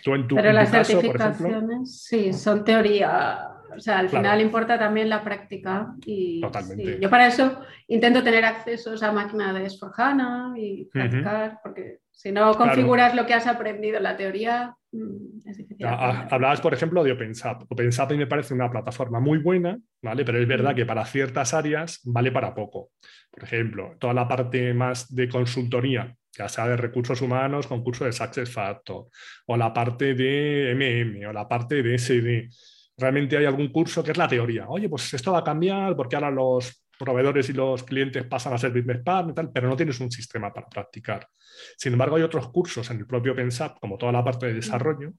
Tú 0.04 0.13
en 0.13 0.28
tu, 0.28 0.36
Pero 0.36 0.52
las 0.52 0.70
certificaciones, 0.70 2.04
sí, 2.04 2.34
son 2.34 2.63
teoría 2.66 3.57
o 3.75 3.80
sea, 3.80 3.99
al 3.99 4.10
final 4.10 4.41
importa 4.41 4.77
también 4.77 5.10
la 5.10 5.23
práctica. 5.23 5.93
Y, 6.06 6.41
Totalmente. 6.41 6.99
yo 6.99 7.10
para 7.10 7.27
eso 7.27 7.62
intento 7.88 8.23
tener 8.23 8.45
acceso 8.45 8.93
a 9.01 9.12
máquina 9.12 9.53
de 9.53 9.65
Esforjana 9.65 10.53
y 10.58 10.86
practicar, 10.86 11.60
porque 11.63 11.99
si 12.12 12.32
no 12.32 12.53
configuras 12.56 13.15
lo 13.15 13.25
que 13.25 13.34
has 13.34 13.47
aprendido 13.47 13.97
en 13.97 14.03
la 14.03 14.17
teoría, 14.17 14.75
mm, 14.91 15.47
es 15.47 15.58
difícil. 15.58 15.86
Hablabas, 15.86 16.62
por 16.62 16.73
ejemplo, 16.73 17.03
de 17.03 17.12
OpenSAP. 17.12 17.71
OpenSAP 17.71 18.13
me 18.13 18.27
parece 18.27 18.53
una 18.53 18.71
plataforma 18.71 19.19
muy 19.19 19.38
buena, 19.38 19.80
¿vale? 20.01 20.25
Pero 20.25 20.39
es 20.39 20.47
verdad 20.47 20.75
que 20.75 20.86
para 20.86 21.06
ciertas 21.06 21.53
áreas 21.53 22.01
vale 22.03 22.32
para 22.32 22.56
poco. 22.56 22.91
Por 23.30 23.43
ejemplo, 23.43 23.95
toda 23.99 24.13
la 24.13 24.27
parte 24.27 24.73
más 24.73 25.13
de 25.13 25.30
consultoría, 25.30 26.15
ya 26.32 26.49
sea 26.49 26.67
de 26.67 26.77
recursos 26.77 27.21
humanos, 27.21 27.67
concurso 27.67 28.06
de 28.06 28.12
SuccessFactors, 28.12 29.10
o 29.45 29.58
la 29.58 29.73
parte 29.73 30.13
de 30.13 30.73
MM, 30.75 31.27
o 31.27 31.34
la 31.34 31.47
parte 31.47 31.84
de 31.84 31.97
SD 31.97 32.49
realmente 32.98 33.38
hay 33.38 33.46
algún 33.46 33.72
curso 33.72 34.04
que 34.04 34.12
es 34.12 34.18
la 34.18 34.28
teoría. 34.28 34.68
Oye, 34.68 34.90
pues 34.90 35.14
esto 35.14 35.32
va 35.32 35.40
a 35.40 35.44
cambiar 35.44 35.96
porque 35.96 36.16
ahora 36.16 36.32
los 36.32 36.84
proveedores 36.98 37.48
y 37.50 37.54
los 37.54 37.84
clientes 37.84 38.26
pasan 38.26 38.54
a 38.54 38.58
ser 38.58 38.72
business 38.72 39.04
partner 39.04 39.32
y 39.32 39.36
tal, 39.36 39.52
pero 39.52 39.70
no 39.70 39.76
tienes 39.76 40.00
un 40.00 40.12
sistema 40.12 40.52
para 40.52 40.68
practicar. 40.68 41.28
Sin 41.78 41.94
embargo, 41.94 42.16
hay 42.16 42.24
otros 42.24 42.50
cursos 42.50 42.90
en 42.90 42.98
el 42.98 43.06
propio 43.06 43.36
Pensap, 43.36 43.80
como 43.80 43.98
toda 43.98 44.12
la 44.12 44.24
parte 44.24 44.48
de 44.48 44.56
desarrollo, 44.56 45.14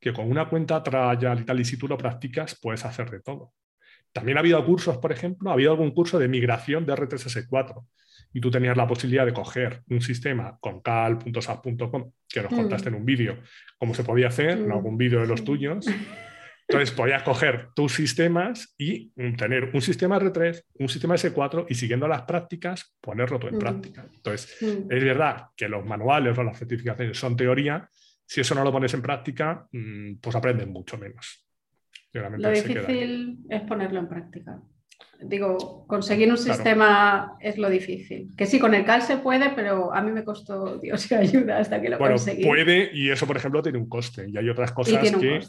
que 0.00 0.12
con 0.12 0.30
una 0.30 0.48
cuenta 0.48 0.82
trial 0.82 1.40
y 1.40 1.44
tal, 1.44 1.60
y 1.60 1.64
si 1.64 1.76
tú 1.76 1.88
lo 1.88 1.98
practicas, 1.98 2.58
puedes 2.60 2.84
hacer 2.84 3.10
de 3.10 3.20
todo. 3.20 3.52
También 4.12 4.36
ha 4.38 4.40
habido 4.40 4.64
cursos, 4.64 4.98
por 4.98 5.10
ejemplo, 5.10 5.50
ha 5.50 5.54
habido 5.54 5.72
algún 5.72 5.90
curso 5.90 6.20
de 6.20 6.28
migración 6.28 6.86
de 6.86 6.92
R3S4 6.92 7.84
y 8.32 8.40
tú 8.40 8.50
tenías 8.50 8.76
la 8.76 8.86
posibilidad 8.86 9.26
de 9.26 9.32
coger 9.32 9.82
un 9.88 10.00
sistema 10.00 10.56
con 10.60 10.80
cal.sap.com, 10.80 12.12
que 12.28 12.42
nos 12.42 12.52
contaste 12.52 12.90
en 12.90 12.94
un 12.94 13.04
vídeo 13.04 13.38
cómo 13.76 13.92
se 13.92 14.04
podía 14.04 14.28
hacer, 14.28 14.58
en 14.58 14.70
algún 14.70 14.96
vídeo 14.96 15.20
de 15.20 15.26
los 15.26 15.42
tuyos, 15.42 15.86
Entonces 16.66 16.92
podías 16.92 17.22
coger 17.22 17.68
tus 17.74 17.94
sistemas 17.94 18.74
y 18.78 19.10
tener 19.36 19.70
un 19.74 19.82
sistema 19.82 20.18
R3, 20.18 20.62
un 20.78 20.88
sistema 20.88 21.14
S4 21.14 21.66
y 21.68 21.74
siguiendo 21.74 22.08
las 22.08 22.22
prácticas, 22.22 22.96
ponerlo 23.00 23.38
todo 23.38 23.50
en 23.50 23.58
práctica. 23.58 24.06
Entonces, 24.12 24.62
es 24.62 25.04
verdad 25.04 25.48
que 25.56 25.68
los 25.68 25.84
manuales 25.84 26.36
o 26.38 26.42
las 26.42 26.58
certificaciones 26.58 27.18
son 27.18 27.36
teoría. 27.36 27.88
Si 28.26 28.40
eso 28.40 28.54
no 28.54 28.64
lo 28.64 28.72
pones 28.72 28.94
en 28.94 29.02
práctica, 29.02 29.66
mm, 29.70 30.14
pues 30.22 30.34
aprendes 30.34 30.66
mucho 30.66 30.96
menos. 30.96 31.46
Lo 32.12 32.50
difícil 32.50 33.40
es 33.50 33.62
ponerlo 33.62 33.98
en 33.98 34.08
práctica 34.08 34.62
digo, 35.28 35.86
conseguir 35.86 36.30
un 36.30 36.38
sistema 36.38 37.36
es 37.40 37.58
lo 37.58 37.68
difícil. 37.68 38.30
Que 38.36 38.46
sí, 38.46 38.58
con 38.58 38.74
el 38.74 38.84
CAL 38.84 39.02
se 39.02 39.18
puede, 39.18 39.50
pero 39.54 39.94
a 39.94 40.00
mí 40.00 40.10
me 40.12 40.24
costó 40.24 40.78
Dios 40.78 41.10
y 41.10 41.14
ayuda 41.14 41.58
hasta 41.58 41.80
que 41.80 41.88
lo 41.88 41.98
bueno, 41.98 42.16
Puede, 42.42 42.90
y 42.92 43.10
eso, 43.10 43.26
por 43.26 43.36
ejemplo, 43.36 43.62
tiene 43.62 43.78
un 43.78 43.88
coste. 43.88 44.26
Y 44.28 44.36
hay 44.36 44.48
otras 44.48 44.72
cosas 44.72 44.98
que. 45.00 45.40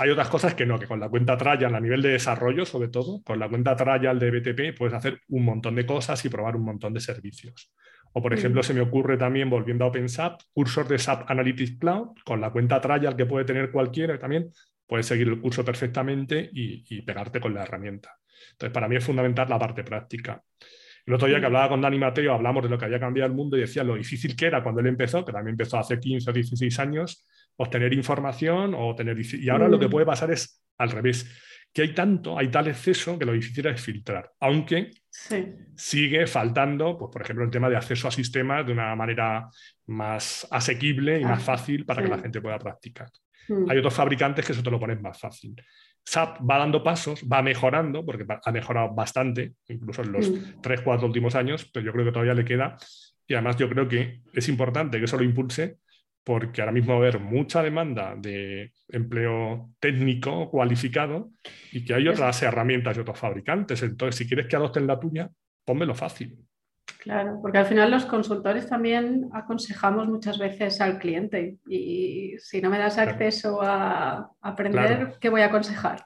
Hay 0.00 0.10
otras 0.10 0.28
cosas 0.28 0.54
que 0.54 0.66
no, 0.66 0.78
que 0.78 0.86
con 0.86 1.00
la 1.00 1.08
cuenta 1.08 1.36
trial 1.36 1.74
a 1.74 1.80
nivel 1.80 2.02
de 2.02 2.10
desarrollo, 2.10 2.64
sobre 2.64 2.88
todo, 2.88 3.22
con 3.22 3.38
la 3.38 3.48
cuenta 3.48 3.76
trial 3.76 4.18
de 4.18 4.30
BTP, 4.30 4.76
puedes 4.76 4.94
hacer 4.94 5.20
un 5.28 5.44
montón 5.44 5.74
de 5.74 5.86
cosas 5.86 6.24
y 6.24 6.28
probar 6.28 6.56
un 6.56 6.64
montón 6.64 6.94
de 6.94 7.00
servicios. 7.00 7.72
O, 8.12 8.22
por 8.22 8.32
ejemplo, 8.32 8.60
mm. 8.60 8.64
se 8.64 8.74
me 8.74 8.80
ocurre 8.80 9.18
también, 9.18 9.50
volviendo 9.50 9.84
a 9.84 9.88
OpenSAP, 9.88 10.40
cursos 10.52 10.88
de 10.88 10.98
SAP 10.98 11.30
Analytics 11.30 11.78
Cloud, 11.78 12.16
con 12.24 12.40
la 12.40 12.50
cuenta 12.50 12.80
trial 12.80 13.14
que 13.16 13.26
puede 13.26 13.44
tener 13.44 13.70
cualquiera 13.70 14.18
también, 14.18 14.50
puedes 14.86 15.04
seguir 15.04 15.28
el 15.28 15.40
curso 15.40 15.62
perfectamente 15.62 16.48
y 16.50 17.02
pegarte 17.02 17.38
con 17.38 17.52
la 17.52 17.62
herramienta. 17.62 18.18
Entonces, 18.52 18.72
para 18.72 18.88
mí 18.88 18.96
es 18.96 19.04
fundamental 19.04 19.48
la 19.48 19.58
parte 19.58 19.84
práctica. 19.84 20.42
El 21.06 21.14
otro 21.14 21.26
día 21.26 21.36
que 21.36 21.42
mm. 21.42 21.46
hablaba 21.46 21.68
con 21.70 21.80
Dani 21.80 21.98
Mateo, 21.98 22.34
hablamos 22.34 22.62
de 22.62 22.68
lo 22.68 22.78
que 22.78 22.84
había 22.84 23.00
cambiado 23.00 23.30
el 23.30 23.34
mundo 23.34 23.56
y 23.56 23.60
decía 23.60 23.82
lo 23.82 23.94
difícil 23.94 24.36
que 24.36 24.46
era 24.46 24.62
cuando 24.62 24.80
él 24.80 24.88
empezó, 24.88 25.24
que 25.24 25.32
también 25.32 25.54
empezó 25.54 25.78
hace 25.78 25.98
15 25.98 26.30
o 26.30 26.32
16 26.32 26.78
años, 26.80 27.26
obtener 27.56 27.92
información 27.94 28.74
o 28.76 28.94
tener... 28.94 29.16
Y 29.18 29.48
ahora 29.48 29.68
lo 29.68 29.78
que 29.78 29.88
mm. 29.88 29.90
puede 29.90 30.06
pasar 30.06 30.30
es 30.30 30.62
al 30.76 30.90
revés, 30.90 31.26
que 31.72 31.82
hay 31.82 31.94
tanto, 31.94 32.38
hay 32.38 32.48
tal 32.48 32.68
exceso 32.68 33.18
que 33.18 33.24
lo 33.24 33.32
difícil 33.32 33.66
es 33.66 33.80
filtrar, 33.80 34.30
aunque 34.40 34.90
sigue 35.76 36.26
faltando, 36.26 36.96
pues, 36.98 37.10
por 37.12 37.22
ejemplo, 37.22 37.44
el 37.44 37.50
tema 37.50 37.68
de 37.68 37.76
acceso 37.76 38.08
a 38.08 38.10
sistemas 38.10 38.66
de 38.66 38.72
una 38.72 38.94
manera 38.94 39.48
más 39.86 40.46
asequible 40.50 41.20
y 41.20 41.24
más 41.24 41.40
ah, 41.40 41.56
fácil 41.56 41.84
para 41.84 42.02
que 42.02 42.08
la 42.08 42.18
gente 42.18 42.40
pueda 42.40 42.58
practicar. 42.58 43.08
Mm. 43.48 43.70
Hay 43.70 43.78
otros 43.78 43.94
fabricantes 43.94 44.44
que 44.44 44.52
eso 44.52 44.62
te 44.62 44.70
lo 44.70 44.78
ponen 44.78 45.02
más 45.02 45.18
fácil. 45.18 45.54
SAP 46.04 46.38
va 46.48 46.58
dando 46.58 46.82
pasos, 46.82 47.24
va 47.30 47.42
mejorando, 47.42 48.04
porque 48.04 48.24
ha 48.28 48.52
mejorado 48.52 48.94
bastante, 48.94 49.54
incluso 49.68 50.02
en 50.02 50.12
los 50.12 50.30
mm. 50.30 50.60
tres, 50.62 50.80
cuatro 50.80 51.06
últimos 51.06 51.34
años, 51.34 51.68
pero 51.72 51.84
yo 51.86 51.92
creo 51.92 52.04
que 52.06 52.12
todavía 52.12 52.34
le 52.34 52.44
queda. 52.44 52.76
Y 53.26 53.34
además 53.34 53.56
yo 53.56 53.68
creo 53.68 53.86
que 53.86 54.22
es 54.32 54.48
importante 54.48 54.98
que 54.98 55.04
eso 55.04 55.18
lo 55.18 55.24
impulse, 55.24 55.78
porque 56.24 56.60
ahora 56.60 56.72
mismo 56.72 56.92
va 56.92 56.96
a 56.96 57.02
haber 57.08 57.20
mucha 57.20 57.62
demanda 57.62 58.14
de 58.16 58.72
empleo 58.88 59.70
técnico 59.80 60.50
cualificado 60.50 61.30
y 61.72 61.84
que 61.84 61.94
hay 61.94 62.08
otras 62.08 62.42
herramientas 62.42 62.96
y 62.96 63.00
otros 63.00 63.18
fabricantes. 63.18 63.82
Entonces, 63.82 64.16
si 64.16 64.26
quieres 64.26 64.46
que 64.46 64.56
adopten 64.56 64.86
la 64.86 65.00
tuya, 65.00 65.30
pónmelo 65.64 65.94
fácil. 65.94 66.36
Claro, 67.08 67.38
porque 67.40 67.56
al 67.56 67.64
final 67.64 67.90
los 67.90 68.04
consultores 68.04 68.68
también 68.68 69.30
aconsejamos 69.32 70.06
muchas 70.08 70.36
veces 70.36 70.78
al 70.82 70.98
cliente 70.98 71.56
y 71.66 72.34
si 72.36 72.60
no 72.60 72.68
me 72.68 72.78
das 72.78 72.98
acceso 72.98 73.62
a 73.62 74.30
aprender, 74.42 75.14
¿qué 75.18 75.30
voy 75.30 75.40
a 75.40 75.46
aconsejar? 75.46 76.04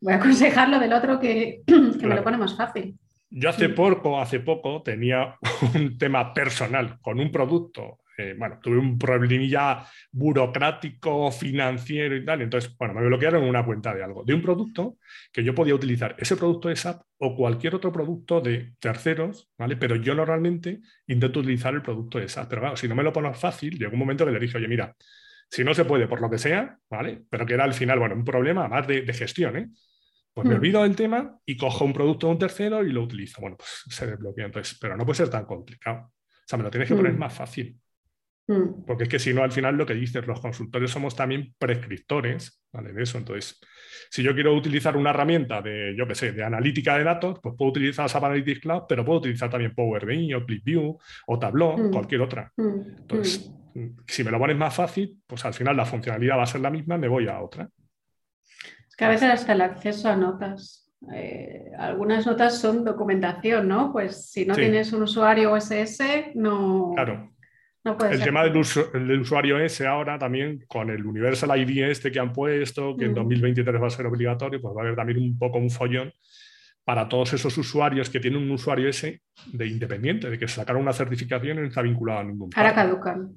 Voy 0.00 0.14
a 0.14 0.16
aconsejar 0.16 0.70
lo 0.70 0.78
del 0.78 0.94
otro 0.94 1.20
que, 1.20 1.60
me 1.66 2.14
lo 2.14 2.24
pone 2.24 2.38
más 2.38 2.56
fácil. 2.56 2.96
Yo 3.28 3.50
hace 3.50 3.68
poco, 3.68 4.18
hace 4.18 4.40
poco 4.40 4.80
tenía 4.82 5.36
un 5.74 5.98
tema 5.98 6.32
personal 6.32 6.98
con 7.02 7.20
un 7.20 7.30
producto 7.30 7.98
bueno, 8.36 8.58
tuve 8.62 8.78
un 8.78 8.98
problemilla 8.98 9.86
burocrático, 10.10 11.30
financiero 11.30 12.16
y 12.16 12.24
tal, 12.24 12.42
entonces, 12.42 12.76
bueno, 12.76 12.94
me 12.94 13.06
bloquearon 13.06 13.44
una 13.44 13.64
cuenta 13.64 13.94
de 13.94 14.02
algo, 14.02 14.24
de 14.24 14.34
un 14.34 14.42
producto 14.42 14.98
que 15.32 15.44
yo 15.44 15.54
podía 15.54 15.74
utilizar 15.74 16.16
ese 16.18 16.36
producto 16.36 16.68
de 16.68 16.76
SAP 16.76 17.02
o 17.18 17.36
cualquier 17.36 17.74
otro 17.74 17.92
producto 17.92 18.40
de 18.40 18.74
terceros, 18.78 19.50
¿vale? 19.56 19.76
Pero 19.76 19.96
yo 19.96 20.14
normalmente 20.14 20.80
intento 21.06 21.40
utilizar 21.40 21.74
el 21.74 21.82
producto 21.82 22.18
de 22.18 22.28
SAP, 22.28 22.48
pero 22.48 22.62
claro, 22.62 22.76
si 22.76 22.88
no 22.88 22.94
me 22.94 23.02
lo 23.02 23.12
pones 23.12 23.38
fácil, 23.38 23.78
llegó 23.78 23.92
un 23.92 23.98
momento 24.00 24.24
que 24.24 24.32
le 24.32 24.40
dije, 24.40 24.56
oye, 24.56 24.68
mira, 24.68 24.94
si 25.50 25.64
no 25.64 25.74
se 25.74 25.84
puede 25.84 26.06
por 26.06 26.20
lo 26.20 26.30
que 26.30 26.38
sea, 26.38 26.78
¿vale? 26.90 27.22
Pero 27.30 27.46
que 27.46 27.54
era 27.54 27.64
al 27.64 27.74
final, 27.74 27.98
bueno, 27.98 28.14
un 28.14 28.24
problema 28.24 28.68
más 28.68 28.86
de, 28.86 29.12
gestión, 29.12 29.56
¿eh? 29.56 29.68
Pues 30.32 30.46
me 30.46 30.54
hmm. 30.54 30.58
olvido 30.58 30.82
del 30.82 30.94
tema 30.94 31.38
y 31.44 31.56
cojo 31.56 31.84
un 31.84 31.92
producto 31.92 32.26
de 32.26 32.32
un 32.34 32.38
tercero 32.38 32.84
y 32.84 32.92
lo 32.92 33.02
utilizo. 33.02 33.40
Bueno, 33.40 33.56
pues 33.56 33.82
se 33.88 34.06
desbloquea 34.06 34.46
entonces, 34.46 34.78
pero 34.80 34.96
no 34.96 35.04
puede 35.04 35.16
ser 35.16 35.30
tan 35.30 35.46
complicado. 35.46 35.98
O 36.00 36.44
sea, 36.44 36.58
me 36.58 36.64
lo 36.64 36.70
tienes 36.70 36.88
que 36.88 36.94
poner 36.94 37.14
hmm. 37.14 37.18
más 37.18 37.34
fácil. 37.34 37.78
Mm. 38.48 38.84
Porque 38.86 39.04
es 39.04 39.08
que 39.10 39.18
si 39.18 39.32
no, 39.32 39.42
al 39.42 39.52
final 39.52 39.76
lo 39.76 39.86
que 39.86 39.94
dices, 39.94 40.26
los 40.26 40.40
consultores 40.40 40.90
somos 40.90 41.14
también 41.14 41.54
prescriptores 41.58 42.62
¿vale? 42.72 42.92
de 42.92 43.02
eso. 43.02 43.18
Entonces, 43.18 43.60
si 44.10 44.22
yo 44.22 44.34
quiero 44.34 44.54
utilizar 44.54 44.96
una 44.96 45.10
herramienta 45.10 45.60
de, 45.60 45.94
yo 45.96 46.08
qué 46.08 46.14
sé, 46.14 46.32
de 46.32 46.42
analítica 46.42 46.96
de 46.96 47.04
datos, 47.04 47.38
pues 47.42 47.54
puedo 47.56 47.70
utilizar 47.70 48.08
SAP 48.08 48.24
Analytics 48.24 48.60
Cloud, 48.60 48.82
pero 48.88 49.04
puedo 49.04 49.18
utilizar 49.18 49.50
también 49.50 49.74
Power 49.74 50.06
BI 50.06 50.32
o 50.32 50.44
ClipView 50.46 50.98
o 51.26 51.38
Tableau, 51.38 51.76
mm. 51.76 51.90
cualquier 51.90 52.22
otra. 52.22 52.50
Mm. 52.56 52.96
Entonces, 53.00 53.52
si 54.06 54.24
me 54.24 54.30
lo 54.30 54.38
pones 54.38 54.56
más 54.56 54.74
fácil, 54.74 55.18
pues 55.26 55.44
al 55.44 55.52
final 55.52 55.76
la 55.76 55.84
funcionalidad 55.84 56.38
va 56.38 56.44
a 56.44 56.46
ser 56.46 56.62
la 56.62 56.70
misma, 56.70 56.96
me 56.96 57.08
voy 57.08 57.28
a 57.28 57.40
otra. 57.40 57.68
Es 58.88 58.96
que 58.96 59.04
a 59.04 59.10
veces 59.10 59.30
hasta 59.30 59.52
el 59.52 59.60
acceso 59.60 60.08
a 60.08 60.16
notas. 60.16 60.90
Eh, 61.14 61.70
algunas 61.78 62.26
notas 62.26 62.58
son 62.58 62.82
documentación, 62.82 63.68
¿no? 63.68 63.92
Pues 63.92 64.30
si 64.30 64.46
no 64.46 64.54
tienes 64.54 64.92
un 64.92 65.02
usuario 65.02 65.52
OSS, 65.52 66.34
no, 66.34 66.92
claro 66.94 67.37
el 68.10 68.22
tema 68.22 68.44
del, 68.44 69.20
usuario 69.20 69.58
S 69.58 69.86
ahora 69.86 70.18
también, 70.18 70.64
con 70.66 70.90
el 70.90 71.04
Universal 71.04 71.58
ID 71.58 71.84
este 71.84 72.10
que 72.10 72.18
han 72.18 72.32
puesto, 72.32 72.96
que 72.96 73.06
en 73.06 73.14
2023 73.14 73.80
va 73.80 73.86
a 73.86 73.90
ser 73.90 74.06
obligatorio, 74.06 74.60
pues 74.60 74.74
va 74.76 74.80
a 74.80 74.84
haber 74.84 74.96
también 74.96 75.18
un 75.18 75.38
poco 75.38 75.58
un 75.58 75.70
follón 75.70 76.12
para 76.84 77.08
todos 77.08 77.34
esos 77.34 77.56
usuarios 77.58 78.08
que 78.08 78.18
tienen 78.18 78.42
un 78.42 78.50
usuario 78.50 78.88
S 78.88 79.20
de 79.52 79.66
independiente, 79.66 80.30
de 80.30 80.38
que 80.38 80.48
sacaron 80.48 80.82
una 80.82 80.92
certificación 80.92 81.58
y 81.58 81.60
no 81.60 81.66
está 81.66 81.82
vinculado 81.82 82.20
a 82.20 82.24
ningún. 82.24 82.50
Ahora 82.54 82.74
caducan. 82.74 83.30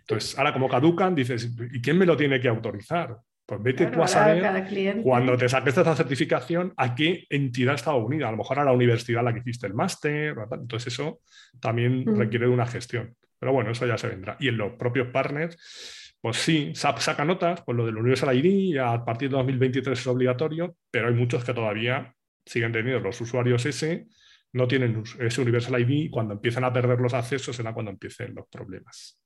Entonces, 0.00 0.38
ahora 0.38 0.52
como 0.52 0.68
caducan, 0.68 1.14
dices, 1.14 1.50
¿y 1.72 1.80
quién 1.80 1.96
me 1.96 2.04
lo 2.04 2.14
tiene 2.14 2.38
que 2.40 2.48
autorizar? 2.48 3.16
Pues 3.46 3.62
vete 3.62 3.86
tú 3.86 4.02
a 4.02 4.08
saber 4.08 5.02
cuando 5.02 5.36
te 5.36 5.48
saques 5.48 5.76
esta 5.76 5.94
certificación 5.94 6.72
a 6.78 6.94
qué 6.94 7.26
entidad 7.28 7.74
estaba 7.74 7.96
unida. 7.98 8.28
A 8.28 8.30
lo 8.30 8.38
mejor 8.38 8.58
a 8.58 8.64
la 8.64 8.72
universidad 8.72 9.20
a 9.20 9.24
la 9.24 9.34
que 9.34 9.40
hiciste 9.40 9.66
el 9.66 9.74
máster. 9.74 10.34
Entonces 10.50 10.94
eso 10.94 11.20
también 11.60 12.04
requiere 12.16 12.46
de 12.46 12.52
una 12.52 12.66
gestión. 12.66 13.14
Pero 13.44 13.52
bueno, 13.52 13.72
eso 13.72 13.84
ya 13.84 13.98
se 13.98 14.08
vendrá. 14.08 14.38
Y 14.40 14.48
en 14.48 14.56
los 14.56 14.72
propios 14.72 15.08
partners, 15.08 16.16
pues 16.18 16.38
sí, 16.38 16.72
SAP 16.74 16.98
saca 17.00 17.26
notas, 17.26 17.60
pues 17.60 17.76
lo 17.76 17.84
del 17.84 17.98
Universal 17.98 18.34
ID 18.34 18.78
a 18.78 19.04
partir 19.04 19.28
de 19.28 19.36
2023 19.36 19.98
es 19.98 20.06
obligatorio, 20.06 20.76
pero 20.90 21.08
hay 21.08 21.14
muchos 21.14 21.44
que 21.44 21.52
todavía 21.52 22.14
siguen 22.46 22.72
teniendo 22.72 23.00
los 23.00 23.20
usuarios 23.20 23.66
ese, 23.66 24.06
no 24.54 24.66
tienen 24.66 25.02
ese 25.20 25.42
Universal 25.42 25.78
ID 25.78 25.90
y 25.90 26.08
cuando 26.08 26.32
empiezan 26.32 26.64
a 26.64 26.72
perder 26.72 26.98
los 27.00 27.12
accesos 27.12 27.54
será 27.54 27.74
cuando 27.74 27.90
empiecen 27.90 28.34
los 28.34 28.46
problemas. 28.48 29.20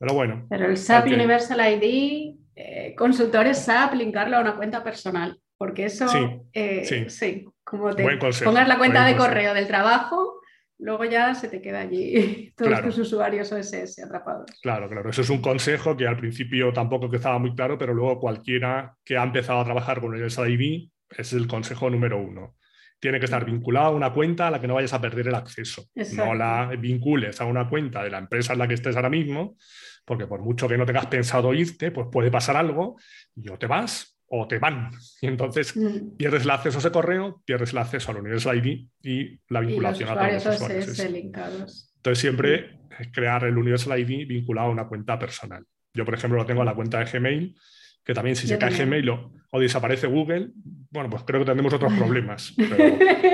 Pero 0.00 0.14
bueno. 0.14 0.48
Pero 0.50 0.66
el 0.66 0.76
SAP 0.76 1.06
Universal 1.06 1.60
ID, 1.60 2.34
eh, 2.56 2.94
consultores 2.98 3.58
SAP, 3.58 3.94
linkarlo 3.94 4.36
a 4.36 4.40
una 4.40 4.56
cuenta 4.56 4.82
personal, 4.82 5.38
porque 5.56 5.84
eso, 5.84 6.08
sí, 6.08 6.18
eh, 6.54 7.08
sí. 7.08 7.46
como 7.62 7.94
te 7.94 8.02
pongas 8.42 8.66
la 8.66 8.78
cuenta 8.78 9.06
de 9.06 9.16
correo 9.16 9.54
del 9.54 9.68
trabajo, 9.68 10.40
luego 10.84 11.04
ya 11.06 11.34
se 11.34 11.48
te 11.48 11.62
queda 11.62 11.80
allí 11.80 12.52
todos 12.56 12.82
tus 12.82 12.98
usuarios 12.98 13.50
OSS 13.50 14.04
atrapados. 14.04 14.50
Claro, 14.62 14.88
claro. 14.88 15.10
Eso 15.10 15.22
es 15.22 15.30
un 15.30 15.40
consejo 15.40 15.96
que 15.96 16.06
al 16.06 16.18
principio 16.18 16.72
tampoco 16.72 17.12
estaba 17.12 17.38
muy 17.38 17.54
claro, 17.54 17.78
pero 17.78 17.94
luego 17.94 18.20
cualquiera 18.20 18.94
que 19.02 19.16
ha 19.16 19.24
empezado 19.24 19.60
a 19.60 19.64
trabajar 19.64 20.00
con 20.00 20.14
el 20.14 20.30
ID 20.30 20.90
es 21.16 21.32
el 21.32 21.46
consejo 21.46 21.88
número 21.88 22.18
uno. 22.18 22.56
Tiene 23.00 23.18
que 23.18 23.24
estar 23.24 23.44
vinculado 23.44 23.86
a 23.86 23.90
una 23.90 24.12
cuenta 24.12 24.48
a 24.48 24.50
la 24.50 24.60
que 24.60 24.68
no 24.68 24.74
vayas 24.74 24.92
a 24.92 25.00
perder 25.00 25.28
el 25.28 25.34
acceso. 25.34 25.86
No 26.12 26.34
la 26.34 26.70
vincules 26.78 27.40
a 27.40 27.44
una 27.44 27.68
cuenta 27.68 28.02
de 28.02 28.10
la 28.10 28.18
empresa 28.18 28.52
en 28.52 28.58
la 28.58 28.68
que 28.68 28.74
estés 28.74 28.96
ahora 28.96 29.10
mismo, 29.10 29.56
porque 30.04 30.26
por 30.26 30.40
mucho 30.42 30.68
que 30.68 30.78
no 30.78 30.86
tengas 30.86 31.06
pensado 31.06 31.52
irte, 31.54 31.90
pues 31.90 32.08
puede 32.10 32.30
pasar 32.30 32.56
algo 32.56 32.96
y 33.34 33.48
o 33.48 33.58
te 33.58 33.66
vas 33.66 34.13
o 34.28 34.46
te 34.46 34.58
van. 34.58 34.90
Y 35.20 35.26
entonces 35.26 35.76
mm. 35.76 36.16
pierdes 36.16 36.42
el 36.42 36.50
acceso 36.50 36.78
a 36.78 36.80
ese 36.80 36.90
correo, 36.90 37.42
pierdes 37.44 37.72
el 37.72 37.78
acceso 37.78 38.10
al 38.10 38.18
Universal 38.18 38.56
ID 38.58 38.86
y 39.02 39.40
la 39.48 39.60
vinculación 39.60 40.10
a 40.10 40.14
todos 40.14 40.44
los 40.44 40.88
usuarios. 40.88 41.92
Entonces 41.96 42.18
siempre 42.18 42.78
crear 43.12 43.44
el 43.44 43.56
Universal 43.56 43.98
ID 43.98 44.26
vinculado 44.26 44.68
a 44.68 44.72
una 44.72 44.86
cuenta 44.86 45.18
personal. 45.18 45.64
Yo, 45.94 46.04
por 46.04 46.14
ejemplo, 46.14 46.38
lo 46.38 46.46
tengo 46.46 46.62
a 46.62 46.64
la 46.64 46.74
cuenta 46.74 46.98
de 46.98 47.04
Gmail, 47.06 47.56
que 48.04 48.14
también 48.14 48.36
si 48.36 48.46
se 48.46 48.58
cae 48.58 48.76
Gmail 48.76 49.08
o, 49.08 49.32
o, 49.50 49.60
desaparece 49.60 50.06
Google, 50.06 50.50
bueno, 50.90 51.08
pues 51.08 51.22
creo 51.24 51.40
que 51.40 51.46
tendremos 51.46 51.72
otros 51.72 51.92
problemas. 51.98 52.54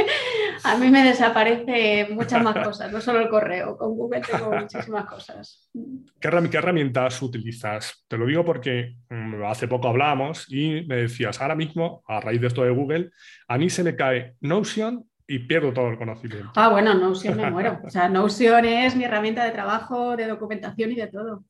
A 0.64 0.77
mí 0.77 0.90
me 0.90 1.05
desaparece 1.05 2.09
muchas 2.11 2.42
más 2.42 2.55
cosas, 2.64 2.92
no 2.92 3.01
solo 3.01 3.20
el 3.20 3.29
correo. 3.29 3.77
Con 3.77 3.96
Google 3.96 4.20
tengo 4.20 4.53
muchísimas 4.61 5.07
cosas. 5.07 5.70
¿Qué, 6.20 6.29
herramientas 6.29 7.23
utilizas? 7.23 8.05
Te 8.09 8.16
lo 8.16 8.27
digo 8.27 8.44
porque 8.44 8.96
mm, 9.09 9.42
hace 9.44 9.68
poco 9.68 9.88
hablábamos 9.88 10.46
y 10.51 10.85
me 10.87 10.96
decías, 10.96 11.40
ahora 11.40 11.55
mismo, 11.55 12.03
a 12.07 12.20
raíz 12.20 12.40
de 12.40 12.46
esto 12.49 12.62
de 12.62 12.70
Google, 12.70 13.11
a 13.49 13.59
mí 13.59 13.70
se 13.70 13.85
me 13.85 13.96
cae 13.96 14.35
Notion 14.40 15.05
y 15.27 15.38
pierdo 15.40 15.73
todo 15.73 15.88
el 15.88 15.99
conocimiento. 15.99 16.51
Ah, 16.57 16.68
bueno, 16.68 16.94
Notion 16.94 17.37
me 17.37 17.51
muero. 17.51 17.81
O 17.85 17.90
sea, 17.90 18.09
Notion 18.09 18.64
es 18.64 18.96
mi 18.96 19.05
herramienta 19.05 19.44
de 19.44 19.53
trabajo, 19.53 20.16
de 20.16 20.27
documentación 20.27 20.92
y 20.92 20.96
de 20.96 21.07
todo. 21.07 21.44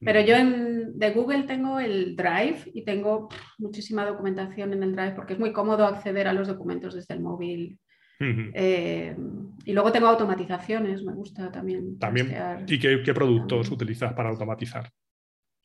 Pero 0.00 0.20
yo 0.20 0.36
en, 0.36 0.96
de 0.96 1.10
Google 1.10 1.42
tengo 1.42 1.80
el 1.80 2.14
Drive 2.14 2.70
y 2.72 2.84
tengo 2.84 3.28
muchísima 3.58 4.06
documentación 4.06 4.72
en 4.72 4.84
el 4.84 4.94
Drive 4.94 5.12
porque 5.12 5.32
es 5.32 5.40
muy 5.40 5.52
cómodo 5.52 5.84
acceder 5.86 6.28
a 6.28 6.32
los 6.32 6.46
documentos 6.46 6.94
desde 6.94 7.14
el 7.14 7.20
móvil 7.20 7.80
eh, 8.20 9.16
y 9.64 9.72
luego 9.72 9.92
tengo 9.92 10.08
automatizaciones, 10.08 11.02
me 11.02 11.12
gusta 11.12 11.50
también. 11.50 11.98
También. 11.98 12.34
¿Y 12.66 12.78
qué, 12.78 13.14
productos 13.14 13.70
utilizas 13.70 14.12
para 14.12 14.30
automatizar? 14.30 14.90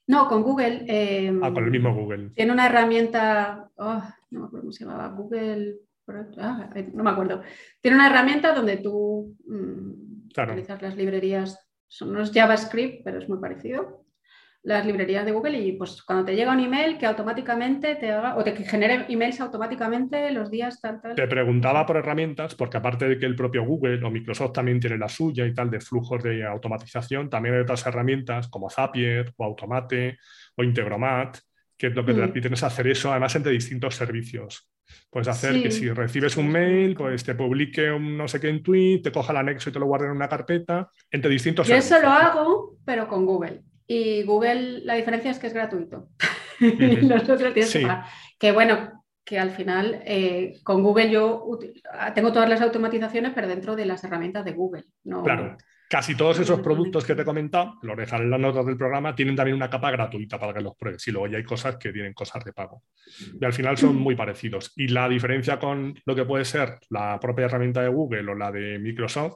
No, 0.07 0.27
con 0.27 0.43
Google. 0.43 0.83
Em, 0.87 1.43
ah, 1.43 1.53
con 1.53 1.63
el 1.63 1.71
mismo 1.71 1.93
Google. 1.95 2.29
Tiene 2.31 2.51
una 2.51 2.67
herramienta, 2.67 3.69
oh, 3.77 4.03
no 4.31 4.39
me 4.39 4.45
acuerdo 4.45 4.61
cómo 4.61 4.71
se 4.71 4.85
llamaba, 4.85 5.07
Google, 5.09 5.77
ah, 6.37 6.69
eh, 6.75 6.91
no 6.93 7.03
me 7.03 7.09
acuerdo. 7.09 7.41
Tiene 7.81 7.97
una 7.97 8.09
herramienta 8.09 8.53
donde 8.53 8.77
tú 8.77 9.35
mm, 9.47 10.27
utilizas 10.41 10.81
las 10.81 10.95
librerías, 10.95 11.59
son, 11.87 12.13
no 12.13 12.21
es 12.21 12.31
JavaScript, 12.31 13.03
pero 13.03 13.19
es 13.19 13.29
muy 13.29 13.39
parecido 13.39 14.02
las 14.63 14.85
librerías 14.85 15.25
de 15.25 15.31
Google 15.33 15.59
y 15.59 15.73
pues 15.73 16.01
cuando 16.03 16.23
te 16.23 16.35
llega 16.35 16.53
un 16.53 16.59
email 16.59 16.97
que 16.97 17.05
automáticamente 17.05 17.95
te 17.95 18.11
haga 18.11 18.37
o 18.37 18.43
te 18.43 18.55
genere 18.55 19.05
emails 19.09 19.41
automáticamente 19.41 20.31
los 20.31 20.49
días 20.49 20.79
tantas. 20.79 21.15
Te 21.15 21.27
preguntaba 21.27 21.85
por 21.85 21.97
herramientas 21.97 22.55
porque 22.55 22.77
aparte 22.77 23.07
de 23.07 23.19
que 23.19 23.25
el 23.25 23.35
propio 23.35 23.65
Google 23.65 24.03
o 24.03 24.09
Microsoft 24.09 24.53
también 24.53 24.79
tiene 24.79 24.97
la 24.97 25.09
suya 25.09 25.45
y 25.45 25.53
tal 25.53 25.69
de 25.69 25.81
flujos 25.81 26.23
de 26.23 26.45
automatización, 26.45 27.29
también 27.29 27.55
hay 27.55 27.61
otras 27.61 27.85
herramientas 27.85 28.47
como 28.47 28.69
Zapier 28.69 29.33
o 29.35 29.43
Automate 29.43 30.17
o 30.55 30.63
Integromat 30.63 31.37
que 31.77 31.89
lo 31.89 32.05
que 32.05 32.13
te 32.13 32.19
mm. 32.19 32.25
permiten 32.25 32.53
es 32.53 32.63
hacer 32.63 32.87
eso 32.87 33.11
además 33.11 33.35
entre 33.35 33.51
distintos 33.51 33.95
servicios. 33.95 34.69
Puedes 35.09 35.27
hacer 35.27 35.61
que 35.61 35.71
si 35.71 35.89
recibes 35.89 36.37
un 36.37 36.49
mail, 36.49 36.95
pues 36.95 37.23
te 37.23 37.35
publique 37.35 37.91
un 37.91 38.17
no 38.17 38.27
sé 38.27 38.39
qué 38.39 38.49
en 38.49 38.63
tweet, 38.63 39.01
te 39.01 39.11
coja 39.11 39.31
el 39.31 39.39
anexo 39.39 39.69
y 39.69 39.73
te 39.73 39.79
lo 39.79 39.87
guarde 39.87 40.05
en 40.05 40.11
una 40.11 40.29
carpeta 40.29 40.89
entre 41.11 41.31
distintos 41.31 41.67
Yo 41.67 41.75
eso 41.75 41.99
lo 41.99 42.09
hago, 42.09 42.77
pero 42.85 43.07
con 43.07 43.25
Google. 43.25 43.61
Y 43.93 44.23
Google, 44.23 44.81
la 44.85 44.95
diferencia 44.95 45.29
es 45.29 45.37
que 45.37 45.45
es 45.45 45.53
gratuito. 45.53 46.09
Nosotros 47.03 47.53
tienes 47.53 47.71
que 47.71 47.81
pagar. 47.81 48.05
Que 48.39 48.51
bueno, 48.51 49.03
que 49.23 49.37
al 49.37 49.51
final 49.51 50.01
eh, 50.03 50.55
con 50.63 50.81
Google 50.81 51.11
yo 51.11 51.59
tengo 52.15 52.33
todas 52.33 52.49
las 52.49 52.61
automatizaciones, 52.61 53.33
pero 53.35 53.47
dentro 53.47 53.75
de 53.75 53.85
las 53.85 54.03
herramientas 54.03 54.45
de 54.45 54.53
Google. 54.53 54.85
claro. 55.23 55.57
Casi 55.89 56.15
todos 56.15 56.39
esos 56.39 56.59
productos 56.61 57.05
que 57.05 57.13
te 57.13 57.21
he 57.21 57.25
comentado, 57.25 57.75
los 57.83 57.95
dejaré 57.95 58.23
en 58.23 58.31
las 58.31 58.39
notas 58.39 58.65
del 58.65 58.77
programa, 58.77 59.13
tienen 59.13 59.35
también 59.35 59.55
una 59.55 59.69
capa 59.69 59.91
gratuita 59.91 60.39
para 60.39 60.51
que 60.51 60.61
los 60.61 60.75
pruebes. 60.75 61.07
Y 61.07 61.11
luego 61.11 61.27
ya 61.27 61.37
hay 61.37 61.43
cosas 61.43 61.75
que 61.75 61.91
tienen 61.91 62.13
cosas 62.13 62.43
de 62.43 62.51
pago. 62.51 62.81
Y 63.39 63.45
al 63.45 63.53
final 63.53 63.77
son 63.77 63.97
muy 63.97 64.15
parecidos. 64.15 64.73
Y 64.75 64.87
la 64.87 65.07
diferencia 65.07 65.59
con 65.59 65.93
lo 66.03 66.15
que 66.15 66.25
puede 66.25 66.45
ser 66.45 66.79
la 66.89 67.19
propia 67.19 67.45
herramienta 67.45 67.83
de 67.83 67.89
Google 67.89 68.31
o 68.31 68.33
la 68.33 68.51
de 68.51 68.79
Microsoft 68.79 69.35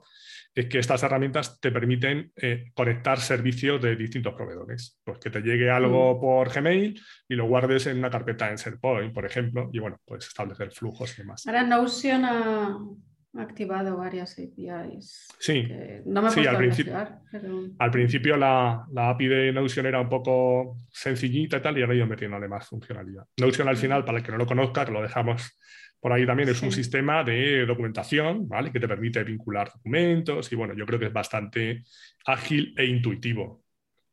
es 0.57 0.65
que 0.65 0.79
estas 0.79 1.03
herramientas 1.03 1.59
te 1.59 1.71
permiten 1.71 2.31
eh, 2.35 2.71
conectar 2.73 3.19
servicios 3.19 3.79
de 3.79 3.95
distintos 3.95 4.33
proveedores. 4.33 4.99
Pues 5.03 5.19
que 5.19 5.29
te 5.29 5.41
llegue 5.41 5.69
algo 5.69 6.15
mm. 6.15 6.19
por 6.19 6.51
Gmail 6.51 6.99
y 7.29 7.35
lo 7.35 7.45
guardes 7.45 7.85
en 7.85 7.99
una 7.99 8.09
carpeta 8.09 8.49
en 8.49 8.55
SharePoint, 8.55 9.13
por 9.13 9.23
ejemplo, 9.23 9.69
y 9.71 9.77
bueno, 9.77 9.99
puedes 10.03 10.25
establecer 10.25 10.71
flujos 10.71 11.13
y 11.13 11.21
demás. 11.21 11.45
Ahora 11.45 11.61
Notion 11.61 12.25
ha 12.25 12.79
activado 13.37 13.97
varias 13.97 14.39
APIs. 14.39 15.27
Sí, 15.37 15.67
no 16.05 16.23
me 16.23 16.31
sí, 16.31 16.47
al, 16.47 16.57
principio, 16.57 16.97
al 17.77 17.91
principio 17.91 18.35
la, 18.35 18.83
la, 18.91 19.11
API 19.11 19.27
de 19.27 19.51
Notion 19.51 19.85
era 19.85 20.01
un 20.01 20.09
poco 20.09 20.79
sencillita 20.89 21.57
y 21.57 21.61
tal, 21.61 21.77
y 21.77 21.81
ahora 21.81 21.93
ido 21.93 22.07
metiéndole 22.07 22.47
más 22.47 22.67
funcionalidad. 22.67 23.25
Notion 23.37 23.67
al 23.67 23.77
final, 23.77 24.03
para 24.03 24.17
el 24.17 24.23
que 24.23 24.31
no 24.31 24.39
lo 24.39 24.47
conozca, 24.47 24.85
que 24.85 24.91
lo 24.91 25.03
dejamos 25.03 25.55
por 25.99 26.13
ahí 26.13 26.25
también 26.25 26.49
es 26.49 26.61
un 26.61 26.71
sistema 26.71 27.23
de 27.23 27.65
documentación, 27.65 28.47
¿vale? 28.47 28.71
Que 28.71 28.79
te 28.79 28.87
permite 28.87 29.23
vincular 29.23 29.71
documentos 29.73 30.51
y 30.51 30.55
bueno, 30.55 30.73
yo 30.75 30.85
creo 30.85 30.99
que 30.99 31.07
es 31.07 31.13
bastante 31.13 31.83
ágil 32.25 32.73
e 32.77 32.85
intuitivo. 32.85 33.63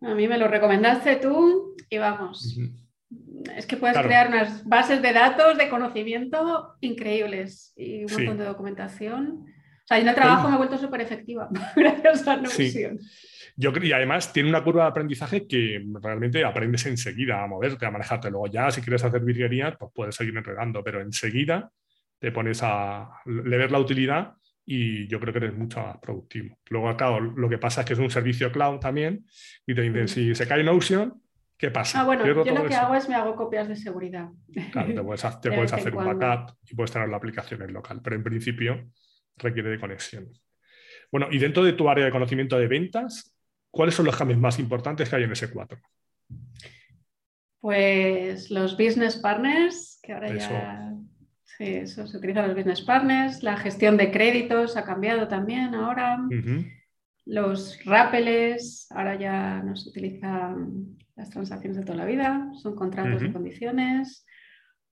A 0.01 0.14
mí 0.14 0.27
me 0.29 0.38
lo 0.38 0.49
recomendaste 0.49 1.16
tú 1.16 1.77
y 1.88 1.99
vamos. 1.99 2.59
Es 3.57 3.66
que 3.66 3.77
puedes 3.77 3.99
crear 3.99 4.29
unas 4.29 4.66
bases 4.66 5.01
de 5.03 5.12
datos 5.12 5.57
de 5.59 5.68
conocimiento 5.68 6.74
increíbles 6.80 7.72
y 7.76 8.05
un 8.05 8.12
montón 8.12 8.39
de 8.39 8.45
documentación. 8.45 9.47
O 9.85 9.87
sea, 9.87 9.99
en 9.99 10.09
el 10.09 10.14
trabajo 10.14 10.49
me 10.49 10.55
he 10.55 10.59
vuelto 10.59 10.78
súper 10.78 11.03
efectiva 11.03 11.49
gracias 11.76 12.26
a 12.26 12.37
Notion. 12.37 12.99
Yo 13.57 13.72
creo, 13.72 13.85
y 13.85 13.93
además 13.93 14.32
tiene 14.32 14.49
una 14.49 14.64
curva 14.64 14.85
de 14.85 14.89
aprendizaje 14.89 15.47
que 15.47 15.85
realmente 16.03 16.43
aprendes 16.43 16.87
enseguida 16.87 17.45
a 17.45 17.47
moverte, 17.47 17.85
a 17.85 17.91
manejarte. 17.91 18.30
Luego 18.30 18.47
ya, 18.47 18.70
si 18.70 18.80
quieres 18.80 19.05
hacer 19.05 19.20
virguerías, 19.20 19.76
pues 19.78 19.93
puedes 19.95 20.16
seguir 20.16 20.35
enredando, 20.37 20.82
pero 20.82 21.03
enseguida 21.03 21.70
te 22.18 22.32
pones 22.32 22.61
a 22.62 23.11
le 23.26 23.59
ves 23.59 23.70
la 23.70 23.78
utilidad 23.78 24.32
y 24.64 25.07
yo 25.07 25.20
creo 25.20 25.35
que 25.35 25.41
eres 25.41 25.55
mucho 25.55 25.80
más 25.80 25.99
productivo. 25.99 26.59
Luego, 26.70 26.97
claro, 26.97 27.20
lo 27.20 27.49
que 27.51 27.59
pasa 27.59 27.82
es 27.82 27.87
que 27.87 27.93
es 27.93 27.99
un 27.99 28.11
servicio 28.11 28.51
cloud 28.51 28.78
también 28.78 29.26
y 29.66 29.74
te 29.74 29.82
dicen, 29.82 30.09
si 30.09 30.35
se 30.35 30.49
cae 30.49 30.64
Notion, 30.64 31.22
¿qué 31.59 31.70
pasa? 31.70 32.01
Ah, 32.01 32.05
bueno, 32.05 32.24
yo 32.26 32.35
lo 32.35 32.64
que 32.64 32.74
hago 32.74 32.95
es 32.95 33.07
me 33.07 33.14
hago 33.14 33.37
copias 33.37 33.68
de 33.68 33.76
seguridad. 33.76 34.30
Claro, 34.72 34.95
te 34.95 35.03
puedes, 35.03 35.22
te 35.43 35.53
puedes 35.53 35.72
hacer 35.74 35.95
un 35.95 36.18
backup 36.18 36.57
y 36.70 36.74
puedes 36.74 36.91
tener 36.91 37.11
la 37.11 37.18
aplicación 37.18 37.61
en 37.61 37.74
local, 37.74 38.01
pero 38.03 38.16
en 38.16 38.24
principio 38.24 38.91
requiere 39.37 39.70
de 39.70 39.80
conexión. 39.80 40.28
Bueno, 41.11 41.28
y 41.30 41.39
dentro 41.39 41.64
de 41.64 41.74
tu 41.74 41.89
área 41.89 42.05
de 42.05 42.11
conocimiento 42.11 42.59
de 42.59 42.66
ventas, 42.66 43.35
¿Cuáles 43.74 43.97
son 43.97 44.07
los 44.07 44.16
cambios 44.16 44.39
más 44.39 44.61
importantes 44.61 45.11
que 45.11 45.16
hay 45.16 45.24
en 45.24 45.32
ese 45.32 45.51
4? 45.51 45.76
Pues 47.61 48.51
los 48.51 48.76
business 48.76 49.16
partners, 49.16 49.99
que 50.01 50.12
ahora 50.12 50.32
ya 50.32 50.95
sí, 51.43 51.64
eso 51.64 52.07
se 52.07 52.16
utiliza 52.16 52.47
los 52.47 52.55
business 52.55 52.82
partners, 52.82 53.43
la 53.43 53.57
gestión 53.57 53.97
de 53.97 54.12
créditos 54.12 54.76
ha 54.76 54.85
cambiado 54.85 55.26
también 55.26 55.74
ahora. 55.74 56.18
los 57.26 57.85
rápeles, 57.85 58.87
ahora 58.91 59.18
ya 59.18 59.61
no 59.64 59.74
se 59.74 59.89
utilizan 59.89 60.97
las 61.16 61.30
transacciones 61.30 61.78
de 61.78 61.85
toda 61.85 61.99
la 61.99 62.05
vida, 62.05 62.49
son 62.62 62.76
contratos 62.76 63.22
de 63.22 63.32
condiciones. 63.32 64.24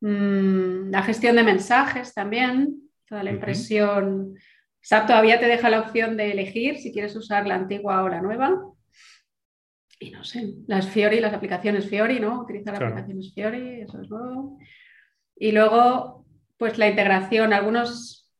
Mm, 0.00 0.90
la 0.90 1.02
gestión 1.04 1.36
de 1.36 1.44
mensajes 1.44 2.12
también, 2.14 2.81
toda 3.12 3.24
la 3.24 3.30
impresión. 3.30 4.38
SAP 4.80 5.06
todavía 5.06 5.38
te 5.38 5.44
deja 5.44 5.68
la 5.68 5.80
opción 5.80 6.16
de 6.16 6.32
elegir 6.32 6.78
si 6.78 6.94
quieres 6.94 7.14
usar 7.14 7.46
la 7.46 7.56
antigua 7.56 8.02
o 8.02 8.08
la 8.08 8.22
nueva. 8.22 8.58
Y 10.00 10.12
no 10.12 10.24
sé, 10.24 10.54
las 10.66 10.88
Fiori, 10.88 11.20
las 11.20 11.34
aplicaciones 11.34 11.86
Fiori, 11.90 12.20
¿no? 12.20 12.40
Utilizar 12.40 12.74
aplicaciones 12.74 13.34
Fiori, 13.34 13.82
eso 13.82 14.00
es 14.00 14.08
nuevo. 14.08 14.58
Y 15.36 15.52
luego, 15.52 16.24
pues 16.56 16.78
la 16.78 16.88
integración. 16.88 17.52
Algunos 17.52 18.30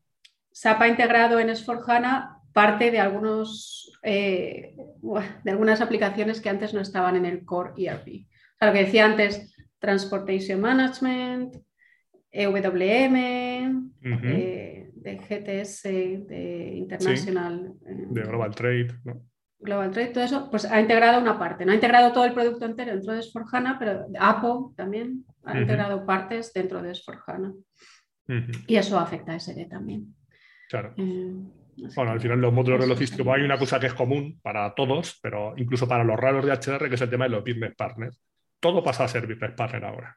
SAP 0.52 0.80
ha 0.80 0.88
integrado 0.88 1.38
en 1.38 1.50
S4HANA 1.50 2.38
parte 2.54 2.90
de, 2.90 2.98
algunos, 2.98 3.92
eh, 4.02 4.74
de 5.44 5.50
algunas 5.50 5.82
aplicaciones 5.82 6.40
que 6.40 6.48
antes 6.48 6.72
no 6.72 6.80
estaban 6.80 7.16
en 7.16 7.26
el 7.26 7.44
core 7.44 7.74
ERP. 7.76 8.08
O 8.08 8.58
sea, 8.58 8.68
lo 8.68 8.72
que 8.72 8.84
decía 8.84 9.04
antes, 9.04 9.54
Transportation 9.78 10.62
Management, 10.62 11.56
EWM, 12.32 13.92
eh, 14.02 14.90
de 14.94 15.16
GTS, 15.18 15.82
de 16.26 16.74
International. 16.76 17.74
Eh, 17.86 18.06
de 18.08 18.22
Global 18.22 18.54
Trade. 18.54 18.88
Global 19.58 19.90
Trade, 19.90 20.08
todo 20.08 20.24
eso, 20.24 20.50
pues 20.50 20.64
ha 20.64 20.80
integrado 20.80 21.20
una 21.20 21.38
parte. 21.38 21.64
No 21.64 21.72
ha 21.72 21.76
integrado 21.76 22.12
todo 22.12 22.24
el 22.24 22.32
producto 22.32 22.64
entero 22.64 22.92
dentro 22.92 23.12
de 23.12 23.20
S4HANA, 23.20 23.78
pero 23.78 24.06
Apple 24.18 24.74
también 24.76 25.24
ha 25.44 25.60
integrado 25.60 26.04
partes 26.04 26.52
dentro 26.52 26.82
de 26.82 26.92
S4HANA. 26.92 27.54
Y 28.66 28.76
eso 28.76 28.98
afecta 28.98 29.32
a 29.32 29.38
SD 29.38 29.66
también. 29.66 30.14
Claro. 30.68 30.94
Bueno, 30.96 32.10
al 32.10 32.20
final 32.20 32.40
los 32.40 32.52
módulos 32.52 32.80
de 32.80 32.86
logística 32.86 33.34
hay 33.34 33.42
una 33.42 33.58
cosa 33.58 33.78
que 33.78 33.86
es 33.86 33.94
común 33.94 34.40
para 34.42 34.74
todos, 34.74 35.18
pero 35.22 35.54
incluso 35.56 35.86
para 35.86 36.04
los 36.04 36.18
raros 36.18 36.44
de 36.44 36.52
HR, 36.52 36.88
que 36.88 36.94
es 36.94 37.00
el 37.00 37.10
tema 37.10 37.24
de 37.24 37.30
los 37.30 37.44
business 37.44 37.74
partners. 37.76 38.20
Todo 38.58 38.82
pasa 38.82 39.04
a 39.04 39.08
ser 39.08 39.26
business 39.26 39.52
partner 39.52 39.84
ahora. 39.84 40.16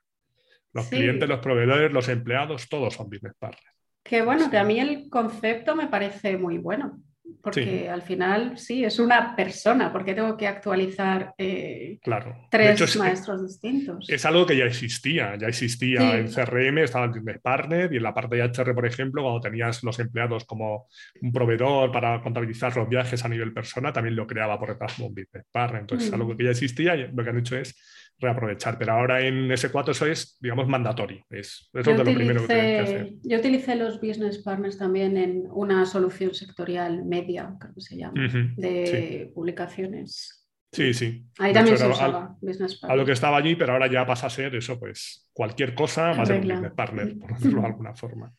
Los 0.76 0.90
clientes, 0.90 1.28
los 1.28 1.40
proveedores, 1.40 1.92
los 1.92 2.10
empleados, 2.10 2.68
todos 2.68 2.94
son 2.94 3.10
business 3.10 3.34
partners. 3.40 3.74
Qué 4.04 4.22
bueno, 4.22 4.52
que 4.52 4.58
a 4.58 4.64
mí 4.64 4.80
el 4.80 5.10
concepto 5.10 5.76
me 5.76 5.88
parece 5.88 6.38
muy 6.38 6.58
bueno. 6.58 7.00
Porque 7.42 7.90
al 7.90 8.02
final, 8.02 8.58
sí, 8.58 8.84
es 8.84 8.98
una 8.98 9.36
persona, 9.36 9.92
porque 9.92 10.16
tengo 10.16 10.36
que 10.36 10.48
actualizar 10.48 11.34
eh, 11.38 12.00
claro. 12.02 12.48
tres 12.50 12.98
maestros 12.98 13.44
distintos. 13.44 14.10
Es 14.10 14.26
algo 14.26 14.48
que 14.48 14.58
ya 14.58 14.66
existía, 14.66 15.36
ya 15.36 15.48
existía 15.48 16.18
en 16.18 16.28
CRM, 16.28 16.80
estaba 16.80 17.06
en 17.06 17.12
Business 17.12 17.40
Partner 17.42 17.94
y 17.94 17.98
en 17.98 18.04
la 18.04 18.16
parte 18.16 18.36
de 18.36 18.44
HR, 18.44 18.74
por 18.74 18.86
ejemplo, 18.88 19.22
cuando 19.22 19.42
tenías 19.42 19.84
los 19.84 20.00
empleados 20.00 20.46
como 20.46 20.88
un 21.22 21.32
proveedor 21.32 21.92
para 21.92 22.20
contabilizar 22.22 22.76
los 22.76 22.90
viajes 22.90 23.24
a 23.24 23.30
nivel 23.30 23.54
persona, 23.54 23.94
también 23.94 24.16
lo 24.16 24.26
creaba 24.26 24.60
por 24.60 24.70
detrás 24.70 24.96
como 24.96 25.10
un 25.10 25.16
Business 25.16 25.46
Partner. 25.52 25.82
Entonces, 25.82 26.08
es 26.08 26.14
algo 26.14 26.36
que 26.36 26.44
ya 26.44 26.52
existía 26.52 26.96
y 26.96 27.12
lo 27.12 27.24
que 27.24 27.30
han 27.30 27.38
hecho 27.38 27.58
es 27.58 27.76
reaprovechar. 28.20 28.78
Pero 28.78 28.94
ahora 28.94 29.22
en 29.22 29.50
S4 29.50 29.92
eso 29.92 30.06
es, 30.06 30.38
digamos, 30.40 30.68
mandatorio. 30.68 31.24
Es, 31.30 31.70
es 31.74 31.86
lo 31.86 32.04
primero 32.04 32.42
que 32.42 32.48
tienen 32.48 32.66
que 32.66 32.80
hacer. 32.80 33.14
Yo 33.24 33.38
utilicé 33.38 33.76
los 33.76 34.00
business 34.00 34.40
partners 34.40 34.78
también 34.78 35.18
en 35.18 35.46
una 35.52 35.86
solución 35.86 36.34
sectorial 36.34 37.06
media, 37.06 37.56
creo 37.60 37.74
que 37.74 37.82
se 37.82 37.98
llama, 37.98 38.14
de 38.56 39.32
publicaciones. 39.34 40.42
Sí, 40.72 40.94
sí. 40.94 41.26
Ahí 41.40 41.54
también 41.54 41.78
se 41.78 41.88
usaba 41.88 42.36
business 42.42 42.80
partner. 42.80 42.92
A 42.92 42.96
lo 42.96 43.06
que 43.06 43.14
estaba 43.14 43.38
allí, 43.38 43.56
pero 43.56 43.74
ahora 43.74 43.88
ya 43.88 44.06
pasa 44.06 44.28
a 44.28 44.30
ser 44.30 44.56
eso, 44.56 44.78
pues 44.80 45.30
cualquier 45.32 45.74
cosa 45.74 46.14
más 46.14 46.28
de 46.28 46.36
un 46.36 46.48
business 46.48 46.74
partner, 46.74 47.18
por 47.18 47.34
decirlo 47.34 47.62
de 47.62 47.68
alguna 47.68 47.94
forma. 47.96 48.34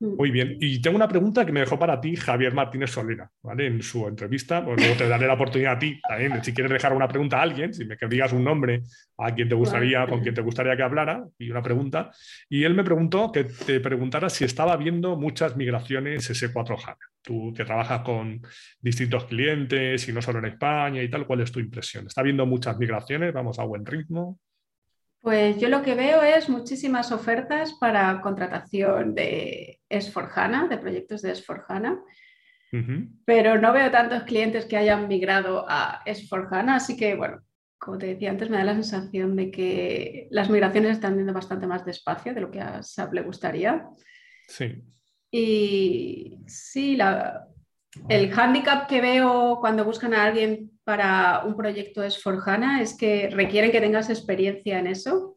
Mm. 0.00 0.16
Muy 0.16 0.30
bien. 0.30 0.56
Y 0.60 0.80
tengo 0.80 0.96
una 0.96 1.08
pregunta 1.08 1.44
que 1.44 1.52
me 1.52 1.60
dejó 1.60 1.78
para 1.78 2.00
ti 2.00 2.16
Javier 2.16 2.54
Martínez 2.54 2.90
Solera, 2.90 3.30
¿vale? 3.42 3.66
En 3.66 3.82
su 3.82 4.08
entrevista. 4.08 4.64
Pues 4.64 4.80
luego 4.80 4.96
te 4.96 5.06
daré 5.06 5.26
la 5.26 5.34
oportunidad 5.34 5.74
a 5.74 5.78
ti 5.78 6.00
también, 6.00 6.42
si 6.42 6.54
quieres 6.54 6.72
dejar 6.72 6.94
una 6.94 7.06
pregunta 7.06 7.38
a 7.38 7.42
alguien, 7.42 7.74
si 7.74 7.84
me 7.84 7.96
que 7.96 8.06
digas 8.08 8.32
un 8.32 8.42
nombre 8.42 8.82
a 9.18 9.34
quien 9.34 9.48
te 9.48 9.54
gustaría, 9.54 10.06
con 10.06 10.22
quien 10.22 10.34
te 10.34 10.40
gustaría 10.40 10.74
que 10.74 10.82
hablara, 10.82 11.24
y 11.38 11.50
una 11.50 11.62
pregunta. 11.62 12.10
Y 12.48 12.64
él 12.64 12.74
me 12.74 12.82
preguntó 12.82 13.30
que 13.30 13.44
te 13.44 13.80
preguntara 13.80 14.30
si 14.30 14.44
estaba 14.44 14.76
viendo 14.78 15.16
muchas 15.16 15.56
migraciones 15.56 16.30
S4 16.30 16.78
HANA. 16.82 16.96
Tú 17.22 17.52
que 17.54 17.66
trabajas 17.66 18.00
con 18.00 18.40
distintos 18.80 19.26
clientes 19.26 20.08
y 20.08 20.12
no 20.12 20.22
solo 20.22 20.38
en 20.38 20.46
España 20.46 21.02
y 21.02 21.10
tal, 21.10 21.26
¿cuál 21.26 21.42
es 21.42 21.52
tu 21.52 21.60
impresión? 21.60 22.06
¿Está 22.06 22.22
viendo 22.22 22.46
muchas 22.46 22.78
migraciones? 22.78 23.34
¿Vamos 23.34 23.58
a 23.58 23.64
buen 23.64 23.84
ritmo? 23.84 24.38
Pues 25.20 25.58
yo 25.58 25.68
lo 25.68 25.82
que 25.82 25.94
veo 25.94 26.22
es 26.22 26.48
muchísimas 26.48 27.12
ofertas 27.12 27.74
para 27.74 28.20
contratación 28.22 29.14
de 29.14 29.80
S4HANA, 29.90 30.68
de 30.68 30.78
proyectos 30.78 31.20
de 31.20 31.32
S4HANA, 31.32 32.02
pero 33.26 33.58
no 33.58 33.72
veo 33.72 33.90
tantos 33.90 34.22
clientes 34.22 34.64
que 34.64 34.76
hayan 34.76 35.08
migrado 35.08 35.66
a 35.68 36.02
S4HANA, 36.06 36.76
así 36.76 36.96
que 36.96 37.16
bueno, 37.16 37.42
como 37.80 37.98
te 37.98 38.06
decía 38.06 38.30
antes, 38.30 38.48
me 38.50 38.58
da 38.58 38.64
la 38.64 38.74
sensación 38.74 39.36
de 39.36 39.50
que 39.50 40.28
las 40.30 40.50
migraciones 40.50 40.92
están 40.92 41.16
yendo 41.16 41.32
bastante 41.32 41.66
más 41.66 41.84
despacio 41.84 42.34
de 42.34 42.40
lo 42.40 42.50
que 42.50 42.60
a 42.60 42.82
SAP 42.82 43.14
le 43.14 43.22
gustaría. 43.22 43.86
Sí. 44.46 44.82
Y 45.30 46.38
sí, 46.46 46.98
el 48.08 48.30
hándicap 48.30 48.88
que 48.88 49.00
veo 49.00 49.58
cuando 49.60 49.84
buscan 49.84 50.14
a 50.14 50.24
alguien 50.24 50.70
para 50.90 51.44
un 51.44 51.56
proyecto 51.56 52.02
es 52.02 52.20
Forjana 52.20 52.82
es 52.82 52.96
que 52.96 53.30
requieren 53.30 53.70
que 53.70 53.80
tengas 53.80 54.10
experiencia 54.10 54.80
en 54.80 54.88
eso. 54.88 55.36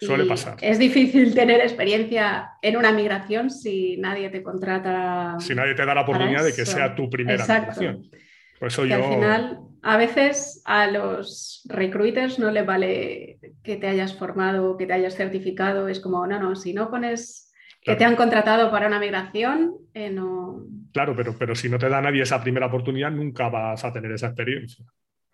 Suele 0.00 0.24
pasar. 0.24 0.56
Es 0.62 0.78
difícil 0.78 1.34
tener 1.34 1.60
experiencia 1.60 2.52
en 2.62 2.78
una 2.78 2.90
migración 2.90 3.50
si 3.50 3.98
nadie 3.98 4.30
te 4.30 4.42
contrata. 4.42 5.36
Si 5.40 5.54
nadie 5.54 5.74
te 5.74 5.84
da 5.84 5.94
la 5.94 6.00
oportunidad 6.00 6.42
de 6.42 6.54
que 6.54 6.64
sea 6.64 6.94
tu 6.94 7.10
primera 7.10 7.44
migración. 7.44 8.10
Por 8.58 8.68
eso 8.68 8.86
yo... 8.86 8.94
Al 8.94 9.14
final, 9.14 9.58
a 9.82 9.98
veces 9.98 10.62
a 10.64 10.86
los 10.86 11.60
recruiters 11.66 12.38
no 12.38 12.50
les 12.50 12.64
vale 12.64 13.40
que 13.62 13.76
te 13.76 13.88
hayas 13.88 14.14
formado, 14.14 14.78
que 14.78 14.86
te 14.86 14.94
hayas 14.94 15.16
certificado. 15.16 15.86
Es 15.86 16.00
como, 16.00 16.26
no, 16.26 16.40
no, 16.40 16.56
si 16.56 16.72
no 16.72 16.90
pones 16.90 17.51
que 17.82 17.96
te 17.96 18.04
han 18.04 18.16
contratado 18.16 18.70
para 18.70 18.86
una 18.86 19.00
migración, 19.00 19.74
eh, 19.92 20.10
no. 20.10 20.64
Claro, 20.92 21.16
pero, 21.16 21.36
pero 21.36 21.54
si 21.54 21.68
no 21.68 21.78
te 21.78 21.88
da 21.88 22.00
nadie 22.00 22.22
esa 22.22 22.42
primera 22.42 22.66
oportunidad, 22.66 23.10
nunca 23.10 23.48
vas 23.48 23.84
a 23.84 23.92
tener 23.92 24.12
esa 24.12 24.28
experiencia. 24.28 24.84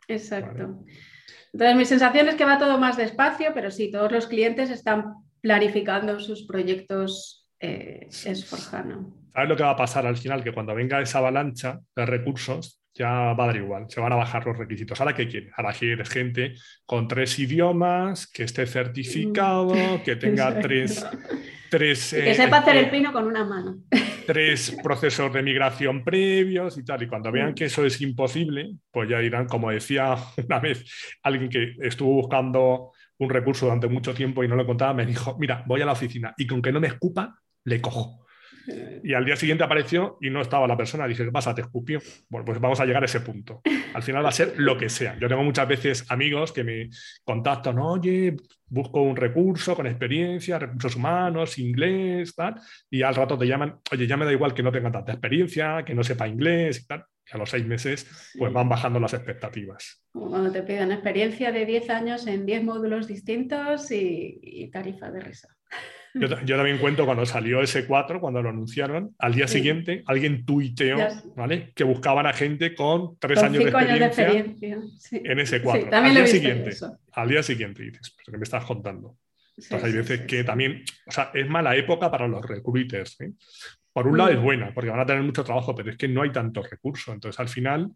Exacto. 0.06 0.84
Entonces, 1.52 1.76
mi 1.76 1.84
sensación 1.84 2.28
es 2.28 2.36
que 2.36 2.44
va 2.44 2.58
todo 2.58 2.78
más 2.78 2.96
despacio, 2.96 3.50
pero 3.54 3.70
sí, 3.70 3.90
todos 3.90 4.10
los 4.12 4.26
clientes 4.26 4.70
están 4.70 5.14
planificando 5.40 6.20
sus 6.20 6.46
proyectos 6.46 7.48
eh, 7.60 8.06
S4HANA. 8.10 9.12
¿Sabes 9.32 9.48
lo 9.48 9.56
que 9.56 9.62
va 9.62 9.70
a 9.70 9.76
pasar 9.76 10.06
al 10.06 10.16
final? 10.16 10.42
Que 10.42 10.52
cuando 10.52 10.74
venga 10.74 11.00
esa 11.00 11.18
avalancha 11.18 11.80
de 11.94 12.06
recursos, 12.06 12.80
ya 12.98 13.32
va 13.32 13.44
a 13.44 13.46
dar 13.46 13.56
igual, 13.56 13.86
se 13.88 14.00
van 14.00 14.12
a 14.12 14.16
bajar 14.16 14.46
los 14.46 14.58
requisitos. 14.58 15.00
¿Ahora 15.00 15.14
qué 15.14 15.28
quieres? 15.28 15.52
Ahora 15.56 15.72
quieres 15.72 16.08
gente 16.08 16.54
con 16.84 17.06
tres 17.06 17.38
idiomas, 17.38 18.26
que 18.26 18.44
esté 18.44 18.66
certificado, 18.66 19.74
mm. 19.74 20.02
que 20.02 20.16
tenga 20.16 20.58
tres 20.60 21.06
tres... 21.68 22.10
que 22.12 22.34
sepa 22.34 22.58
hacer 22.58 22.76
el 22.76 22.84
eh, 22.86 22.90
pino 22.90 23.12
con 23.12 23.26
una 23.26 23.44
mano. 23.44 23.78
Tres 24.26 24.76
procesos 24.82 25.32
de 25.32 25.42
migración 25.42 26.04
previos 26.04 26.76
y 26.78 26.84
tal. 26.84 27.02
Y 27.02 27.08
cuando 27.08 27.30
vean 27.30 27.54
que 27.54 27.66
eso 27.66 27.84
es 27.84 28.00
imposible, 28.00 28.74
pues 28.90 29.08
ya 29.08 29.18
dirán, 29.18 29.46
como 29.46 29.70
decía 29.70 30.16
una 30.44 30.58
vez 30.58 30.84
alguien 31.22 31.48
que 31.48 31.74
estuvo 31.80 32.14
buscando 32.14 32.92
un 33.18 33.30
recurso 33.30 33.66
durante 33.66 33.88
mucho 33.88 34.14
tiempo 34.14 34.44
y 34.44 34.48
no 34.48 34.56
lo 34.56 34.66
contaba, 34.66 34.94
me 34.94 35.06
dijo, 35.06 35.36
mira, 35.38 35.64
voy 35.66 35.82
a 35.82 35.86
la 35.86 35.92
oficina 35.92 36.34
y 36.36 36.46
con 36.46 36.62
que 36.62 36.72
no 36.72 36.80
me 36.80 36.88
escupa, 36.88 37.38
le 37.64 37.80
cojo. 37.80 38.26
Y 39.02 39.14
al 39.14 39.24
día 39.24 39.36
siguiente 39.36 39.64
apareció 39.64 40.18
y 40.20 40.30
no 40.30 40.40
estaba 40.40 40.66
la 40.66 40.76
persona. 40.76 41.06
Dije, 41.06 41.24
¿qué 41.24 41.32
pasa? 41.32 41.54
¿Te 41.54 41.62
escupió? 41.62 42.00
Bueno, 42.28 42.44
pues 42.44 42.60
vamos 42.60 42.80
a 42.80 42.84
llegar 42.84 43.02
a 43.02 43.06
ese 43.06 43.20
punto. 43.20 43.62
Al 43.94 44.02
final 44.02 44.24
va 44.24 44.28
a 44.28 44.32
ser 44.32 44.54
lo 44.56 44.76
que 44.76 44.88
sea. 44.88 45.18
Yo 45.18 45.28
tengo 45.28 45.42
muchas 45.42 45.66
veces 45.68 46.04
amigos 46.10 46.52
que 46.52 46.64
me 46.64 46.90
contactan, 47.24 47.78
oye, 47.78 48.36
busco 48.66 49.02
un 49.02 49.16
recurso 49.16 49.74
con 49.74 49.86
experiencia, 49.86 50.58
recursos 50.58 50.96
humanos, 50.96 51.58
inglés, 51.58 52.34
tal, 52.34 52.56
y 52.90 53.02
al 53.02 53.14
rato 53.14 53.38
te 53.38 53.46
llaman, 53.46 53.80
oye, 53.90 54.06
ya 54.06 54.16
me 54.16 54.24
da 54.24 54.32
igual 54.32 54.54
que 54.54 54.62
no 54.62 54.72
tenga 54.72 54.92
tanta 54.92 55.12
experiencia, 55.12 55.84
que 55.84 55.94
no 55.94 56.04
sepa 56.04 56.28
inglés 56.28 56.80
y 56.80 56.86
tal. 56.86 57.04
Y 57.30 57.36
a 57.36 57.38
los 57.38 57.50
seis 57.50 57.66
meses, 57.66 58.32
pues 58.38 58.52
van 58.52 58.68
bajando 58.68 58.98
las 58.98 59.12
expectativas. 59.12 60.02
Cuando 60.12 60.50
te 60.50 60.62
piden 60.62 60.92
experiencia 60.92 61.52
de 61.52 61.66
10 61.66 61.90
años 61.90 62.26
en 62.26 62.46
10 62.46 62.64
módulos 62.64 63.06
distintos 63.06 63.90
y, 63.90 64.38
y 64.42 64.70
tarifa 64.70 65.10
de 65.10 65.20
risa. 65.20 65.48
Yo, 66.18 66.56
también 66.56 66.78
cuento 66.78 67.04
cuando 67.04 67.24
salió 67.26 67.62
ese 67.62 67.86
4, 67.86 68.20
cuando 68.20 68.42
lo 68.42 68.50
anunciaron, 68.50 69.14
al 69.18 69.34
día 69.34 69.48
siguiente 69.48 70.02
alguien 70.06 70.44
tuiteó 70.44 70.98
¿vale? 71.36 71.72
que 71.74 71.84
buscaban 71.84 72.26
a 72.26 72.32
gente 72.32 72.74
con 72.74 73.18
tres 73.18 73.42
años, 73.42 73.64
de 73.64 73.70
experiencia, 73.70 74.78
en 75.12 75.38
ese 75.38 75.62
4. 75.62 75.88
al, 75.92 76.14
día 76.14 76.26
siguiente, 76.26 76.70
al 77.12 77.28
día 77.28 77.42
siguiente 77.42 77.82
dices, 77.82 78.16
¿qué 78.24 78.36
me 78.36 78.44
estás 78.44 78.64
contando? 78.64 79.16
Entonces 79.56 79.84
hay 79.84 79.92
veces 79.92 80.20
que 80.22 80.44
también, 80.44 80.84
o 81.06 81.10
sea, 81.10 81.30
es 81.34 81.48
mala 81.48 81.74
época 81.76 82.10
para 82.10 82.28
los 82.28 82.44
recruiters. 82.46 83.20
¿eh? 83.20 83.32
Por 83.92 84.06
un 84.06 84.16
lado 84.16 84.30
es 84.30 84.38
mm. 84.38 84.42
buena, 84.42 84.72
porque 84.72 84.90
van 84.90 85.00
a 85.00 85.06
tener 85.06 85.22
mucho 85.22 85.42
trabajo, 85.42 85.74
pero 85.74 85.90
es 85.90 85.96
que 85.96 86.08
no 86.08 86.22
hay 86.22 86.30
tantos 86.30 86.70
recursos. 86.70 87.12
Entonces 87.12 87.38
al 87.40 87.48
final 87.48 87.90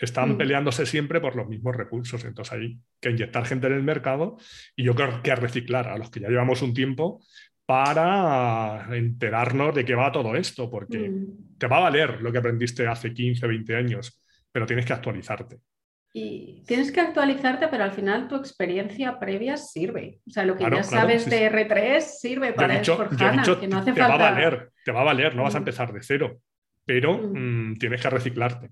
están 0.00 0.32
mm. 0.34 0.38
peleándose 0.38 0.86
siempre 0.86 1.20
por 1.20 1.34
los 1.36 1.48
mismos 1.48 1.74
recursos. 1.76 2.24
Entonces 2.24 2.52
hay 2.54 2.78
que 3.00 3.10
inyectar 3.10 3.44
gente 3.46 3.66
en 3.66 3.74
el 3.74 3.82
mercado 3.82 4.36
y 4.76 4.84
yo 4.84 4.94
creo 4.94 5.22
que 5.22 5.34
reciclar 5.34 5.88
a 5.88 5.98
los 5.98 6.10
que 6.10 6.20
ya 6.20 6.28
llevamos 6.28 6.62
un 6.62 6.72
tiempo 6.74 7.20
para 7.66 8.86
enterarnos 8.92 9.74
de 9.74 9.84
qué 9.84 9.94
va 9.94 10.10
todo 10.10 10.34
esto, 10.36 10.70
porque 10.70 11.10
Mm. 11.10 11.58
te 11.58 11.66
va 11.66 11.76
a 11.78 11.80
valer 11.80 12.22
lo 12.22 12.32
que 12.32 12.38
aprendiste 12.38 12.86
hace 12.86 13.12
15, 13.12 13.46
20 13.46 13.76
años, 13.76 14.22
pero 14.50 14.64
tienes 14.66 14.86
que 14.86 14.94
actualizarte. 14.94 15.58
Y 16.14 16.64
tienes 16.66 16.90
que 16.90 17.00
actualizarte, 17.00 17.68
pero 17.68 17.84
al 17.84 17.92
final 17.92 18.26
tu 18.28 18.36
experiencia 18.36 19.18
previa 19.18 19.58
sirve. 19.58 20.20
O 20.26 20.30
sea, 20.30 20.44
lo 20.46 20.54
que 20.54 20.60
Claro, 20.60 20.76
ya 20.76 20.82
claro, 20.88 21.02
sabes 21.08 21.24
sí, 21.24 21.30
de 21.30 21.36
sí. 21.38 21.44
R3 21.44 22.00
sirve 22.00 22.52
para 22.54 22.78
dicho, 22.78 22.94
he 22.94 23.06
S4HANA, 23.06 23.36
dicho, 23.42 23.60
que 23.60 23.68
no 23.68 23.78
hace 23.78 23.92
te 23.92 24.00
falta. 24.00 24.16
va 24.16 24.28
a 24.28 24.30
valer, 24.32 24.70
te 24.84 24.92
va 24.92 25.00
a 25.02 25.04
valer, 25.04 25.36
no 25.36 25.42
vas 25.42 25.54
a 25.54 25.58
Mm. 25.58 25.62
empezar 25.62 25.92
de 25.92 26.02
cero, 26.02 26.40
pero 26.86 27.18
Mm. 27.18 27.74
tienes 27.78 28.00
que 28.00 28.08
reciclarte. 28.10 28.70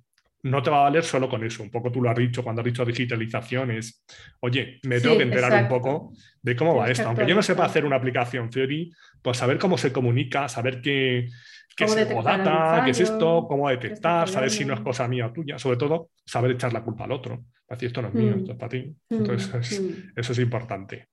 No 0.50 0.62
te 0.62 0.70
va 0.70 0.78
a 0.80 0.82
valer 0.84 1.02
solo 1.04 1.28
con 1.28 1.44
eso. 1.44 1.62
Un 1.62 1.70
poco 1.70 1.90
tú 1.90 2.00
lo 2.02 2.10
has 2.10 2.16
dicho 2.16 2.42
cuando 2.42 2.60
has 2.62 2.66
dicho 2.66 2.84
digitalización, 2.84 3.70
es, 3.72 4.04
oye, 4.40 4.78
me 4.84 5.00
tengo 5.00 5.14
Sí, 5.14 5.18
que 5.18 5.24
enterar 5.24 5.52
exacto. 5.52 5.74
un 5.74 5.80
poco 5.82 6.12
de 6.42 6.56
cómo 6.56 6.76
va 6.76 6.88
esto. 6.90 7.06
Aunque 7.08 7.26
yo 7.26 7.34
no 7.34 7.42
sepa 7.42 7.64
hacer 7.64 7.84
una 7.84 7.96
aplicación 7.96 8.48
Theory, 8.50 8.92
pues 9.22 9.36
saber 9.38 9.58
cómo 9.58 9.76
se 9.78 9.92
comunica, 9.92 10.48
saber 10.48 10.80
qué, 10.80 11.28
qué 11.76 11.84
es 11.84 11.94
data, 12.24 12.82
qué 12.84 12.90
es 12.92 13.00
esto, 13.00 13.46
cómo 13.48 13.68
está 13.70 13.82
detectar, 13.82 14.28
saber 14.28 14.50
si 14.50 14.64
no 14.64 14.74
es 14.74 14.80
cosa 14.80 15.08
mía 15.08 15.26
o 15.26 15.32
tuya. 15.32 15.58
Sobre 15.58 15.76
todo, 15.78 16.10
saber 16.24 16.52
echar 16.52 16.72
la 16.72 16.82
culpa 16.82 17.04
al 17.04 17.12
otro. 17.12 17.44
Decir, 17.68 17.88
esto 17.88 18.02
no 18.02 18.08
es 18.08 18.14
mío, 18.14 18.36
Mm. 18.36 18.38
esto 18.40 18.52
es 18.52 18.58
para 18.58 18.68
ti. 18.70 18.94
Mm, 19.10 19.14
Entonces, 19.16 19.54
es- 19.72 19.80
mm. 19.82 20.12
eso 20.20 20.32
es 20.32 20.38
importante. 20.38 21.08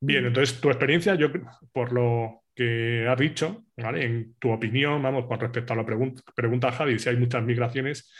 Bien, 0.00 0.26
entonces 0.26 0.60
tu 0.60 0.68
experiencia, 0.68 1.14
yo 1.14 1.28
por 1.72 1.92
lo 1.92 2.42
que 2.58 3.06
has 3.06 3.16
dicho, 3.16 3.66
¿vale? 3.76 4.04
en 4.04 4.34
tu 4.36 4.50
opinión, 4.50 5.00
vamos, 5.00 5.26
con 5.26 5.38
respecto 5.38 5.74
a 5.74 5.76
la 5.76 5.86
pregunta, 5.86 6.20
pregunta 6.34 6.72
Javi, 6.72 6.98
si 6.98 7.08
hay 7.08 7.16
muchas 7.16 7.44
migraciones, 7.44 8.12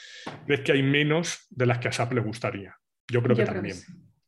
ves 0.46 0.60
que 0.60 0.70
hay 0.70 0.82
menos 0.84 1.48
de 1.50 1.66
las 1.66 1.78
que 1.78 1.88
a 1.88 1.92
SAP 1.92 2.12
le 2.12 2.20
gustaría. 2.20 2.72
Yo 3.10 3.20
creo 3.20 3.34
que 3.34 3.42
Yo 3.42 3.48
creo 3.48 3.62
que 3.62 3.68
también. 3.68 3.76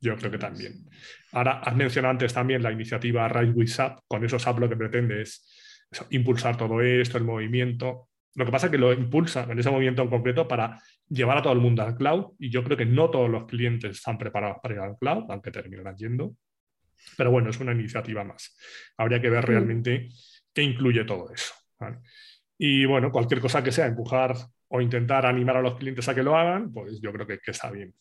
Yo 0.01 0.17
creo 0.17 0.17
que 0.17 0.21
creo 0.21 0.33
que 0.33 0.39
también. 0.39 0.91
Ahora, 1.31 1.61
has 1.61 1.77
mencionado 1.77 2.11
antes 2.11 2.35
también 2.35 2.61
la 2.61 2.73
iniciativa 2.73 3.29
Rise 3.29 3.53
with 3.53 3.69
SAP. 3.69 4.01
Con 4.09 4.25
eso 4.25 4.37
SAP 4.37 4.59
lo 4.59 4.69
que 4.69 4.77
pretende 4.77 5.23
es 5.23 5.87
eso, 5.89 6.09
impulsar 6.11 6.57
todo 6.57 6.81
esto, 6.81 7.17
el 7.17 7.23
movimiento. 7.23 8.09
Lo 8.35 8.45
que 8.45 8.51
pasa 8.51 8.67
es 8.67 8.73
que 8.73 8.79
lo 8.79 8.93
impulsa 8.93 9.47
en 9.49 9.61
ese 9.61 9.71
movimiento 9.71 10.03
en 10.03 10.09
concreto 10.09 10.49
para 10.49 10.83
llevar 11.09 11.39
a 11.39 11.43
todo 11.43 11.53
el 11.53 11.61
mundo 11.61 11.85
al 11.85 11.95
cloud 11.95 12.33
y 12.41 12.51
yo 12.51 12.65
creo 12.65 12.77
que 12.77 12.87
no 12.87 13.11
todos 13.11 13.31
los 13.31 13.45
clientes 13.45 13.99
están 13.99 14.19
preparados 14.19 14.57
para 14.61 14.75
ir 14.75 14.81
al 14.81 14.99
cloud, 14.99 15.27
aunque 15.29 15.53
terminarán 15.53 15.95
yendo. 15.97 16.35
Pero 17.17 17.31
bueno, 17.31 17.51
es 17.51 17.61
una 17.61 17.73
iniciativa 17.73 18.25
más. 18.25 18.57
Habría 18.97 19.21
que 19.21 19.31
ver 19.31 19.45
Mm. 19.45 19.47
realmente 19.49 20.09
qué 20.53 20.63
incluye 20.63 21.05
todo 21.05 21.33
eso. 21.33 21.55
¿vale? 21.79 21.99
Y 22.59 22.85
bueno, 22.85 23.11
cualquier 23.11 23.41
cosa 23.41 23.63
que 23.63 23.73
sea 23.73 23.87
empujar 23.87 24.35
o 24.69 24.81
intentar 24.81 25.27
animar 25.27 25.57
a 25.57 25.63
los 25.63 25.77
clientes 25.77 26.09
a 26.09 26.15
que 26.15 26.23
lo 26.23 26.37
hagan, 26.37 26.73
pues 26.73 27.01
yo 27.01 27.13
creo 27.13 27.27
que, 27.27 27.39
que 27.39 27.51
está 27.53 27.71
bien. 27.71 27.95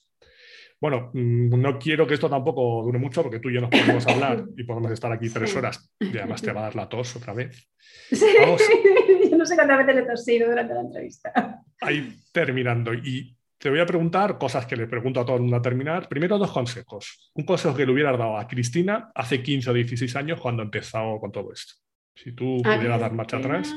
Bueno, 0.82 1.12
mm, 1.14 1.60
no 1.62 1.78
quiero 1.78 2.08
que 2.08 2.14
esto 2.14 2.30
tampoco 2.30 2.84
dure 2.84 3.00
mucho 3.00 3.22
porque 3.22 3.40
tú 3.40 3.50
y 3.50 3.56
yo 3.56 3.62
nos 3.62 3.70
podemos 3.70 4.06
hablar 4.08 4.46
y 4.56 4.64
podemos 4.64 4.92
estar 4.92 5.12
aquí 5.12 5.30
tres 5.30 5.52
Sí. 5.52 5.58
horas 5.58 5.94
y 6.00 6.18
además 6.18 6.42
te 6.42 6.52
va 6.54 6.62
a 6.62 6.64
dar 6.64 6.76
la 6.76 6.88
tos 6.90 7.16
otra 7.18 7.34
vez. 7.34 7.70
Sí, 8.12 8.26
Vamos. 8.40 8.62
yo 9.32 9.38
no 9.38 9.46
sé 9.46 9.56
cuántas 9.56 9.78
veces 9.80 9.96
le 9.96 10.02
he 10.02 10.06
tosido 10.06 10.50
durante 10.50 10.74
la 10.74 10.82
entrevista. 10.82 11.64
Ahí 11.82 12.16
terminando. 12.32 12.94
Y 12.94 13.36
te 13.60 13.70
voy 13.70 13.82
a 13.82 13.86
preguntar 13.86 14.38
cosas 14.38 14.66
que 14.66 14.78
le 14.78 14.88
pregunto 14.88 15.20
a 15.20 15.26
todo 15.26 15.36
el 15.36 15.42
mundo 15.42 15.58
a 15.58 15.62
terminar. 15.62 16.08
Primero, 16.08 16.38
dos 16.38 16.52
consejos. 16.52 17.30
Un 17.34 17.44
consejo 17.44 17.76
que 17.76 17.86
le 17.86 17.92
hubieras 17.92 18.18
dado 18.18 18.38
a 18.38 18.48
Cristina 18.48 19.12
hace 19.14 19.44
15 19.44 19.70
o 19.70 19.74
16 19.74 20.16
años 20.16 20.40
cuando 20.40 20.64
empezó 20.64 21.20
con 21.20 21.30
todo 21.30 21.52
esto. 21.52 21.74
Si 22.16 22.32
tú 22.32 22.62
A 22.64 22.76
pudieras 22.76 23.02
dar 23.02 23.12
marcha 23.12 23.38
Cristina, 23.38 23.60
atrás. 23.60 23.76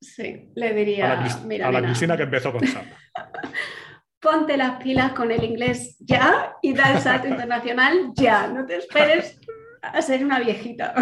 Sí, 0.00 0.50
le 0.54 0.74
diría. 0.74 1.12
A 1.12 1.24
la, 1.24 1.38
mira, 1.46 1.68
a 1.68 1.72
la 1.72 1.82
Cristina 1.82 2.14
que 2.14 2.24
empezó 2.24 2.52
con 2.52 2.66
SAP. 2.66 2.84
Ponte 4.20 4.56
las 4.56 4.82
pilas 4.82 5.12
con 5.12 5.30
el 5.30 5.42
inglés 5.42 5.96
ya 6.00 6.54
y 6.60 6.74
da 6.74 6.92
el 6.92 7.00
salto 7.00 7.26
internacional 7.28 8.12
ya. 8.14 8.48
No 8.48 8.66
te 8.66 8.76
esperes 8.76 9.40
a 9.80 10.02
ser 10.02 10.22
una 10.22 10.40
viejita. 10.40 10.94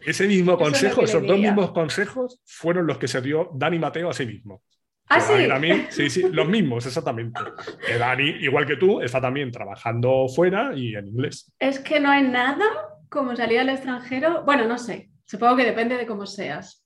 Ese 0.00 0.26
mismo 0.26 0.52
es 0.52 0.58
consejo, 0.58 1.02
esos 1.02 1.24
dos 1.24 1.38
mismos 1.38 1.70
consejos 1.70 2.40
fueron 2.44 2.88
los 2.88 2.98
que 2.98 3.06
se 3.06 3.20
dio 3.20 3.50
Dani 3.54 3.78
Mateo 3.78 4.10
a 4.10 4.12
sí 4.12 4.26
mismo. 4.26 4.62
Ah, 5.08 5.20
Dani 5.20 5.42
sí. 5.44 5.48
también- 5.48 5.86
sí, 5.90 6.10
sí, 6.10 6.22
los 6.32 6.48
mismos, 6.48 6.84
exactamente. 6.86 7.40
Que 7.86 7.96
Dani, 7.98 8.28
igual 8.40 8.66
que 8.66 8.76
tú, 8.76 9.00
está 9.00 9.20
también 9.20 9.50
trabajando 9.52 10.26
fuera 10.28 10.72
y 10.74 10.94
en 10.96 11.06
inglés. 11.08 11.52
Es 11.58 11.78
que 11.78 12.00
no 12.00 12.10
hay 12.10 12.22
nada 12.22 12.64
como 13.08 13.36
salir 13.36 13.60
al 13.60 13.68
extranjero. 13.68 14.42
Bueno, 14.44 14.66
no 14.66 14.78
sé. 14.78 15.10
Supongo 15.24 15.56
que 15.56 15.64
depende 15.64 15.96
de 15.96 16.06
cómo 16.06 16.26
seas. 16.26 16.84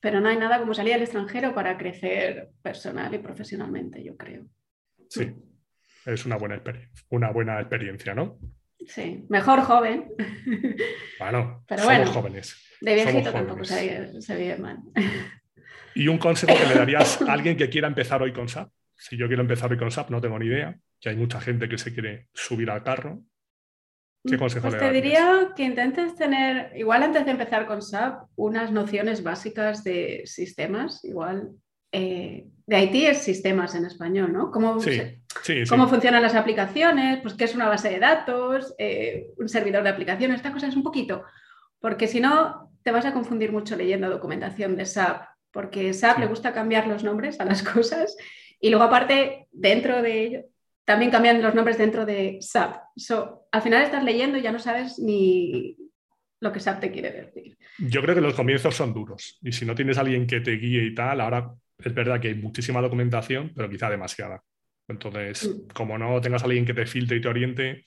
Pero 0.00 0.20
no 0.20 0.28
hay 0.28 0.36
nada 0.36 0.58
como 0.60 0.74
salir 0.74 0.94
al 0.94 1.00
extranjero 1.02 1.54
para 1.54 1.76
crecer 1.78 2.50
personal 2.62 3.14
y 3.14 3.18
profesionalmente, 3.18 4.04
yo 4.04 4.16
creo. 4.16 4.44
Sí, 5.08 5.32
es 6.06 6.26
una 6.26 6.36
buena, 6.36 6.56
experiencia, 6.56 6.90
una 7.10 7.32
buena 7.32 7.58
experiencia, 7.60 8.14
¿no? 8.14 8.38
Sí, 8.86 9.24
mejor 9.30 9.60
joven. 9.62 10.12
Bueno, 11.18 11.64
Pero 11.66 11.82
somos 11.82 11.96
bueno. 11.98 12.12
jóvenes. 12.12 12.56
De 12.80 12.94
viejito 12.94 13.32
tampoco 13.32 13.64
se, 13.64 14.20
se 14.20 14.36
vive 14.36 14.56
mal. 14.58 14.78
¿Y 15.94 16.08
un 16.08 16.18
consejo 16.18 16.52
que 16.58 16.66
le 16.66 16.74
darías 16.74 17.20
a 17.22 17.32
alguien 17.32 17.56
que 17.56 17.68
quiera 17.68 17.88
empezar 17.88 18.22
hoy 18.22 18.32
con 18.32 18.48
SAP? 18.48 18.70
Si 18.96 19.16
yo 19.16 19.26
quiero 19.26 19.42
empezar 19.42 19.70
hoy 19.70 19.78
con 19.78 19.90
SAP, 19.90 20.10
no 20.10 20.20
tengo 20.20 20.38
ni 20.38 20.46
idea, 20.46 20.76
que 21.00 21.08
hay 21.10 21.16
mucha 21.16 21.40
gente 21.40 21.68
que 21.68 21.78
se 21.78 21.92
quiere 21.92 22.28
subir 22.32 22.70
al 22.70 22.82
carro. 22.82 23.20
¿Qué 24.26 24.38
consejo 24.38 24.62
Pues 24.62 24.74
le 24.74 24.78
te 24.80 24.84
darías? 24.86 25.02
diría 25.04 25.48
que 25.54 25.62
intentes 25.64 26.14
tener, 26.16 26.72
igual 26.76 27.02
antes 27.02 27.24
de 27.26 27.30
empezar 27.32 27.66
con 27.66 27.82
SAP, 27.82 28.28
unas 28.36 28.70
nociones 28.72 29.22
básicas 29.22 29.84
de 29.84 30.22
sistemas, 30.24 31.04
igual 31.04 31.50
eh, 31.92 32.46
de 32.66 32.82
IT 32.82 32.94
es 33.10 33.18
sistemas 33.18 33.74
en 33.74 33.84
español, 33.84 34.32
¿no? 34.32 34.50
¿Cómo, 34.50 34.80
Sí, 34.80 34.92
se- 34.96 35.20
sí, 35.42 35.64
sí. 35.66 35.68
cómo 35.68 35.86
funcionan 35.88 36.22
las 36.22 36.34
aplicaciones? 36.34 37.20
Pues 37.20 37.34
qué 37.34 37.44
es 37.44 37.54
una 37.54 37.68
base 37.68 37.90
de 37.90 37.98
datos, 37.98 38.74
eh, 38.78 39.26
un 39.36 39.48
servidor 39.48 39.82
de 39.82 39.90
aplicaciones, 39.90 40.36
estas 40.36 40.52
cosas 40.52 40.74
un 40.74 40.82
poquito, 40.82 41.22
porque 41.78 42.08
si 42.08 42.20
no 42.20 42.72
te 42.82 42.90
vas 42.90 43.04
a 43.04 43.12
confundir 43.12 43.52
mucho 43.52 43.76
leyendo 43.76 44.08
documentación 44.08 44.74
de 44.76 44.86
SAP, 44.86 45.22
porque 45.54 45.94
SAP 45.94 46.16
Sí. 46.16 46.20
le 46.22 46.26
gusta 46.26 46.52
cambiar 46.52 46.86
los 46.86 47.02
nombres 47.04 47.40
a 47.40 47.46
las 47.46 47.62
cosas 47.78 48.14
y 48.60 48.68
luego 48.68 48.84
aparte 48.84 49.46
dentro 49.52 50.02
de 50.02 50.22
ello 50.26 50.40
también 50.84 51.10
cambian 51.10 51.40
los 51.40 51.54
nombres 51.54 51.78
dentro 51.78 52.04
de 52.04 52.36
SAP. 52.42 52.76
So, 52.96 53.46
al 53.50 53.62
final 53.62 53.82
estás 53.82 54.04
leyendo 54.04 54.36
y 54.36 54.42
ya 54.42 54.52
no 54.52 54.58
sabes 54.58 54.98
ni 54.98 55.78
lo 56.40 56.52
que 56.52 56.60
SAP 56.60 56.80
te 56.80 56.90
quiere 56.92 57.10
decir. 57.10 57.56
Yo 57.78 58.02
creo 58.02 58.14
que 58.14 58.20
los 58.20 58.34
comienzos 58.34 58.74
son 58.74 58.92
duros 58.92 59.38
y 59.42 59.52
si 59.52 59.64
no 59.64 59.74
tienes 59.74 59.96
a 59.96 60.02
alguien 60.02 60.26
que 60.26 60.40
te 60.40 60.50
guíe 60.58 60.84
y 60.84 60.94
tal, 60.94 61.22
ahora 61.22 61.50
es 61.78 61.94
verdad 61.94 62.20
que 62.20 62.28
hay 62.28 62.34
muchísima 62.34 62.82
documentación, 62.82 63.52
pero 63.56 63.70
quizá 63.70 63.88
demasiada. 63.88 64.42
Entonces, 64.88 65.48
Mm. 65.48 65.68
como 65.72 65.96
no 65.96 66.20
tengas 66.20 66.42
a 66.42 66.44
alguien 66.46 66.66
que 66.66 66.74
te 66.74 66.84
filtre 66.84 67.16
y 67.16 67.20
te 67.22 67.28
oriente, 67.28 67.84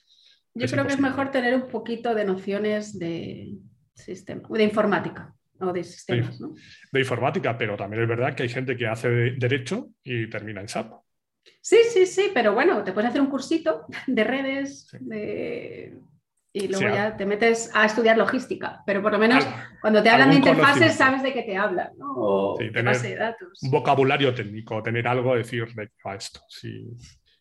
Yo 0.56 0.66
creo 0.66 0.88
que 0.88 0.94
es 0.94 1.00
mejor 1.00 1.30
tener 1.30 1.54
un 1.54 1.68
poquito 1.68 2.16
de 2.16 2.26
nociones 2.26 2.98
de 2.98 3.52
sistema, 3.94 4.42
de 4.50 4.64
informática 4.64 5.36
o 5.60 5.74
de 5.74 5.84
sistemas, 5.84 6.40
¿no? 6.40 6.54
de 6.92 7.00
informática, 7.00 7.58
pero 7.58 7.76
también 7.76 8.04
es 8.04 8.10
verdad 8.10 8.36
que 8.36 8.44
hay 8.44 8.50
gente 8.50 8.76
que 8.78 8.88
hace 8.88 9.10
de- 9.10 9.32
derecho 9.38 9.90
y 10.04 10.30
termina 10.30 10.62
en 10.62 10.68
SAP. 10.68 10.92
Sí, 11.62 11.78
sí, 11.92 12.06
sí, 12.06 12.32
pero 12.34 12.54
bueno, 12.54 12.84
te 12.84 12.92
puedes 12.92 13.10
hacer 13.10 13.22
un 13.22 13.28
cursito 13.30 13.86
de 14.08 14.24
redes 14.24 14.88
Sí. 14.92 14.98
de... 15.02 15.98
y 16.54 16.68
luego 16.68 16.88
Sí, 16.88 16.94
ya 16.94 17.16
te 17.18 17.26
metes 17.26 17.72
a 17.74 17.86
estudiar 17.86 18.18
logística, 18.18 18.82
pero 18.86 19.02
por 19.02 19.12
lo 19.12 19.20
menos 19.20 19.46
Al- 19.46 19.54
cuando 19.82 20.02
te 20.04 20.10
hablan 20.10 20.30
de 20.32 20.38
interfaces 20.38 20.94
sabes 20.96 21.24
de 21.24 21.34
qué 21.34 21.44
te 21.44 21.56
hablan, 21.58 21.90
¿no? 21.98 22.14
O 22.16 22.58
Sí, 22.58 22.68
tener 22.68 22.86
base 22.86 23.10
de 23.10 23.16
datos. 23.16 23.62
un 23.64 23.72
vocabulario 23.72 24.34
técnico, 24.34 24.82
tener 24.84 25.08
algo, 25.08 25.36
decir 25.36 25.66
de 25.74 25.90
va 26.06 26.16
esto. 26.16 26.40
Si 26.50 26.86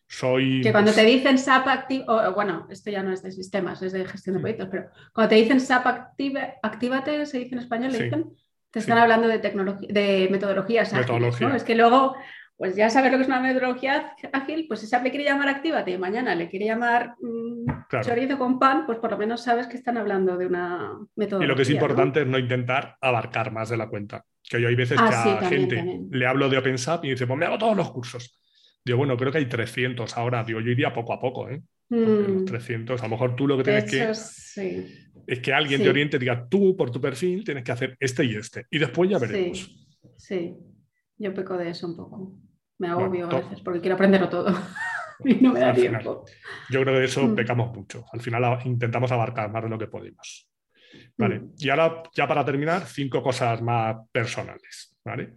soy. 0.07 0.61
Que 0.61 0.71
cuando 0.71 0.91
pues, 0.91 1.03
te 1.03 1.09
dicen 1.09 1.37
SAP 1.37 1.67
Active, 1.67 2.05
o, 2.07 2.33
bueno, 2.33 2.67
esto 2.69 2.89
ya 2.89 3.03
no 3.03 3.11
es 3.11 3.21
de 3.23 3.31
sistemas, 3.31 3.81
es 3.81 3.91
de 3.91 4.05
gestión 4.05 4.33
de 4.35 4.39
Mm. 4.39 4.41
proyectos, 4.41 4.67
pero 4.71 4.89
cuando 5.13 5.29
te 5.29 5.35
dicen 5.35 5.59
SAP 5.59 5.85
Active, 5.87 6.53
Actívate, 6.63 7.25
se 7.25 7.39
dice 7.39 7.55
en 7.55 7.59
español, 7.61 7.91
le 7.91 7.97
Sí. 7.97 8.03
dicen, 8.05 8.25
te 8.71 8.79
están 8.79 8.97
Sí. 8.97 9.01
hablando 9.03 9.27
de 9.27 9.39
tecnología, 9.39 9.87
de 9.91 10.27
metodologías 10.31 10.89
ágiles, 10.93 11.07
Metodología. 11.07 11.49
¿no? 11.49 11.55
Es 11.55 11.63
que 11.63 11.75
luego, 11.75 12.15
pues 12.57 12.75
ya 12.75 12.89
sabes 12.89 13.11
lo 13.11 13.17
que 13.17 13.21
es 13.23 13.27
una 13.27 13.39
metodología 13.39 14.13
ágil, 14.33 14.65
pues 14.67 14.79
si 14.81 14.87
SAP 14.87 15.03
le 15.03 15.09
quiere 15.11 15.25
llamar 15.25 15.47
Actívate 15.49 15.91
y 15.91 15.97
mañana 15.97 16.35
le 16.35 16.49
quiere 16.49 16.65
llamar 16.65 17.15
mm, 17.21 17.65
Claro. 17.89 18.05
chorizo 18.05 18.37
con 18.37 18.59
pan, 18.59 18.85
pues 18.85 18.97
por 18.99 19.11
lo 19.11 19.17
menos 19.17 19.41
sabes 19.43 19.67
que 19.67 19.77
están 19.77 19.97
hablando 19.97 20.37
de 20.37 20.45
una 20.47 20.97
metodología. 21.15 21.45
Y 21.45 21.49
lo 21.49 21.55
que 21.55 21.61
es 21.61 21.69
¿no? 21.69 21.75
importante 21.75 22.21
es 22.21 22.27
no 22.27 22.37
intentar 22.39 22.97
abarcar 23.01 23.51
más 23.51 23.69
de 23.69 23.77
la 23.77 23.87
cuenta. 23.87 24.25
Que 24.49 24.61
yo 24.61 24.67
hay 24.69 24.75
veces 24.75 24.99
Ah, 25.01 25.07
que 25.09 25.15
a 25.15 25.23
sí, 25.23 25.29
también, 25.39 25.49
gente 25.61 25.75
también. 25.77 26.07
le 26.11 26.25
hablo 26.25 26.49
de 26.49 26.57
OpenSAP 26.57 27.05
y 27.05 27.09
dice, 27.11 27.27
pues 27.27 27.37
me 27.39 27.45
hago 27.45 27.57
todos 27.57 27.75
los 27.77 27.91
cursos. 27.91 28.41
Digo, 28.87 28.97
bueno, 28.97 29.17
creo 29.17 29.31
que 29.31 29.37
hay 29.39 29.45
300 29.47 30.17
ahora. 30.17 30.43
Digo, 30.43 30.59
yo 30.61 30.71
iría 30.71 30.93
poco 30.93 31.13
a 31.13 31.19
poco, 31.19 31.49
¿eh? 31.49 31.61
Los 31.89 32.41
Mm, 32.41 32.45
300, 32.45 32.99
a 33.01 33.05
lo 33.05 33.11
mejor 33.11 33.35
tú 33.35 33.47
lo 33.47 33.57
que 33.57 33.63
tienes 33.63 33.83
hecho, 33.93 34.07
que 34.07 34.13
sí. 34.15 35.07
es 35.27 35.39
que 35.39 35.53
alguien 35.53 35.77
Sí. 35.79 35.83
te 35.83 35.89
oriente 35.89 36.17
y 36.17 36.19
diga, 36.19 36.47
tú 36.49 36.75
por 36.75 36.89
tu 36.91 36.99
perfil 36.99 37.43
tienes 37.45 37.63
que 37.63 37.71
hacer 37.71 37.95
este 37.99 38.25
y 38.25 38.35
este. 38.35 38.65
Y 38.71 38.77
después 38.79 39.09
ya 39.09 39.19
veremos. 39.19 39.57
Sí, 39.57 39.87
sí, 40.17 40.53
yo 41.17 41.33
peco 41.33 41.57
de 41.57 41.69
eso 41.69 41.87
un 41.87 41.95
poco. 41.95 42.39
Me 42.79 42.87
Bueno, 42.93 43.03
agobio 43.05 43.27
to- 43.29 43.37
a 43.37 43.41
veces 43.41 43.61
porque 43.61 43.79
quiero 43.81 43.95
aprenderlo 43.95 44.27
todo 44.29 44.47
y 45.25 45.35
no 45.35 45.53
me 45.53 45.59
da 45.61 45.73
final. 45.73 46.01
tiempo. 46.01 46.25
Yo 46.69 46.81
creo 46.81 46.93
que 46.93 46.99
de 46.99 47.05
eso 47.05 47.23
Mm. 47.27 47.35
pecamos 47.35 47.75
mucho. 47.75 48.05
Al 48.11 48.21
final 48.21 48.59
intentamos 48.65 49.11
abarcar 49.11 49.49
más 49.51 49.63
de 49.63 49.69
lo 49.69 49.77
que 49.77 49.87
podemos. 49.87 50.49
Vale. 51.17 51.39
Mm. 51.39 51.53
Y 51.57 51.69
ahora, 51.69 52.03
ya 52.15 52.27
para 52.27 52.43
terminar, 52.45 52.85
cinco 52.85 53.21
cosas 53.23 53.61
más 53.61 53.95
personales. 54.11 54.93
¿vale? 55.05 55.35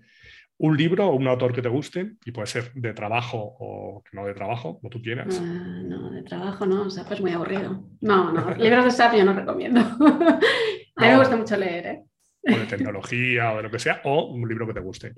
Un 0.63 0.77
libro 0.77 1.09
o 1.09 1.17
un 1.17 1.27
autor 1.27 1.55
que 1.55 1.63
te 1.63 1.71
guste, 1.71 2.17
y 2.23 2.33
puede 2.33 2.47
ser 2.47 2.71
de 2.75 2.93
trabajo 2.93 3.57
o 3.59 4.05
no 4.13 4.27
de 4.27 4.35
trabajo, 4.35 4.79
como 4.79 4.91
tú 4.91 5.01
quieras. 5.01 5.41
Ah, 5.41 5.81
no, 5.83 6.11
de 6.11 6.23
trabajo 6.23 6.67
no, 6.67 6.91
SAP 6.91 7.13
es 7.13 7.23
muy 7.23 7.33
aburrido. 7.33 7.83
No, 8.03 8.31
no, 8.31 8.55
libros 8.57 8.85
de 8.85 8.91
SAP 8.91 9.15
yo 9.15 9.25
no 9.25 9.33
recomiendo. 9.33 9.81
A 9.81 11.03
mí 11.03 11.09
me 11.09 11.17
gusta 11.17 11.39
mucho 11.39 11.57
leer, 11.57 11.87
¿eh? 11.87 12.05
O 12.47 12.59
de 12.59 12.67
tecnología 12.67 13.53
o 13.53 13.57
de 13.57 13.63
lo 13.63 13.71
que 13.71 13.79
sea, 13.79 14.03
o 14.05 14.27
un 14.27 14.47
libro 14.47 14.67
que 14.67 14.75
te 14.75 14.81
guste. 14.81 15.15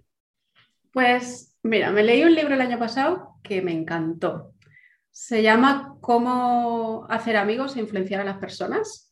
Pues 0.93 1.59
mira, 1.65 1.91
me 1.91 2.05
leí 2.05 2.23
un 2.23 2.37
libro 2.37 2.55
el 2.55 2.61
año 2.61 2.79
pasado 2.79 3.41
que 3.43 3.63
me 3.63 3.73
encantó. 3.73 4.53
Se 5.11 5.43
llama 5.43 5.97
Cómo 6.01 7.05
hacer 7.11 7.37
amigos 7.37 7.77
e 7.77 7.81
influenciar 7.81 8.21
a 8.21 8.25
las 8.25 8.39
personas. 8.39 9.09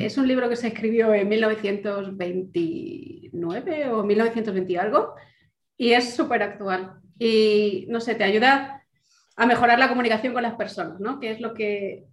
Es 0.00 0.16
un 0.16 0.28
libro 0.28 0.48
que 0.48 0.56
se 0.56 0.68
escribió 0.68 1.12
en 1.12 1.28
1929 1.28 3.90
o 3.90 4.04
1920 4.04 4.72
y 4.72 4.76
algo 4.76 5.16
y 5.76 5.92
es 5.92 6.14
súper 6.14 6.42
actual. 6.42 6.94
Y 7.18 7.86
no 7.88 8.00
sé, 8.00 8.14
te 8.14 8.24
ayuda 8.24 8.82
a 9.36 9.46
mejorar 9.46 9.78
la 9.78 9.88
comunicación 9.88 10.32
con 10.32 10.42
las 10.42 10.54
personas, 10.54 11.00
¿no? 11.00 11.20
Que 11.20 11.30
es 11.30 11.40
lo 11.40 11.54
que, 11.54 12.04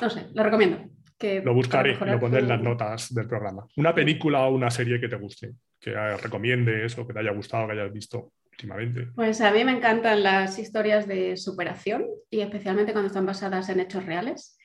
no 0.00 0.10
sé, 0.10 0.28
lo 0.34 0.42
recomiendo. 0.42 0.88
Que 1.18 1.42
lo 1.42 1.52
buscaré 1.52 1.94
lo 1.94 2.20
pondré 2.20 2.40
en 2.40 2.48
las 2.48 2.60
notas 2.60 3.12
del 3.12 3.26
programa. 3.26 3.66
Una 3.76 3.92
película 3.92 4.46
o 4.46 4.54
una 4.54 4.70
serie 4.70 5.00
que 5.00 5.08
te 5.08 5.16
guste, 5.16 5.54
que 5.80 5.92
recomiendes 6.16 6.96
o 6.96 7.06
que 7.06 7.12
te 7.12 7.18
haya 7.18 7.32
gustado, 7.32 7.66
que 7.66 7.72
hayas 7.72 7.92
visto 7.92 8.32
últimamente. 8.52 9.08
Pues 9.16 9.40
a 9.40 9.50
mí 9.50 9.64
me 9.64 9.72
encantan 9.72 10.22
las 10.22 10.58
historias 10.58 11.08
de 11.08 11.36
superación 11.36 12.06
y 12.30 12.40
especialmente 12.40 12.92
cuando 12.92 13.08
están 13.08 13.26
basadas 13.26 13.68
en 13.68 13.80
hechos 13.80 14.06
reales. 14.06 14.56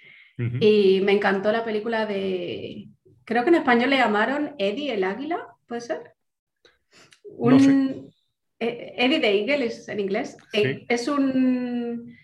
Y 0.60 1.02
me 1.02 1.12
encantó 1.12 1.52
la 1.52 1.64
película 1.64 2.08
de, 2.08 2.88
creo 3.24 3.44
que 3.44 3.50
en 3.50 3.56
español 3.56 3.92
le 3.92 3.98
llamaron 3.98 4.56
Eddie 4.58 4.96
el 4.96 5.04
Águila, 5.04 5.48
¿puede 5.68 5.82
ser? 5.82 6.13
Un, 7.38 8.12
eh, 8.60 8.94
Eddie 8.98 9.20
the 9.20 9.40
Eagle 9.40 9.66
es 9.66 9.88
en 9.90 10.00
inglés. 10.00 10.38
Eh, 10.54 10.86
es 10.88 11.08
un... 11.08 12.16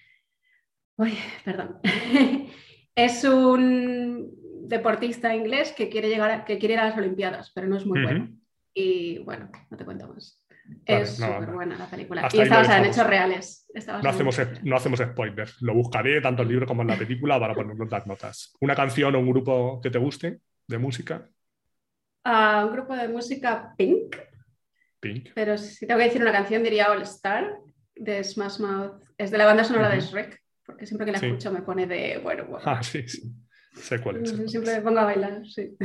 Uy, 0.98 1.18
perdón. 1.44 1.80
es 2.96 3.24
un 3.24 4.32
deportista 4.68 5.36
inglés 5.36 5.72
que 5.72 5.90
quiere, 5.90 6.10
llegar 6.10 6.46
que 6.46 6.58
quiere 6.58 6.76
ir 6.76 6.80
a 6.80 6.86
las 6.86 6.98
Olimpiadas, 6.98 7.52
pero 7.54 7.68
no 7.68 7.78
es 7.78 7.86
muy 7.86 8.04
bueno. 8.04 8.30
Y 8.74 9.20
bueno, 9.20 9.50
no 9.70 9.78
te 9.78 9.86
cuento 9.86 10.08
más 10.08 10.40
es 10.86 11.18
súper 11.18 11.52
buena 11.52 11.78
la 11.78 11.86
película. 11.88 12.28
y 12.32 12.42
está 12.42 12.58
basada 12.58 12.80
en 12.80 12.86
hechos 12.86 13.08
reales. 13.08 13.68
No 14.02 14.10
hacemos, 14.10 14.40
no 14.64 14.76
hacemos 14.76 15.00
spoilers. 15.00 15.62
Lo 15.62 15.74
buscaré 15.74 16.22
tanto 16.22 16.42
en 16.42 16.48
el 16.48 16.54
libro 16.54 16.68
como 16.68 16.82
en 16.82 16.90
la 16.90 16.98
película 16.98 17.40
para 17.40 17.54
ponerlo 17.54 17.84
en 17.84 17.90
las 17.90 18.08
notas. 18.08 18.54
¿Una 18.60 18.76
canción 18.76 19.16
o 19.16 19.20
un 19.20 19.30
grupo 19.30 19.80
que 19.82 19.90
te 19.90 19.98
guste 19.98 20.42
de 20.68 20.78
música? 20.78 21.28
Uh, 22.26 22.66
un 22.66 22.74
grupo 22.74 22.96
de 22.96 23.08
música 23.08 23.74
Pink. 23.78 24.16
Pink. 25.00 25.30
Pero 25.34 25.58
si 25.58 25.88
tengo 25.88 26.00
que 26.00 26.06
decir 26.06 26.22
una 26.22 26.32
canción 26.32 26.64
diría 26.64 26.92
All 26.92 27.02
Star 27.04 27.58
de 27.96 28.24
Smash 28.24 28.60
Mouth. 28.60 29.02
Es 29.18 29.32
de 29.32 29.38
la 29.38 29.46
banda 29.46 29.64
sonora 29.64 29.90
de 29.90 30.00
Shrek, 30.00 30.42
porque 30.66 30.86
siempre 30.86 31.06
que 31.06 31.12
la 31.12 31.18
escucho 31.18 31.52
me 31.52 31.62
pone 31.62 31.86
de 31.86 32.20
bueno, 32.24 32.46
bueno. 32.46 32.64
Ah, 32.66 32.82
sí, 32.82 33.08
sí. 33.08 33.32
Sé 33.76 34.00
cuál 34.00 34.24
es. 34.24 34.52
Siempre 34.52 34.76
me 34.76 34.82
pongo 34.82 35.00
a 35.00 35.06
bailar, 35.06 35.46
sí. 35.46 35.78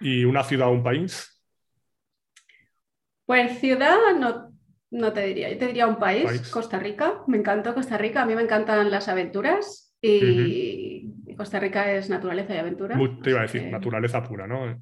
¿Y 0.00 0.24
una 0.24 0.42
ciudad 0.42 0.68
o 0.68 0.72
un 0.72 0.82
país? 0.82 1.40
Pues 3.24 3.58
ciudad 3.60 3.96
no, 4.18 4.52
no 4.90 5.12
te 5.12 5.26
diría, 5.26 5.50
yo 5.50 5.58
te 5.58 5.68
diría 5.68 5.86
un 5.86 5.98
país, 5.98 6.50
Costa 6.50 6.78
Rica. 6.78 7.22
Me 7.28 7.38
encantó 7.38 7.72
Costa 7.74 7.96
Rica, 7.96 8.22
a 8.22 8.26
mí 8.26 8.34
me 8.34 8.42
encantan 8.42 8.90
las 8.90 9.08
aventuras 9.08 9.96
y, 10.00 11.08
Costa 11.36 11.58
Rica 11.58 11.90
es 11.92 12.10
naturaleza 12.10 12.54
y 12.54 12.58
aventura. 12.58 12.98
te 13.22 13.30
iba 13.30 13.38
a 13.38 13.42
decir, 13.42 13.64
naturaleza 13.70 14.22
pura, 14.22 14.46
¿no? 14.46 14.78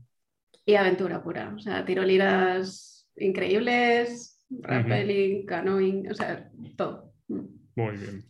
Y 0.64 0.74
aventura 0.74 1.22
pura, 1.22 1.52
o 1.54 1.58
sea, 1.58 1.84
tirolinas 1.84 2.99
increíbles, 3.20 4.44
rappelling, 4.50 5.46
canoeing, 5.46 6.10
o 6.10 6.14
sea, 6.14 6.50
todo. 6.76 7.12
Muy 7.28 7.96
bien. 7.96 8.24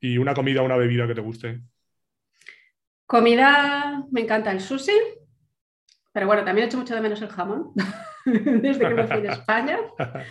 ¿Y 0.00 0.18
una 0.18 0.34
comida 0.34 0.62
o 0.62 0.64
una 0.64 0.76
bebida 0.76 1.06
que 1.06 1.14
te 1.14 1.20
guste? 1.20 1.60
Comida, 3.06 4.04
me 4.10 4.22
encanta 4.22 4.50
el 4.50 4.60
sushi, 4.60 4.98
pero 6.12 6.26
bueno, 6.26 6.44
también 6.44 6.64
he 6.64 6.68
hecho 6.68 6.78
mucho 6.78 6.94
de 6.94 7.00
menos 7.00 7.20
el 7.22 7.28
jamón. 7.28 7.72
desde 8.24 8.88
que 8.88 8.94
me 8.94 9.06
fui 9.06 9.20
de 9.20 9.28
España. 9.28 9.78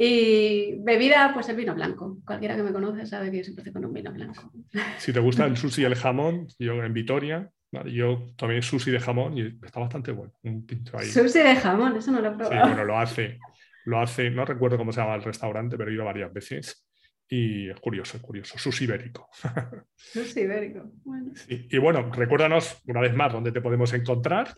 Y 0.00 0.76
bebida, 0.82 1.32
pues 1.34 1.48
el 1.48 1.56
vino 1.56 1.74
blanco. 1.74 2.18
Cualquiera 2.24 2.54
que 2.54 2.62
me 2.62 2.72
conoce 2.72 3.04
sabe 3.04 3.32
que 3.32 3.38
yo 3.38 3.42
siempre 3.42 3.62
estoy 3.62 3.72
con 3.72 3.84
un 3.84 3.92
vino 3.92 4.12
blanco. 4.12 4.52
Si 4.98 5.12
te 5.12 5.18
gusta 5.18 5.44
el 5.44 5.56
sushi 5.56 5.82
y 5.82 5.84
el 5.86 5.96
jamón, 5.96 6.46
yo 6.56 6.84
en 6.84 6.92
Vitoria, 6.92 7.50
yo 7.86 8.26
tomé 8.36 8.62
sushi 8.62 8.90
de 8.90 9.00
jamón 9.00 9.36
y 9.36 9.58
está 9.64 9.80
bastante 9.80 10.12
bueno. 10.12 10.32
Un 10.42 10.66
ahí. 10.94 11.06
Sushi 11.06 11.40
de 11.40 11.56
jamón, 11.56 11.96
eso 11.96 12.10
no 12.10 12.20
lo 12.20 12.28
he 12.28 12.36
probado. 12.36 12.64
Sí, 12.64 12.68
bueno, 12.68 12.84
lo 12.84 12.98
hace, 12.98 13.38
lo 13.84 14.00
hace, 14.00 14.30
no 14.30 14.44
recuerdo 14.44 14.76
cómo 14.76 14.92
se 14.92 15.00
llama 15.00 15.14
el 15.14 15.22
restaurante, 15.22 15.76
pero 15.76 15.90
he 15.90 15.94
ido 15.94 16.04
varias 16.04 16.32
veces. 16.32 16.86
Y 17.30 17.68
es 17.68 17.78
curioso, 17.78 18.16
es 18.16 18.22
curioso. 18.22 18.58
Sushi 18.58 18.84
ibérico. 18.84 19.28
Sushi 19.96 20.40
ibérico. 20.40 20.90
Bueno. 21.04 21.32
Y 21.48 21.78
bueno, 21.78 22.10
recuérdanos 22.10 22.80
una 22.86 23.00
vez 23.00 23.14
más 23.14 23.32
dónde 23.32 23.52
te 23.52 23.60
podemos 23.60 23.92
encontrar 23.92 24.54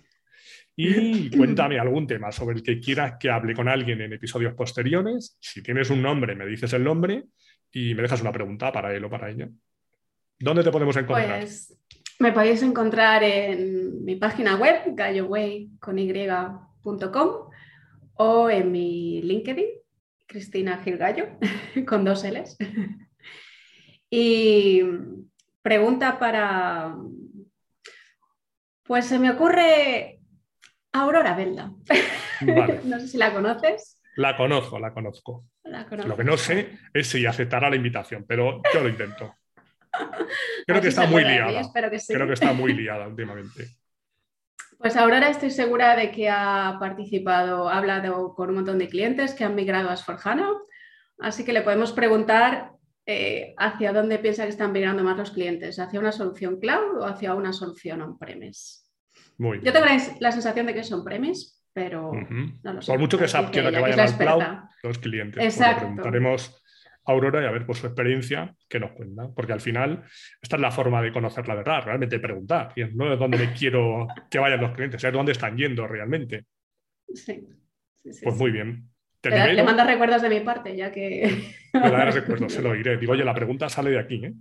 y 0.76 1.30
cuéntame 1.36 1.78
algún 1.78 2.06
tema 2.06 2.32
sobre 2.32 2.56
el 2.56 2.62
que 2.62 2.80
quieras 2.80 3.14
que 3.18 3.30
hable 3.30 3.54
con 3.54 3.68
alguien 3.68 4.00
en 4.00 4.12
episodios 4.12 4.54
posteriores. 4.54 5.36
Si 5.40 5.62
tienes 5.62 5.90
un 5.90 6.00
nombre, 6.00 6.34
me 6.34 6.46
dices 6.46 6.72
el 6.72 6.84
nombre 6.84 7.24
y 7.72 7.94
me 7.94 8.02
dejas 8.02 8.20
una 8.20 8.32
pregunta 8.32 8.72
para 8.72 8.94
él 8.94 9.04
o 9.04 9.10
para 9.10 9.30
ella. 9.30 9.48
¿Dónde 10.38 10.64
te 10.64 10.70
podemos 10.70 10.96
encontrar? 10.96 11.40
Pues 11.40 11.76
me 12.20 12.32
podéis 12.32 12.62
encontrar 12.62 13.24
en 13.24 14.04
mi 14.04 14.14
página 14.14 14.54
web, 14.56 14.82
galloway.com 14.94 15.70
o 18.14 18.50
en 18.50 18.70
mi 18.70 19.22
LinkedIn, 19.22 19.64
Cristina 20.26 20.82
Gilgallo, 20.84 21.28
con 21.88 22.04
dos 22.04 22.22
L's. 22.24 22.58
y 24.10 24.82
pregunta 25.62 26.18
para... 26.18 26.94
Pues 28.82 29.06
se 29.06 29.18
me 29.18 29.30
ocurre 29.30 30.20
Aurora 30.92 31.34
Velda. 31.34 31.72
no 32.84 33.00
sé 33.00 33.08
si 33.08 33.16
la 33.16 33.32
conoces. 33.32 34.02
La 34.16 34.36
conozco, 34.36 34.78
la 34.78 34.92
conozco. 34.92 35.46
Lo 36.04 36.16
que 36.16 36.24
no 36.24 36.36
sé 36.36 36.76
es 36.92 37.06
si 37.06 37.24
aceptará 37.24 37.70
la 37.70 37.76
invitación, 37.76 38.26
pero 38.28 38.60
yo 38.74 38.82
lo 38.82 38.88
intento. 38.90 39.36
Creo 40.66 40.80
que 40.80 40.88
está 40.88 41.06
muy 41.06 41.24
liada. 41.24 41.62
Creo 41.72 42.26
que 42.26 42.34
está 42.34 42.52
muy 42.52 42.72
liada 42.72 43.06
últimamente. 43.06 43.68
Pues 44.78 44.96
Aurora 44.96 45.28
estoy 45.28 45.50
segura 45.50 45.94
de 45.94 46.10
que 46.10 46.30
ha 46.30 46.78
participado, 46.80 47.68
ha 47.68 47.76
hablado 47.76 48.34
con 48.34 48.48
un 48.48 48.56
montón 48.56 48.78
de 48.78 48.88
clientes 48.88 49.34
que 49.34 49.44
han 49.44 49.54
migrado 49.54 49.90
a 49.90 49.96
Sforjana, 49.96 50.48
así 51.18 51.44
que 51.44 51.52
le 51.52 51.60
podemos 51.60 51.92
preguntar 51.92 52.72
eh, 53.04 53.54
hacia 53.58 53.92
dónde 53.92 54.18
piensa 54.18 54.44
que 54.44 54.50
están 54.50 54.72
migrando 54.72 55.02
más 55.02 55.18
los 55.18 55.32
clientes, 55.32 55.78
hacia 55.78 56.00
una 56.00 56.12
solución 56.12 56.58
cloud 56.58 57.00
o 57.00 57.04
hacia 57.04 57.34
una 57.34 57.52
solución 57.52 58.00
on-premise. 58.00 58.80
Yo 59.38 59.72
tengo 59.72 59.86
la, 60.20 60.32
sensación 60.32 60.66
de 60.66 60.74
que 60.74 60.84
son 60.84 61.02
premis, 61.02 61.62
pero 61.72 62.12
no 62.62 62.72
lo 62.72 62.82
sé. 62.82 62.92
Por 62.92 63.00
mucho 63.00 63.18
que, 63.18 63.26
SAP 63.26 63.50
quiera 63.50 63.70
que 63.70 63.80
vayan 63.80 64.00
al 64.00 64.16
cloud, 64.16 64.42
los 64.82 64.98
clientes. 64.98 65.42
Exacto. 65.42 65.86
preguntaremos 65.86 66.48
a 66.48 66.69
Aurora 67.04 67.42
y 67.42 67.46
a 67.46 67.50
ver 67.50 67.66
por 67.66 67.76
su 67.76 67.86
experiencia 67.86 68.54
que 68.68 68.80
nos 68.80 68.92
cuenta. 68.92 69.28
Porque 69.34 69.52
al 69.52 69.60
final, 69.60 70.04
esta 70.40 70.56
es 70.56 70.62
la 70.62 70.70
forma 70.70 71.02
de 71.02 71.12
conocer 71.12 71.48
la 71.48 71.54
verdad, 71.54 71.84
realmente 71.84 72.18
preguntar. 72.18 72.72
Y 72.76 72.84
no 72.94 73.12
es 73.12 73.18
donde 73.18 73.38
me 73.38 73.52
quiero 73.52 74.06
que 74.30 74.38
vayan 74.38 74.60
los 74.60 74.72
clientes, 74.72 75.02
es 75.02 75.12
dónde 75.12 75.32
están 75.32 75.56
yendo 75.56 75.86
realmente. 75.86 76.44
Sí. 77.14 77.46
pues 78.02 78.36
muy 78.36 78.50
bien. 78.50 78.88
Le, 79.22 79.52
le 79.52 79.62
mandas 79.62 79.86
recuerdos 79.86 80.22
de 80.22 80.30
mi 80.30 80.40
parte, 80.40 80.74
ya 80.76 80.90
que. 80.90 81.52
Le 81.74 81.90
daré 81.90 82.10
recuerdos, 82.10 82.52
se 82.54 82.62
lo 82.62 82.72
diré. 82.72 82.96
Digo, 82.96 83.12
oye, 83.12 83.24
la 83.24 83.34
pregunta 83.34 83.68
sale 83.68 83.90
de 83.90 83.98
aquí, 83.98 84.24
¿eh? 84.24 84.34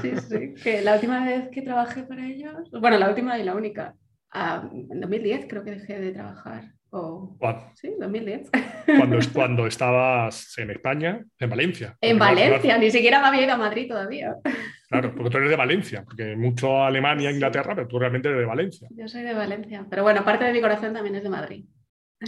Sí, 0.00 0.16
sí, 0.28 0.54
que 0.62 0.82
la 0.82 0.94
última 0.94 1.24
vez 1.24 1.48
que 1.50 1.62
trabajé 1.62 2.02
para 2.02 2.26
ellos, 2.26 2.68
bueno, 2.72 2.98
la 2.98 3.08
última 3.08 3.38
y 3.38 3.44
la 3.44 3.54
única, 3.54 3.94
en 4.34 5.00
2010 5.00 5.46
creo 5.48 5.62
que 5.62 5.72
dejé 5.72 6.00
de 6.00 6.12
trabajar. 6.12 6.72
O... 6.94 7.38
Sí, 7.74 7.90
2010. 7.98 8.50
Cuando, 8.84 9.18
cuando 9.32 9.66
estabas 9.66 10.58
en 10.58 10.70
España, 10.70 11.24
en 11.38 11.50
Valencia. 11.50 11.96
En 12.02 12.18
Valencia, 12.18 12.76
ni 12.76 12.90
siquiera 12.90 13.18
me 13.18 13.28
había 13.28 13.44
ido 13.44 13.54
a 13.54 13.56
Madrid 13.56 13.88
todavía. 13.88 14.36
Claro, 14.90 15.14
porque 15.14 15.30
tú 15.30 15.38
eres 15.38 15.48
de 15.48 15.56
Valencia, 15.56 16.04
porque 16.04 16.36
mucho 16.36 16.84
Alemania, 16.84 17.30
Inglaterra, 17.30 17.74
pero 17.74 17.88
tú 17.88 17.98
realmente 17.98 18.28
eres 18.28 18.40
de 18.40 18.46
Valencia. 18.46 18.88
Yo 18.90 19.08
soy 19.08 19.22
de 19.22 19.32
Valencia, 19.32 19.86
pero 19.88 20.02
bueno, 20.02 20.22
parte 20.22 20.44
de 20.44 20.52
mi 20.52 20.60
corazón 20.60 20.92
también 20.92 21.14
es 21.14 21.22
de 21.22 21.30
Madrid. 21.30 21.64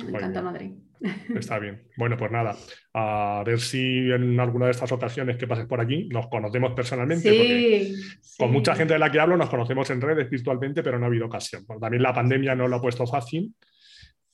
Me 0.02 0.16
encanta 0.16 0.40
Madrid. 0.40 0.72
Está 1.36 1.58
bien. 1.58 1.82
Bueno, 1.98 2.16
pues 2.16 2.30
nada, 2.30 2.56
a 2.94 3.42
ver 3.44 3.60
si 3.60 4.10
en 4.10 4.40
alguna 4.40 4.64
de 4.64 4.70
estas 4.70 4.92
ocasiones 4.92 5.36
que 5.36 5.46
pases 5.46 5.66
por 5.66 5.82
aquí 5.82 6.08
nos 6.10 6.28
conocemos 6.28 6.72
personalmente. 6.72 7.30
Sí, 7.30 7.94
Con 8.38 8.50
mucha 8.50 8.74
gente 8.74 8.94
de 8.94 8.98
la 8.98 9.10
que 9.10 9.20
hablo 9.20 9.36
nos 9.36 9.50
conocemos 9.50 9.90
en 9.90 10.00
redes 10.00 10.30
virtualmente, 10.30 10.82
pero 10.82 10.98
no 10.98 11.04
ha 11.04 11.08
habido 11.08 11.26
ocasión. 11.26 11.66
también 11.78 12.02
la 12.02 12.14
pandemia 12.14 12.54
no 12.54 12.66
lo 12.66 12.76
ha 12.76 12.80
puesto 12.80 13.06
fácil, 13.06 13.54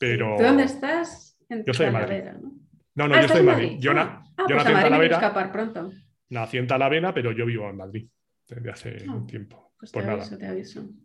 pero... 0.00 0.36
¿Tú 0.38 0.42
dónde 0.42 0.64
estás? 0.64 1.38
yo 1.48 1.74
soy 1.74 1.86
de 1.86 1.92
Madrid. 1.92 2.22
¿no? 2.40 3.08
No, 3.08 3.14
ah, 3.14 3.20
yo 3.20 3.26
estoy 3.26 3.40
en 3.40 3.46
Madrid. 3.46 3.76
Yo, 3.78 3.92
ah, 3.94 4.24
pues 4.36 4.48
nací 4.48 4.72
en 4.72 4.80
Talavera. 4.80 5.16
escapar 5.16 5.52
pronto. 5.52 5.92
Nací 6.30 6.58
en 6.58 6.66
Talavera, 6.66 7.12
pero 7.12 7.32
yo 7.32 7.44
vivo 7.44 7.68
en 7.68 7.76
Madrid 7.76 8.08
desde 8.48 8.70
hace 8.70 9.08
un 9.08 9.26
tiempo. 9.26 9.72
Pues, 9.78 9.92
pues 9.92 10.04
nada, 10.04 10.22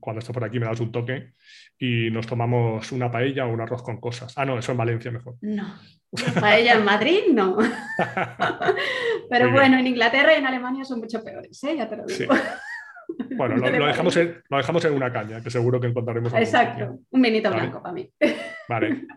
cuando 0.02 0.20
estés 0.20 0.34
por 0.34 0.44
aquí 0.44 0.60
me 0.60 0.66
das 0.66 0.82
un 0.82 0.92
toque 0.92 1.32
y 1.80 2.10
nos 2.12 2.28
tomamos 2.28 2.92
una 2.92 3.10
paella 3.10 3.46
o 3.46 3.54
un 3.54 3.62
arroz 3.62 3.82
con 3.82 4.02
cosas. 4.02 4.34
Ah, 4.38 4.46
no, 4.46 4.60
eso 4.60 4.72
en 4.72 4.78
Valencia 4.78 5.12
mejor. 5.12 5.36
No, 5.42 5.80
paella 6.40 6.74
en 6.74 6.84
Madrid 6.84 7.22
no. 7.32 7.58
Pero 9.30 9.52
bueno, 9.52 9.78
en 9.78 9.88
Inglaterra 9.88 10.34
y 10.34 10.40
en 10.40 10.46
Alemania 10.46 10.84
son 10.84 11.00
mucho 11.00 11.24
peores, 11.24 11.64
¿eh? 11.64 11.78
ya 11.78 11.88
te 11.90 11.98
lo 11.98 12.06
digo. 12.06 12.34
Bueno, 13.38 13.56
lo, 13.58 13.86
dejamos 13.86 14.18
en, 14.18 14.42
lo, 14.50 14.58
dejamos 14.58 14.86
en, 14.86 14.94
una 14.94 15.12
caña, 15.12 15.42
que 15.42 15.50
seguro 15.50 15.80
que 15.80 15.88
encontraremos. 15.88 16.34
Exacto, 16.34 17.00
un 17.12 17.22
vinito 17.22 17.52
blanco 17.52 17.82
para 17.82 17.94
mí. 17.94 18.10
Vale. 18.68 19.08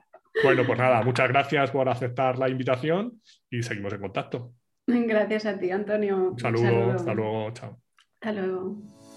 Bueno, 0.42 0.64
pues 0.66 0.78
nada, 0.78 1.02
muchas 1.02 1.28
gracias 1.28 1.70
por 1.70 1.88
aceptar 1.88 2.38
la 2.38 2.48
invitación 2.48 3.20
y 3.50 3.62
seguimos 3.62 3.92
en 3.92 4.00
contacto. 4.00 4.52
Gracias 4.86 5.46
a 5.46 5.58
ti, 5.58 5.70
Antonio. 5.70 6.30
Un 6.30 6.38
saludo, 6.38 6.92
hasta 6.92 7.12
luego, 7.12 7.50
chao. 7.52 7.80
Hasta 8.20 8.32
luego. 8.32 9.07